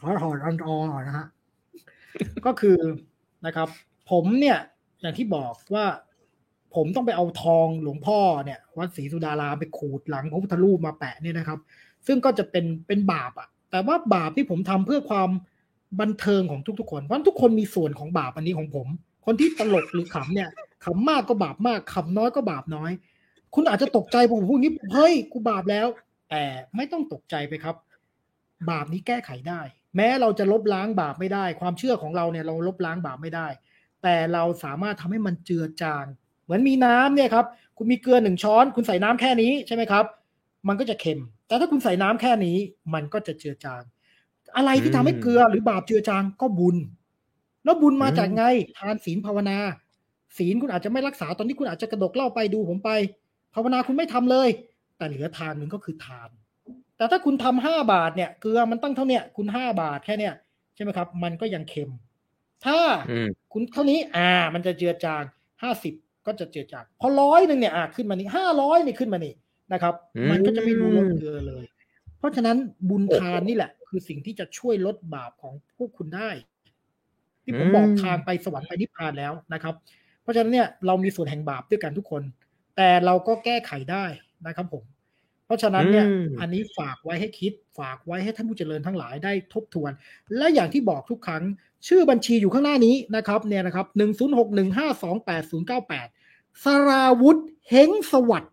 [0.00, 1.26] ขอถอดอันออหน่อยนะฮะ
[2.46, 2.78] ก็คือ
[3.46, 3.68] นะครับ
[4.10, 4.58] ผมเนี่ย
[5.00, 5.84] อย่างที่บอกว่า
[6.74, 11.58] ผมต้องไปเอาทองหลวงพ่อเนี่ยวัดศรีสุดารามไปขูดหลังพระพุทธรูปมาแปะเนี่ยนะครับ
[12.06, 15.30] ซึ่งก็จะเป็นเป็นบาปอะแต่ว่าบาปที่ผมทำเพื่อความ
[16.00, 18.86] บันเทิงของทุกๆคน เพราะฉะนั้นทุกคนมีส่วนของบาปอันนี้ของผม
[19.26, 20.48] คนที่ตลกหรือขำเนี่ย
[20.84, 22.90] ขำมากก็บาปมากขำน้อยก็บาปน้อย
[23.54, 25.86] คุณอาจจะตกใจผมพูดงี้เฮ้ยกูบาปแล้ว
[26.30, 26.44] แต่
[26.76, 27.76] ไม่ต้องตกใจไปครับ
[28.70, 29.60] บาปนี้แก้ไขได้
[29.96, 33.46] แม้เราจะลบล้างบาปไม่ได้ ความเชื่อของเราเนี่ยเราลบล้างบาปไม่ได้
[34.02, 36.04] แต่เราสามารถทำให้มันเจือจาง
[36.44, 37.46] เหมือนมีน้ำเนี่ยครับ
[37.76, 40.04] คุณมีเกลือหนึ่งช้อน คุณใส่น้ำแค่นี้ใช่ไหมครับ
[40.68, 42.56] มันก็จะเค็ม แต่ถ้าคุณใส่น้ำแค่นี้
[42.94, 43.82] มันก็จะเจือจาง
[44.56, 46.76] อะไรที่ทำให้เกลือหรือบาปเจือจางก็บุญ
[47.64, 48.44] แล้วบุญมาจากไง
[48.78, 49.58] ทานศีลภาวนา
[50.38, 52.90] ศีลคุณอาจจะไม่รักษาตอนนี้คุณอาจจะกระดกเหล่าไปดูผมไป
[53.54, 54.48] ภาวนาคุณไม่ทำเลย
[54.96, 56.30] แต่เหลือทานหนึ่งก็คือทาน
[56.96, 60.34] แต่ถ้าคุณทำห้าบาทเนี่ยเกลือมันตั้งเท่าเนี้ยคุณห้าบาทแค่เนี้ย
[60.74, 61.90] ใช่ไหมครับ มันก็ยังเค็ม
[62.64, 62.78] ถ้า
[63.10, 65.22] อืมคุณเท่านี้อ่า มันจะเจือจาง
[65.62, 65.94] ห้าสิบ
[66.26, 69.34] ก็จะเจือจางพอร้อยหนึ่งเนี่ยอ่าขึ้นมานี่ห้าร้อยนี่ขึ้นมานี่
[69.72, 71.64] นะครับอืมมันก็จะไม่รู้ลดเกลือเลย
[72.18, 72.56] เพราะฉะนั้น
[72.88, 76.30] บุญทานนี่แหละ คือสิ่งที่จะช่วยลดบาปของพวกคุณได้
[77.44, 79.74] ที่ผมบอกทางไปสวรรค์ไปนิพพานแล้วนะครับ
[80.22, 82.22] เพราะฉะนั้นเนี่ยเรามีส่วนแห่งบาปด้วยกันทุกคน
[82.76, 84.04] แต่เราก็แก้ไขได้
[84.46, 85.01] นะครับผมเพ
[85.52, 89.90] ราะฉะนั้นเนี่ยอืมอันนี้ฝากไว้ให้คิด ฝากไว้ให้ท่านผู้เจริญทั้งหลายได้ทบทวน
[90.36, 91.42] และอย่างที่บอกทุกครั้ง
[91.88, 96.06] ชื่อบัญชีอยู่ข้างหน้านี้นะครับเนี่ยนะครับหนึ่งศูนย์หกหนึ่งห้าสองแปดศูนย์เก้าแปด
[96.64, 97.38] สราวุธ
[97.68, 98.52] เฮงสวัสดิ์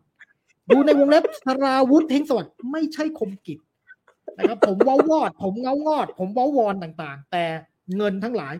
[0.70, 3.60] ดูในวงเล็บสราวุธเฮงสวัสดิ์ไม่ใช่คมกิจ
[4.38, 7.44] นะครับผมเว้าวอด ผมเงางอด ผมเว้าวอนต่างๆ แต่
[7.96, 8.54] เงินทั้งหลาย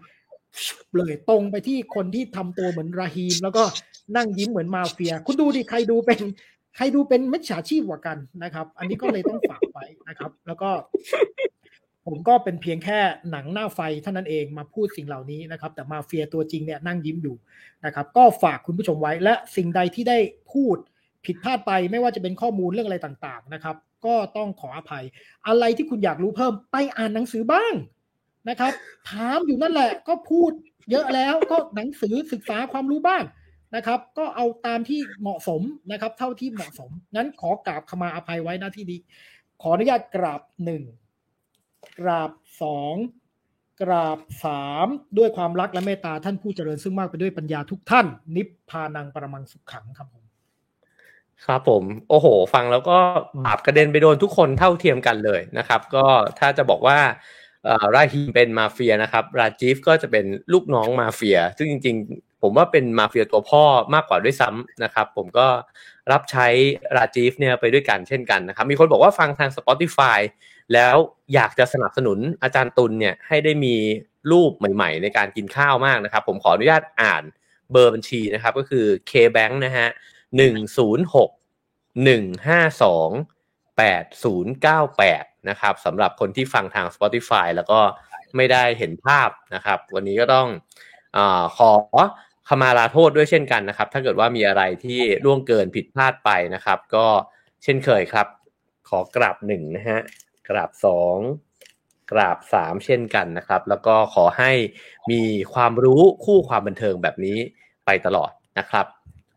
[0.96, 3.64] เลยตรงไปที่คนที่ทำตัวเหมือนราฮีม แล้วก็
[4.16, 6.20] นั่งยิ้มเหมือนมาเฟีย คุณดูดิใครดูเป็น
[6.76, 10.70] ใครดูเป็นมิจฉาชีพกว่ากันนะครับ อันนี้ก็เลยต้องฝากไว้นะครับ แล้วก็
[12.06, 13.00] ผมก็เป็นเพียงแค่
[13.32, 17.36] หนังหน้าไฟเท่านั้นเองมาพูดสิ่งเหล่านี้นะครับ แต่มาเฟียตัวจริงเนี่ยนั่งยิ้มอยู่
[17.86, 20.18] นะครับ ก็ฝากคุณผู้ชมไว้และสิ่งใดที่ได้
[20.52, 20.78] พูด
[21.26, 23.76] ผิดพลาดไปไม่ว่าจะเป็นข้อมูลเรื่องอะไรต่างๆนะครับ
[24.06, 25.06] ก็ต้องขออภัย
[25.48, 27.74] อะไรที่คุณอยากรู้เพิ่มไปอ่านหนังสือบ้าง
[28.50, 28.74] นะครับ
[29.10, 30.52] ถามอยู่นั่นแหละก็พูด
[30.92, 33.24] เยอะแล้วก็หนังสือศึกษาความรู้บ้าง
[33.76, 39.00] นะครับ ก็เอาตามที่เหมาะสมนะครับ เท่าที่เหมาะสมงั้นขอกราบขมาอภัยไว้หน้าที่นี้
[39.62, 40.84] ขออนุญาตกราบหนึ่ง
[42.00, 42.32] กราบ
[42.62, 42.96] สอง
[43.82, 44.88] กราบสาม
[45.18, 48.06] ด้วยความรักและเมตตาท่านผู้เจริญซึ่งมากไปด้วยปัญญาทุกท่าน
[48.36, 50.24] นิพพานังปรมังสุขขังครับผม
[51.46, 52.98] ครับผม โอ้โห ฟังแล้วก็
[53.46, 56.06] บาปกระเด็นไปโดนทุกคนเท่าเทียมกันเลยนะครับ ก็
[56.40, 57.00] ถ้าจะบอกว่า
[57.96, 61.98] ราฮีมเป็นมาเฟียนะครับ ราจีฟก็จะเป็นลูกน้องมาเฟีย ซึ่งจริง
[62.42, 63.64] ผมว่าเป็นมาเฟียตัวพ่อ
[63.94, 65.48] มากกว่าด้วยซ้ำนะครับ ผมก็
[66.12, 66.48] รับใช้
[66.96, 70.20] ราจีฟเนี่ยไปด้วยกันเช่นกันนะครับ มีคนบอกว่าฟังทาง Spotify
[70.74, 70.96] แล้ว
[71.34, 73.76] อยากจะสนับสนุนอาจารย์ตุลเนี่ยให้ได้มี
[74.32, 77.24] รูปใหม่ๆ ในการกินข้าวมากนะครับ ผมขออนุญาตอ่าน
[77.72, 79.88] เบอร์บัญชีนะครับ ก็คือ KBank นะฮะ
[80.38, 81.30] หนึ่งศูนย์หก
[82.04, 83.10] หนึ่งห้าสอง
[83.78, 87.80] แปดศูนย์เก้าแปดนะครับสำหรับคนที่ฟังทาง Spotify แล้วก็
[88.36, 90.48] ไม่ได้เห็นภาพนะครับ วันนี้ก็ต้อง
[91.18, 91.20] อ
[91.58, 91.72] ขอ
[92.50, 97.06] ขมาลาโทษด้วยเช่นกันนะครับ ถ้าเกิดว่ามีอะไรที่ล่วงเกินผิดพลาดไปนะครับ ก็
[97.64, 98.28] เช่นเคยครับ
[98.90, 100.00] ขอกราบหนึ่งนะฮะ
[100.50, 101.18] กราบสอง
[102.12, 104.52] กราบสามเช่นกันนะครับ แล้วก็ขอให้
[105.12, 105.22] มี
[105.54, 107.38] ความรู้คู่ความบันเทิงแบบนี้
[107.86, 108.86] ไปตลอดนะครับ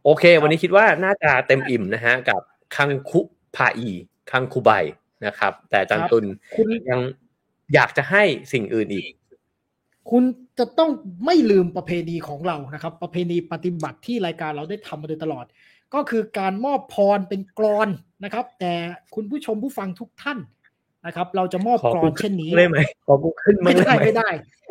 [0.05, 2.41] โอเค วันนี้คิดว่าน่าจะเต็มอิ่มนะฮะกับ
[2.77, 3.21] คังคุ
[3.57, 3.91] พาอี
[4.31, 4.71] คังคุไบ
[5.27, 6.25] นะครับ แต่อาจันครับตุล
[6.55, 7.01] คุณยัง
[7.75, 8.23] อยากจะให้
[8.53, 9.07] สิ่งอื่นอีก
[10.11, 10.25] คุณ
[10.59, 10.91] จะต้อง
[11.27, 15.45] ไม่ลืมประเพณีของเรานะครับ ประเพณีปฏิบัติที่รายการเราได้ทำมาโดยตลอด
[15.95, 17.89] ก็คือการมอบพรเป็นกรอน
[18.25, 18.73] นะครับ แต่
[19.15, 20.39] คุณผู้ชมผู้ฟังทุกท่าน
[21.07, 24.29] นะครับ เราจะมอบขอกรอกูนเช่นนี้ได้ไหมขอกูขึ้นมาไม่ได้หไม่ได้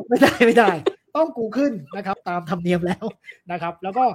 [0.10, 0.72] ไม่ได้ไม่ได้
[1.16, 3.06] ต้องกูขึ้นนะครับ ตามธรรมเนียมแล้ว
[3.52, 4.06] นะครับ แล้วก็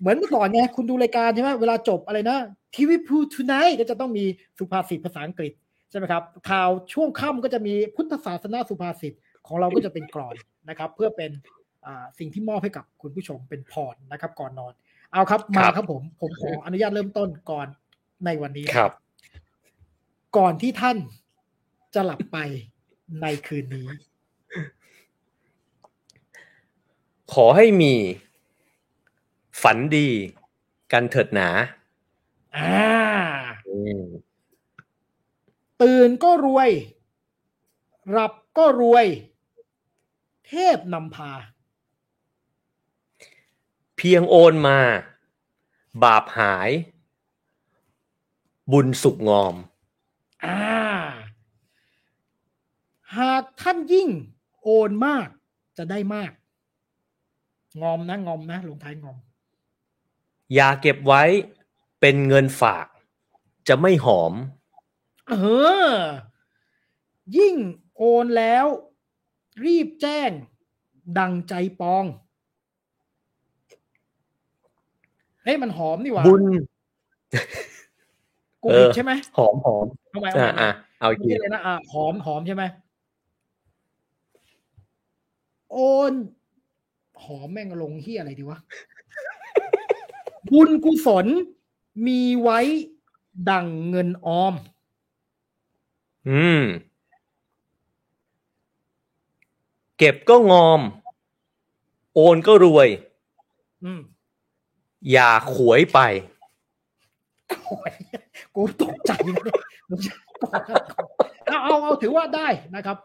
[0.00, 2.38] เหมือนเมื่อก่อนไงคุณดูรายการใช่ไหมเวลาจบอะไรนะ
[2.74, 4.24] ทีวีพูทูไนก็จะต้องมี
[4.58, 5.52] สุภาษิตภาษาอังกฤษ
[5.90, 9.12] ใช่ไหมครับข่าวช่วงค่ำก็จะมีพุทธศาสนาสุภาษิต
[9.46, 10.36] ของเราก็จะเป็นกรอน
[10.68, 11.30] นะครับ เพื่อเป็น
[11.86, 14.72] อ่าสิ่งที่มอบให้กับคุณผู้ชมเป็นพรนะครับ ก่อนนอน
[15.12, 17.66] เอาครับมาครับผมผมขออนุญาตเริ่มต้นก่อน
[18.24, 18.92] ในวันนี้ครับ
[20.36, 20.98] ก่อนที่ท่าน
[21.94, 22.38] จะหลับไป
[23.22, 23.88] ในคืนนี้
[27.34, 27.94] ขอให้มี
[29.62, 30.08] ฝันดี
[30.92, 31.48] กันเถิดหนา
[32.56, 32.88] อ่า
[33.68, 34.02] อืม
[35.82, 36.70] ตื่นก็รวย
[38.10, 39.06] หลับก็รวย
[40.48, 41.32] เทพนำพา
[43.96, 44.78] เพียงโอนมา
[46.02, 46.70] บาปหาย
[48.72, 49.54] บุญสุกงอม
[50.44, 50.60] อ่า
[53.18, 54.08] หากท่านยิ่ง
[54.62, 55.28] โอนมาก
[55.78, 56.32] จะได้มาก
[57.82, 59.18] งอมนะงอมนะลงท้ายงอม
[60.54, 61.22] อย่าเก็บไว้
[62.00, 62.86] เป็นเงินฝาก
[63.68, 64.32] จะไม่หอม
[65.28, 65.34] เอ
[65.88, 65.92] อ
[67.36, 67.54] ยิ่ง
[67.96, 68.66] โอนแล้ว
[69.64, 70.30] รีบแจ้ง
[71.18, 72.04] ดังใจปอง
[75.44, 76.42] เฮ้ยมันหอมนี่หว่าบุญ
[78.62, 82.64] กูเอผิดอใช่ไหมหอมหอมทำไมเอาอ่าใหม่อะเอาอีกไม่ทีใช่เลยนะอะหอมหอมใช่ไหม
[85.72, 85.76] โอ
[86.10, 86.12] น
[87.24, 88.58] หอมแม่งลงเฮียอะไรดีวะ
[90.52, 91.26] บุญกุศล
[92.06, 92.60] มีไว้
[93.50, 94.54] ดังเงินออม
[96.28, 96.62] อืม
[99.98, 100.80] เก็บก็งอม
[102.14, 102.88] โอนก็รวย
[103.84, 104.00] อืม
[105.10, 105.98] อย่าขวยไป
[107.64, 107.92] โอ้ย
[108.54, 109.52] กูตกใจเลย
[111.46, 112.96] เอาเอาเอาถือว่าได้นะครับ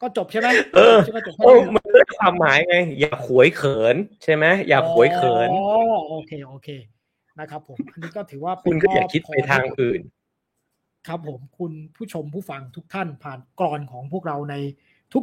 [0.00, 5.62] ก็จบใช่ไหมเออใช่ไหมจบแค่โอ้นี้มันได้ความหมายไง อย่าขวยเขิน ใช่ไหมอย่าขวยเขินอ๋อ
[6.08, 6.68] โอเคโอเค
[7.40, 10.00] นะครับ ผมอันนี้ก็ถือว่าเป็นคุณก็อย่าข้คิดไปทางอื่น
[11.08, 14.54] ครับผมคุณผู้ชมผู้ฟังทุกท่านผ่านกรอนของพวกเราใน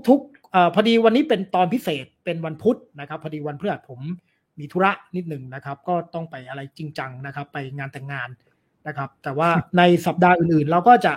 [0.09, 3.99] ทุกๆเอ่อพอดีวันนี้เป็นตอนพิเศษเป็นวันพุธนะครับ พอดีวันพฤหัสผม
[4.59, 8.29] มีธุระนิดหนึ่งนะครับ ก็ต้องไปอะไรจริงจังนะครับ ไปงานแต่งงาน
[8.87, 11.13] นะครับ แต่ว่าในสัปดาห์อื่นๆ เราก็จะ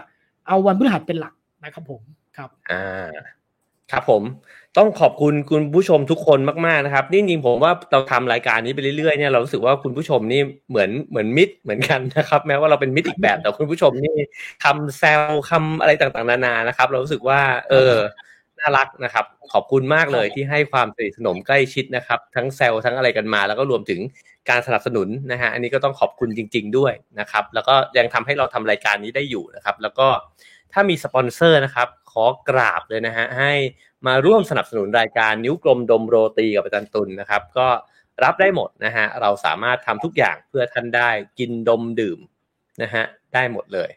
[0.48, 1.34] เอาวันพฤหัสเป็นหลัก
[1.64, 2.02] นะครับผม
[2.36, 3.10] ครับอ่า
[3.92, 4.22] ครับผม
[4.76, 14.16] ต้องขอบคุณคุณผู้ชมทุกคนมากๆนะครับนี่จริงๆผมว่าเราทำรายการนี้ไปเรื่อยๆเนี่ยเรารู้สึกว่าคุณผู้ชมนี่เหมือนเหมือนมิตรเหมือนกันนะครับ แม้ว่าเราเป็นมิตรอีกแบบแต่คุณผู้ชมนี่
[14.64, 15.20] คำแซว
[15.50, 17.40] คำอะไรต่างๆ นานานะครับ เรารู้สึกว่า
[17.70, 17.94] เออ
[18.64, 24.00] น่ารักนะครับ ขอบคุณมากเลยที่ให้ความสนิทสนมใกล้ชิดนะครับ ทั้งแซวทั้งอะไรกันมา แล้วก็รวมถึง
[24.50, 30.08] การสนับสนุนนะฮะอันนี้ก็ต้องขอบคุณจริง ๆ ด้วยนะครับ แล้วก็ยังทำให้เราทำรายการนี้ได้อยู่นะครับ แล้วก็
[30.72, 33.52] ถ้ามีสปอนเซอร์นะครับ ขอกราบเลยนะฮะให้
[34.06, 37.68] มาร่วมสนับสนุนรายการนิ้วกลมดมโรตีกับอาจารย์ตุลนะครับ ก็
[38.24, 41.08] รับได้หมดนะฮะเราสามารถทำทุกอย่างเพื่อท่านได้
[41.38, 42.18] กินดมดื่ม
[42.82, 43.04] นะฮะ
[43.34, 43.90] ได้หมดเลย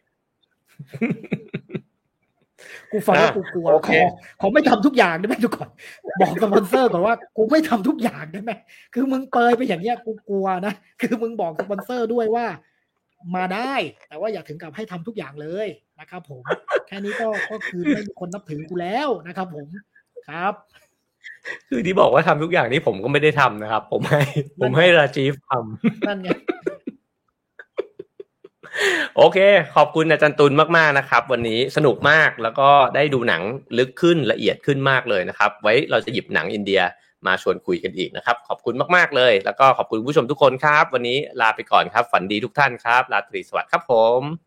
[2.92, 4.06] กูฟังแล้วอะกูกลัวโอขเคอ
[4.42, 5.70] ขอไม่ทำทุกอย่างได้ไหมทุกคน
[6.22, 8.52] บอกสปอนเซอร์ก่อนว่ากูไม่ทำทุกอย่างได้ไหม
[8.94, 12.46] คือมึงเปยไปอย่างเงี้ยกูกลัวนะคือมึงบอกสปอนเซอร์ด้วยว่า
[13.36, 13.74] มาได้
[14.08, 15.68] แต่ว่าอย่าถึงกับให้ทำทุกอย่างเลย
[16.00, 16.42] นะครับ ผม
[16.88, 19.68] แค่นี้ก็ก็คือไม่มีคนนับถือกูแล้วนะครับ ผม
[20.30, 20.54] ครับ
[21.70, 24.22] คือที่บอกว่าทำทุกอย่างนี้ผมก็ไม่ได้ทำนะครับ ผมให้
[24.62, 26.30] ผมให้ราจีฟทำนั่นไง
[29.18, 29.38] โอเค
[29.76, 33.42] ขอบคุณอาจารย์ตุลมากๆนะครับ วันนี้สนุกมากแล้วก็ได้ดูหนัง
[33.78, 36.82] ลึกขึ้นละเอียดขึ้นมากเลยนะครับ ไว้เราจะหยิบหนังอินเดีย
[37.28, 44.47] มาชวนคุยกันอีกนะครับ ขอบคุณมากๆเลย แล้วก็ขอบคุณผู้ชมทุกคนครับ วันนี้ลาไปก่อนครับ ฝันดีทุกท่านครับ ราตรีสวัสดิ์ครับผม